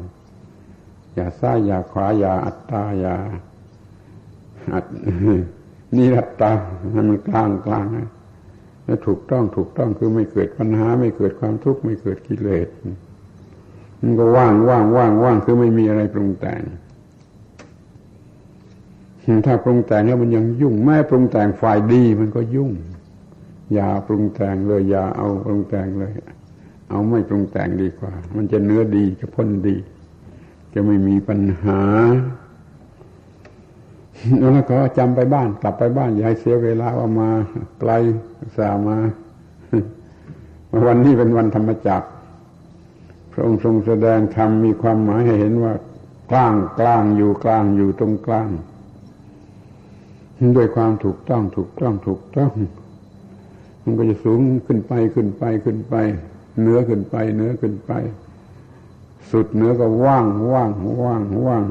[1.14, 3.16] อย่าซ้ายอย่าขวาอย่าอัตตาอย่า
[4.74, 4.86] อัด
[5.96, 6.52] นิรัตตา
[6.92, 7.86] ให้มันกลางกลาง
[8.86, 12.68] แล้วถูกต้องถูกต้องคือไม่เกิดปัญหา ไม่เกิดความทุกข์ไม่เกิดกิเลส
[14.02, 16.62] มันก็ว่างว่างว่างว่างคือไม่มีอะไรปรุงแต่ง
[19.46, 22.72] ถ้าปรุงแต่งแล้วมันยังยุ่งแม้ปรุงแต่งฝ่ายดีมันก็ยุ่ง
[23.74, 26.12] อย่าปรุงแต่งเลยอย่าเอาปรุงแต่งเลย
[26.90, 29.76] เอาไม่ปรุงแต่งดีกว่า มันจะเนื้อดีจะพ้นดี
[30.74, 31.82] จะไม่มีปัญหา
[34.40, 37.30] แล้วก็จำไปบ้านกลับไปบ้าน อย่าให้เสียเวลาว่ามา
[37.80, 37.92] ไกล
[38.58, 38.98] สามา
[40.88, 42.08] วันนี้เป็นวันธรรมจักร
[43.32, 45.74] พระองค์ทรงแสดงธรรมมีความหมายให้เห็นว่า
[46.32, 48.50] กลางกลางอยู่กลางอยู่ตรงกลาง
[50.56, 52.52] ด้วยความถูกต้องถูกต้องถูกต้อง
[53.84, 55.96] มันก็จะสูงขึ้นไปขึ้นไปขึ้นไป
[56.62, 57.92] เนื้อขึ้นไปเนื้อขึ้นไป
[59.32, 60.72] สุดเนื้อก็ว่างว่าง
[61.04, 61.64] ว่างว่าง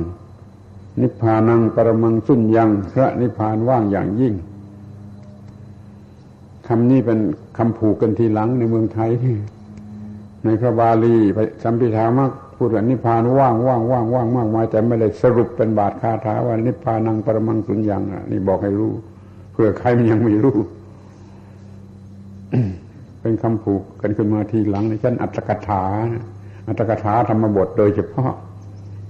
[1.00, 4.34] นิพพานังปรมังสุญญัง พระนิพพานว่างอย่างยิ่ง
[6.66, 7.18] คำนี้เป็น
[7.58, 9.10] คำผูกกันทีหลังในเมืองไทย
[10.44, 18.92] ในพระบาลีไปสัมพิธามัก พูดว่านิพพานว่างว่างว่างว่างมากมายแต่ไม่ได้สรุปเป็นบาทคาถาว่านิพพานังปรมังสุญญังนี่บอกให้รู้
[19.52, 20.56] เพื่อใครมันยังไม่รู้
[23.20, 25.84] เป็นคำผูกกันขึ้นมาทีหลังในชั้นอัตถกถา
[26.66, 28.32] อัตถกถาธรรมบทโดยเฉพาะ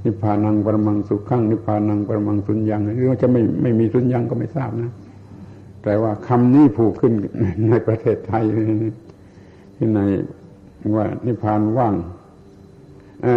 [0.04, 4.90] นิพพานังปรมังสุขังนิพพานังปรมังสุญญังหรือว่าจะไม่ไม่มีสุญญังก็ไม่ทราบนะ
[5.84, 7.12] แต่ว่าคำนี้ผูกขึ้น
[7.68, 8.44] ในประเทศไทย
[9.76, 10.00] ที่ใน
[10.96, 11.94] ว่านิพพานว่าง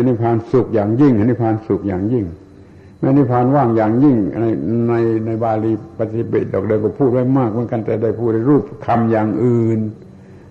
[0.07, 2.25] นิพพานสุขอย่างยิ่งนิพพานสุขอย่างยิ่ง
[2.99, 4.45] แม้นิพพานว่างอย่างยิ่งใน
[4.89, 4.93] ใน
[5.25, 9.79] ในบาลีปฏิบัติดอกเดียวก็พูดไว้มากเหมือนกันแต่ได้พูดในรูปคำอย่างอื่น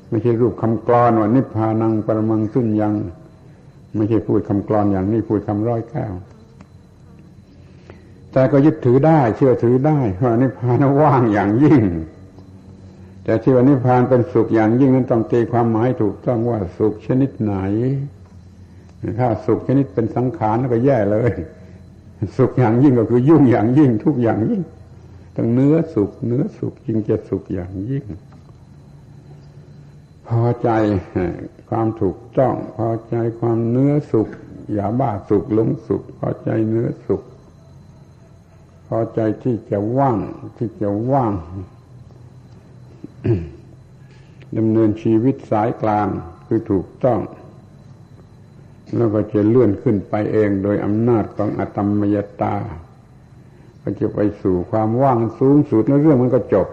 [0.09, 2.95] ไม่ใช่รูปคำกรอนว่านิพพานังปรมังสุญยัง
[3.97, 6.15] ไม่ใช่พูดคำกรอนอย่างนี้พูดคำร้อยแก้ว
[8.33, 11.83] แต่ก็ยึดถือได้ เชื่อถือได้ว่านิพพานว่างอย่างยิ่ง
[13.25, 17.55] แต่ที่ว่านิพพานเป็นสุขอย่างยิ่งนั้นต้องตีความหมายถูกต้องว่าสุขชนิดไหน
[19.19, 21.33] ถ้าสุขชนิดเป็นสังขารก็แย่เลย
[22.37, 24.63] สุขอย่างยิ่งก็คือยุ่งอย่างยิ่ง ทุกอย่างยิ่ง
[25.37, 28.05] ทั้งเนื้อสุขเนื้อสุขยิ่งจะสุขอย่างยิ่ง
[30.27, 30.71] พอใจ
[31.69, 34.29] ความถูกต้อง พอใจความเนื้อสุข
[34.75, 37.23] อย่าบ้าสุขหลงสุข พอใจเนื้อสุข
[38.87, 40.19] พอใจที่จะว่าง
[40.57, 41.33] ที่จะว่าง
[44.57, 46.09] ดำเนินชีวิตสายกลาง
[46.47, 47.21] คือถูกต้อง
[48.97, 52.57] แล้วก็จะเลื่อนขึ้นไปเองโดยอำนาจของอตมมยตา
[53.83, 56.69] ก็จะไปสู่ความว่างสูงสุดแล้วเรื่องมันก็จบ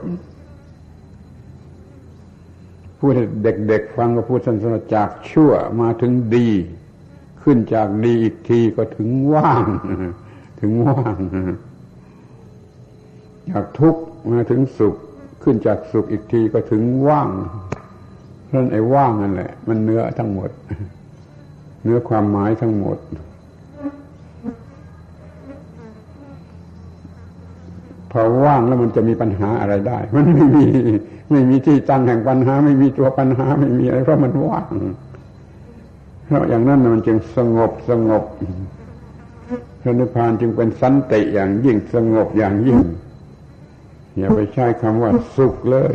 [2.98, 3.12] พูด
[3.44, 6.50] เด็กๆฟังก็พูดสันสนจากชั่วมาถึงดี
[7.42, 9.66] ขึ้นจากดีอีกทีก็ถึงว่าง
[10.60, 11.16] ถึงว่าง
[13.52, 14.96] จากทุกข์มาถึงสุข
[15.44, 17.30] ขึ้นจากสุขอีกทีก็ถึงว่าง
[18.48, 20.50] เพราะไอ้ว่างนั่นแหละ มันเนื้อทั้งหมด
[21.84, 22.98] เนื้อความหมายทั้งหมด
[28.12, 30.68] พอว่างแล้วมันจะมีปัญหาอะไรได้ มันไม่มี
[31.32, 34.74] ไม่มีที่ตั้งแห่งปัญหา ไม่มีตัวปัญหา ไม่มีอะไรเพราะมันว่าง
[36.26, 38.24] เพราะอย่างนั้นมันจึงสงบสงบ
[39.82, 42.80] พระนิพพานจึงเป็นสันติอย่างยิ่งสงบอย่างยิ่ง
[44.18, 45.94] อย่าไปใช้คำว่าสุขเลย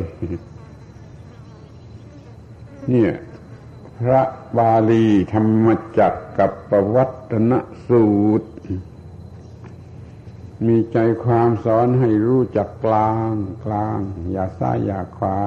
[2.90, 3.12] เนี่ย
[4.02, 4.22] พระ
[4.58, 5.66] บาลีธรรม
[5.98, 7.52] จักกับประวัตน
[7.88, 8.06] สู
[8.40, 8.50] ตร
[10.66, 13.32] มีใจความสอนให้รู้จักกลาง
[13.64, 13.98] กลาง
[14.30, 15.38] อย่าซ้ายอย่าขวา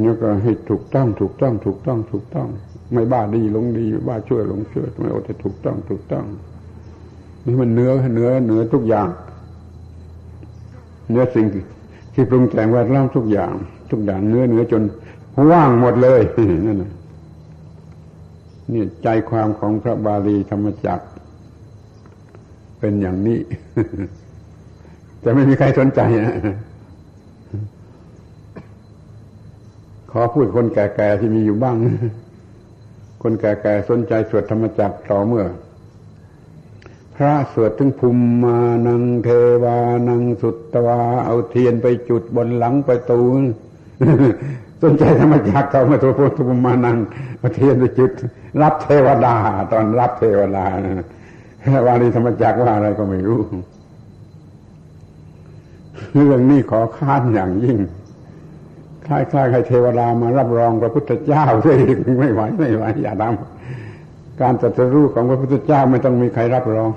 [0.00, 2.48] นี่ก็ให้ถูกต้องถูกต้อง ถูกต้องถูกต้อง
[2.92, 6.24] ไม่บ้าดีลงดีบ้าช่วยลงช่วยไม่โอแต่ถูกต้องถูกต้อง
[7.44, 9.08] นี่มันเนื้อเนื้อเนื้อทุกอย่าง
[11.10, 11.46] เนื้อสิ่ง
[12.14, 13.54] ที่ปรุงแต่งแวดล้อมทุกอย่าง
[13.90, 14.82] ทุกอย่างเนื้อเนื้อจน
[15.50, 16.20] ว่างหมดเลย
[16.66, 16.82] นั่น
[18.72, 21.06] นี่ใจความของพระบาลีธรรมจักร
[22.78, 23.38] เป็นอย่างนี้
[25.20, 26.36] แต่ไม่มีใครสนใจนะ
[30.10, 31.76] ขอพูดคนแก่ๆที่มีอยู่บ้าง
[33.22, 35.44] คนแก่ๆสนใจสวดธรรมจักรต่อเมื่อ
[37.16, 39.28] พระสวดถึงภูมิมานังเท
[39.64, 43.22] วานังสุตวา เอาเทียนไปจุดบนหลังประตู
[44.86, 46.96] สนใจธรรมจักเขามาตัวพุทธภูมิมานัง
[47.38, 48.10] เอาเทียนไปจุด
[48.62, 49.34] รับเทวดา
[49.72, 50.66] ตอนรับเทวดา
[51.86, 53.40] วารีธรรมจักว่าอะไรก็ไม่รู้
[56.14, 57.78] เรื่องนี้ขอค้านอย่างยิ่ง
[59.06, 61.76] คล้ายๆใครเทวดามารับรองพระพุทธเจ้าด้วย
[62.20, 66.90] ไม่ไหวไม่ไหวอย่าทำการตรัสรู้ของพระพุทธเจ้าไม่ต้องมีใครรับรอง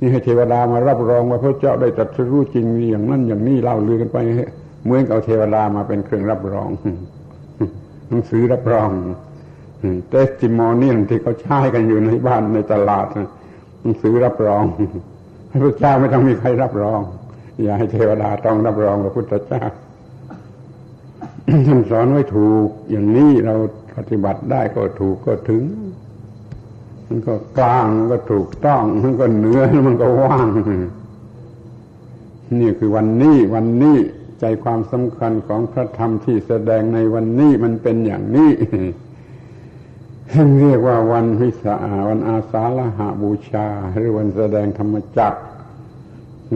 [0.00, 4.18] นี่ให้เทวดามารับรองว่าพระเจ้าได้ตรัสรู้จริงอย่างนั้นอย่างนี้เล่าลือกันไป
[4.84, 6.70] เหมือนเอาเทวดามาเป็นเครื่องรับรอง
[8.08, 8.90] หนังสือรับรอง
[10.08, 13.06] เตสติมอนี่ที่เขาใช้กันอยู่ในบ้านในตลาด
[13.82, 14.64] หนังสือรับรอง
[15.50, 17.00] พระพุทธเจ้าไม่ต้องมีใครรับรอง
[17.62, 19.62] อย่าให้เทวดาต้องรับรองพระพุทธเจ้า
[21.66, 23.54] ท่านสอนไว้ถูก อย่างนี้เรา
[23.96, 25.64] ปฏิบัติได้ก็ถูกก็ถึง
[27.06, 30.46] มันก็กลางมันก็ถูกต้อง มันก็เนื้อมันก็ว่าง
[32.60, 33.98] นี่คือวันนี้วันนี้
[34.40, 38.50] ใจความสำคัญของพระธรรมที่แสดงในวันนี้มันเป็นอย่างนี้
[40.60, 41.76] เรียกว่าวันวิสา
[42.08, 45.40] วันอาสาฬหาบูชา หรือวันแสดงธรรมจักร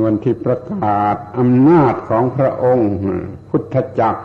[0.04, 2.90] วันที่ประกาศอำนาจของพระองค์
[3.48, 4.24] พุทธจักร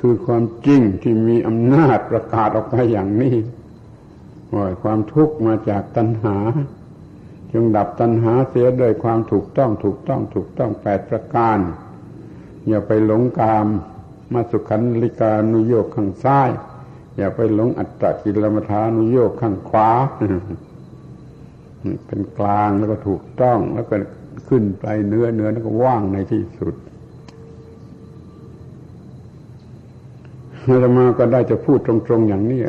[0.00, 3.36] คือความจริงที่มีอำนาจประกาศออกไปอย่างนี้
[4.54, 6.36] ว่าความทุกข์มาจากตัณหา
[7.52, 11.58] จงดับตัณหาเสียโดยความถูกต้องถูกต้องถูกต้องแปดประการ
[12.68, 13.66] อย่าไปหลงกาม
[14.32, 16.50] มาสุขันลิกานุโยกข้างซ้าย
[17.16, 19.90] อย่าไปหลงอัตตกิลมัฐานุโยกข้างขวา
[22.06, 23.96] เป็นกลางแล้วก็ถูกต้องแล้วก็
[24.48, 26.74] ขึ้นไปเนื้อเนื้อแล้วก็ว่างในที่สุด
[30.66, 32.62] อาตมาก็ได้จะพูดตรงๆอย่างนี้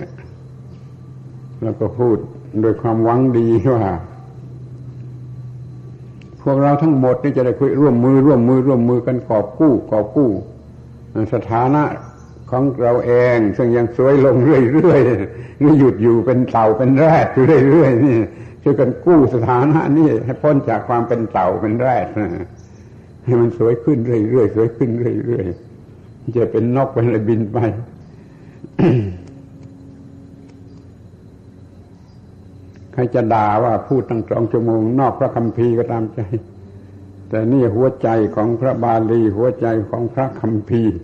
[1.64, 2.18] แล้วก็พูด
[2.62, 3.84] โดยความหวังดีว่า
[6.44, 10.30] พวกเราทั้งหมดนี่จะได้คุยร่วมมือร่วมมือร่วมมือกันกอบกู้กอบกู้
[11.34, 11.84] สถานะ
[12.52, 18.18] ของเราเอง ซึ่งยังสวยลงเรื่อยๆนี่หยุดอยู่เป็นเต่าเป็นแรดอยู่เรื่อยๆนี่
[18.64, 22.08] ช่วยกันกู้สถานะนี่ให้พ้นจากความเป็นเต่าเป็นแรด
[23.24, 24.90] ให้มันสวยขึ้นเรื่อยๆสวยขึ้น
[25.26, 27.58] เรื่อยๆจะเป็นนกเป็นอะไรบินไป
[32.94, 36.20] ใครจะด่าว่าพูดตั้งสองชั่วโมง นอกพระคัมภีร์ก็ตามใจ
[37.30, 40.98] แต่นี่หัวใจของพระบาลีหัวใจของพระคัมภีร์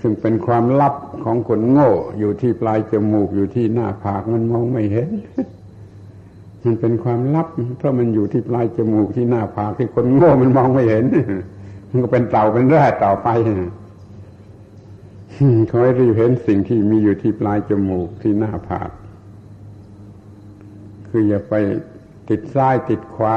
[0.00, 0.94] ซึ่งเป็นความลับ
[1.24, 5.08] ของคนโง่ อยู่ที่ปลายจมูกอยู่ที่หน้าผากมันมองไม่เห็น
[6.62, 7.46] มันเป็นความลับ
[7.78, 11.04] เพราะมันอยู่ที่ปลายจมูกที่หน้าผากที่คนโง่มันมองไม่เห็น
[11.88, 13.28] มันก็เป็นเต่าเป็นแร่ต่อไป
[15.70, 18.90] ขอให้รีบเห็นสิ่งที่มีอยู่ที่ปลายจมูกที่หน้าผาก
[21.10, 21.54] คืออย่าไป
[22.28, 23.36] ติดซ้ายติดขวา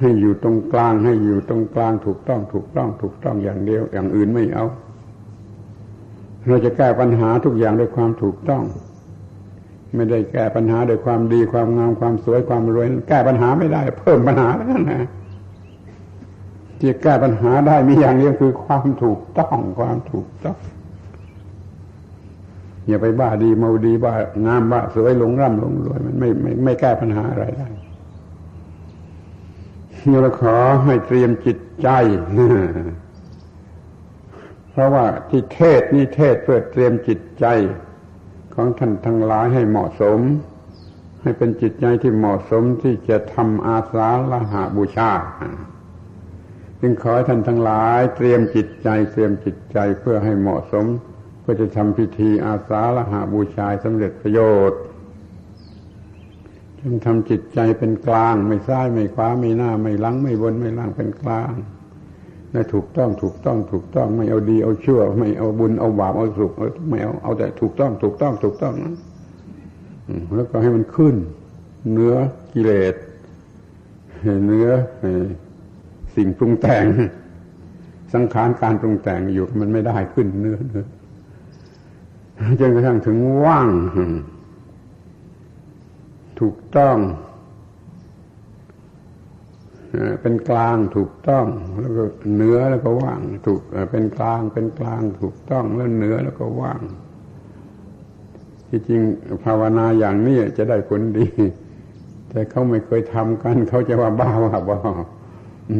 [0.00, 4.66] ให้อยู่ตรงกลางให้อยู่ตรงกลางถูกต้องถูกต้องถูกต้องอย่างเดียว อย่างอื่นไม่เอา
[6.46, 8.62] เราจะแก้ปัญหาทุกอย่างด้วยความถูกต้อง
[9.94, 15.06] ไม่ได้แก้ปัญหาด้วยความดีความงามความสวยความรวย แก้ปัญหาไม่ได้ เพิ่มปัญหาแล้วนะ
[16.78, 20.58] ที่แก้ปัญหาได้มีอย่างเดียวคือความถูกต้องความถูกต้อง
[22.88, 24.12] อย่าไปบ้าดีเมาดีบ้า
[24.46, 27.68] งามบ้าสวยหลงร่ำหลงรวยมันไม่ไม่ไม่แก้ปัญหาอะไรได้
[30.22, 31.88] เราขอให้เตรียมจิตใจ
[34.70, 37.46] เพราะว่าที่เทศนี่เทศเพื่อเตรียมจิตใจ
[38.54, 40.20] ของท่านทั้งหลายให้เหมาะสม
[41.22, 45.10] ให้เป็นจิตใจที่เหมาะสมที่จะทำอาสาละหาบูชา
[46.80, 50.86] จึงขอให้ท่านทั้งหลาย เตรียมจิตใจ เตรียมจิตใจเพื่อให้เหมาะสม
[51.42, 54.40] เพื่อจะทำพิธีอาสาละหาบูชาสำเร็จประโย
[54.70, 54.80] ชน์
[56.80, 61.52] จึงทำจิตใจเป็นกลาง ไม่ซ้ายไม่ขวาไม่หน้า ไม่หลังไม่บนไม่ล่างเป็นกลาง
[62.52, 66.52] และถูกต้องถูกต้องถูกต้องไม่เอาดีเอาชั่ว ไม่เอาบุญเอาบาปเอาสุข
[66.90, 68.94] ไม่เอาเอาแต่ถูกต้องถูกต้องถูกต้องนะ
[70.34, 71.16] แล้วก็ให้มันขึ้น
[71.92, 72.14] เนื้อ
[72.54, 72.94] กิเลส
[74.46, 74.68] เนื้อ
[76.16, 76.84] สิ่งปรุงแต่ง
[78.14, 80.84] สังขารการปรุงแต่งอยู่มันไม่ได้ขึ้นเนื้อเนื้อ
[82.60, 83.68] จนกระทั่งถึงว่าง
[86.40, 86.96] ถูกต้อง
[90.20, 91.46] เป็นกลางถูกต้อง
[91.80, 92.02] แล้วก็
[92.34, 93.60] เหนือแล้วก็ว่าง ถูก
[93.90, 96.80] เป็นกลางเป็นกลางถูกต้องแล้วเหนือแล้วก็ว่าง
[98.68, 99.00] ที่จริง
[99.44, 101.26] ภาวนาอย่างนี้จะได้ผลดี
[102.30, 104.78] แต่เขาไม่เคยทำกัน เขาจะว่าบ้าว่าบอ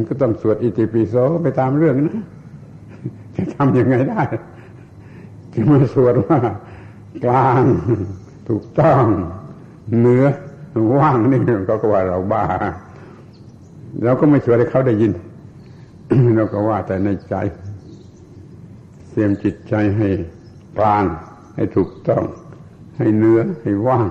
[0.07, 2.25] ก็ต้องสวดอิติปิโสไปตามเรื่องนะ
[3.35, 4.21] จะทำยังไงได้
[5.53, 6.39] จะมาสวดว่า
[7.25, 7.63] กลาง
[8.49, 9.03] ถูกต้อง
[9.99, 10.25] เหนือ
[10.97, 12.43] ว่างนี่เขาก็ว่าเราบ้า
[14.03, 15.11] เราก็ไม่ช่วยให้เขาได้ยิน
[16.35, 17.35] เราก็ว่าแต่ในใจ
[19.11, 20.09] เตรียมจิตใจให้
[20.77, 21.03] กลาง
[21.55, 22.23] ให้ถูกต้อง
[22.97, 24.09] ให้เนื้อให้ว่าง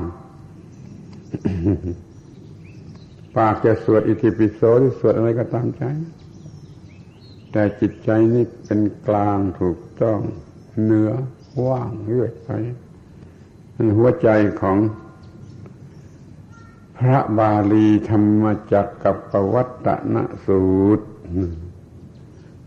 [3.37, 5.83] ปากจะสวดอิติปิโสหรือสวดอะไรก็ตามใจ
[7.53, 10.19] แต่จิตใจนี่เป็นกลางถูกต้อง
[10.81, 11.11] เหนือ
[11.67, 12.49] ว่างเรื่อยไป
[13.97, 14.29] หัวใจ
[14.61, 14.79] ของ
[16.99, 20.17] พระบาลีธรรมจักกับปวัตน
[20.47, 20.65] สู
[20.99, 21.07] ตร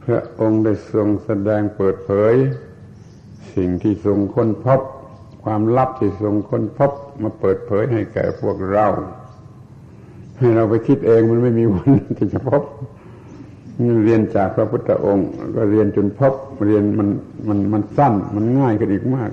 [0.04, 2.34] พระองค์ได้ทรงแสดงเปิดเผย
[3.56, 4.82] สิ่งที่ทรงค้นพบ
[5.44, 6.92] ความลับที่ทรงค้นพบ
[7.22, 8.88] มาเปิดเผยให้แก่พวกเรา
[10.38, 12.64] ให้เราไปคิดเองมันไม่มีวันที่จะพบ
[14.04, 16.34] เรียนจากพระพุทธองค์ ก็เรียนจนพบ
[16.66, 17.10] เรียนมัน
[17.48, 19.32] มันมันสั้นมันง่ายขึ้นอีกมาก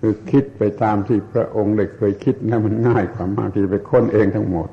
[0.00, 4.68] คือคิดไปตามที่พระองค์ได้เคยคิดนะมันง่ายกว่ามากที่ไปค้นเองทั้งหมด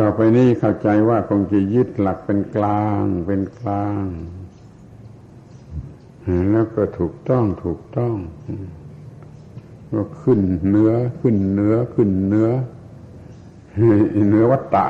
[0.00, 4.04] ต่อไปนี้เข้าใจว่าคงจะยึดหลักเป็นกลางเป็นกลาง
[6.52, 8.16] แล้วก็ถูกต้องถูกต้อง
[9.92, 12.48] ก็ขึ้นเนื้อขึ้นเนื้อขึ้นเนื้อ
[14.28, 14.86] เนื้อวัตตะ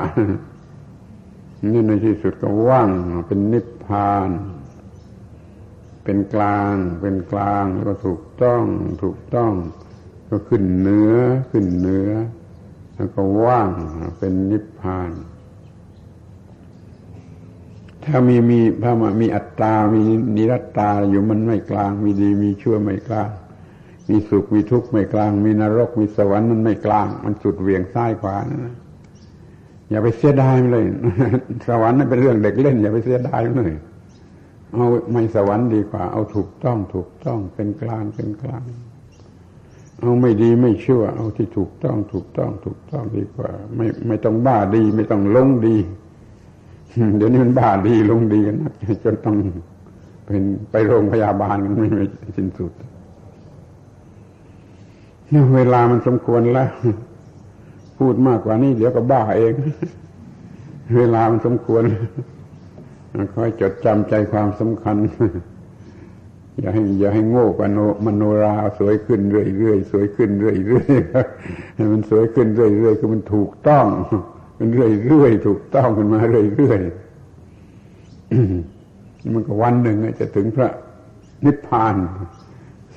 [1.67, 2.91] นี่ในที่สุดก็ว่าง
[3.29, 4.31] เป็นนิพพาน
[6.05, 8.65] เป็นกลาง เป็นกลางแล้วก็ถูกต้อง
[9.03, 9.53] ถูกต้อง
[10.31, 11.15] ก็ขึ้นเนื้อ
[11.51, 12.11] ขึ้นเนื้อ
[12.97, 13.71] แล้วก็ว่าง
[14.19, 15.11] เป็นนิพพาน
[18.05, 20.03] ถ้ามีมีพระมามีอัตตา มี
[20.37, 23.31] นิรัตตาอยู่มันไม่กลาง มีดีมีชั่วไม่กลาง
[24.09, 28.75] มีสุขมีทุกข์ไม่กลาง มีนรกมีสวรรค์มันไม่กลาง มันสุดเวียงซ้ายขวานะ
[29.91, 30.85] อย่าไปเสียดายเลย
[31.69, 33.73] สวรรค์นั่นเป็นเรื่องเด็กเล่น อย่าไปเสียดายเลย
[34.73, 38.63] เอาไม่สวรรค์ดีกว่า เอาถูกต้องถูกต้องเป็นกลางเป็นกลาง
[40.01, 45.77] เอาไม่ดีไม่ชั่วเอาที่ถูกต้องถูกต้องถูกต้องดีกว่า ไม่ไม่ต้องบ้าดี ไม่ต้องลงดี
[47.17, 48.73] เดี๋ยวนี้มันบ้าดีลงดีกันนะ
[49.05, 49.37] จนต้อง
[50.27, 52.05] เป็นไปโรงพยาบาลกันไม่ไม่
[52.37, 52.73] สิ้นสุด
[55.57, 56.69] เวลามันสมควรแล้ว
[57.99, 59.55] พูดมากกว่านี้เดี๋ยวก็บ้าเอง
[60.97, 61.83] เวลามันสมควร
[63.35, 64.97] คอยจดจำใจความสำคัญ
[66.61, 73.87] อย่าให้อย่าให้โง่กว่ามโนมโนราสวยขึ้นเรื่อยๆสวยขึ้นเรื่อยๆให้มันสวยขึ้นเรื่อยๆคือมันถูกต้อง
[74.59, 80.71] มันเรื่อยๆถูกต้องขึ้นมาเรื่อยๆมันก็วันหนึ่งจะถึงพระ
[81.45, 81.95] นิพพาน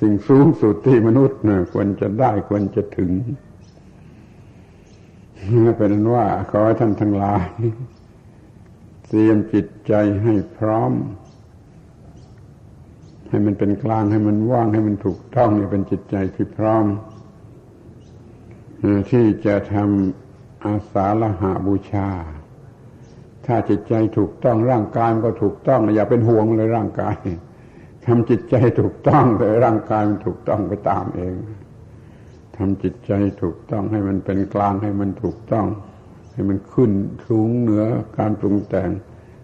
[0.00, 1.38] สิ่งสูงสุดที่มนุษย์
[1.72, 3.10] ควรจะได้ควรจะถึง
[5.76, 7.42] เป็นนั้นว่าขอท่านทั้งหลาย
[9.08, 9.92] เตรียมจิตใจ
[10.22, 10.92] ให้พร้อม
[13.28, 16.84] ให้มันเป็นกลางให้มันว่างให้มันถูกต้องนี่เป็นจิตใจที่พร้อม
[19.10, 22.08] ที่จะทำอาสาละหาบูชา
[23.46, 27.16] ถ้าจิตใจถูกต้องร่างกายมันก็ถูกต้อง อย่าเป็นห่วงเลยร่างกาย
[28.06, 33.12] ทำจิตใจถูกต้องแต่ร่างกายมันถูกต้องไปตามเองำจิตใจ
[33.42, 35.66] ถูกต้องให้มันเป็นกลางให้มันถูกต้อง
[36.32, 36.90] ให้มันขึ้น
[37.28, 37.84] สูงเหนือ
[38.18, 38.90] การปรุงแต่ง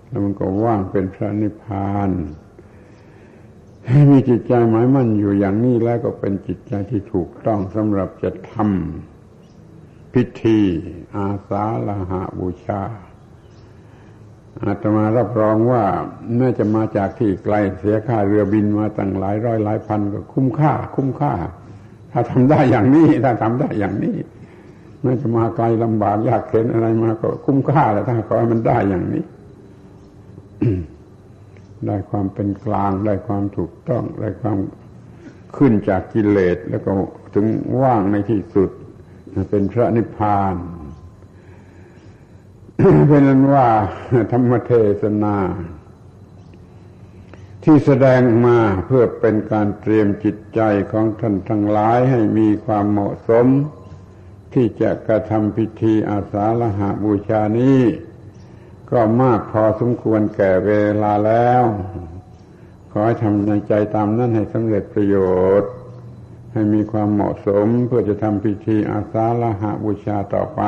[0.06, 2.10] แล้วมันก็ว่างเป็นพระนิพพาน
[3.88, 10.60] ให้มีจิตใจหมายมั่นอยู่อย่างนี้แล้วก็เป็นจิตใจที่ถูกต้องสำหรับจะทำพิธี
[11.16, 12.82] อาสาลหาบูชา
[14.62, 15.84] อาตมารับรองว่า
[16.40, 21.32] น่าจะมาจากที่ไกลเสียค่าเรือบินมาตั้งหลายร้อยหลายพันก็คุ้มค่า คุ้มค่า
[22.12, 24.16] ถ้าทำได้อย่างนี้ ถ้าทำได้อย่างนี้
[25.04, 29.24] น่าจะมาไกลลำบากยากเข็นอะไรมาก็คุ้มค่าแล้วถ้าขอให้มันได้อย่างนี้
[31.86, 34.58] ได้ความเป็นกลาง ได้ความถูกต้อง ได้ความ
[35.56, 36.90] ขึ้นจากกิเลสแล้วก็
[37.34, 37.46] ถึง
[37.82, 38.70] ว่างในที่สุด
[39.50, 40.54] เป็นพระนิพพาน
[43.08, 43.66] เป็นนั้นว่า
[44.30, 44.72] ธรรมเท
[45.02, 45.36] ศนา
[47.70, 50.60] ที่แสดงมาเพื่อเป็นการเตรียมจิตใจ
[50.92, 53.46] ของท่านทั้งหลายให้มีความเหมาะสม
[54.52, 57.80] ที่จะกระทำพิธีอาสาฬหาบูชานี้
[58.90, 60.72] ก็มากพอสมควรแก่เว
[61.02, 61.62] ลาแล้ว
[62.90, 65.16] ขอให้ทำในใจตามนั้นให้สำเร็จประโย
[65.60, 65.70] ชน์
[66.52, 70.62] ให้มีความเหมาะสมเพื่อจะทำพิธีอาสาฬหาบูชาต่อไป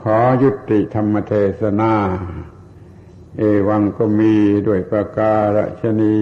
[0.00, 1.92] ขอยุติธรรมเทศนา
[3.38, 4.34] เอวังก็มี
[4.66, 6.16] ด้วยประการฉนี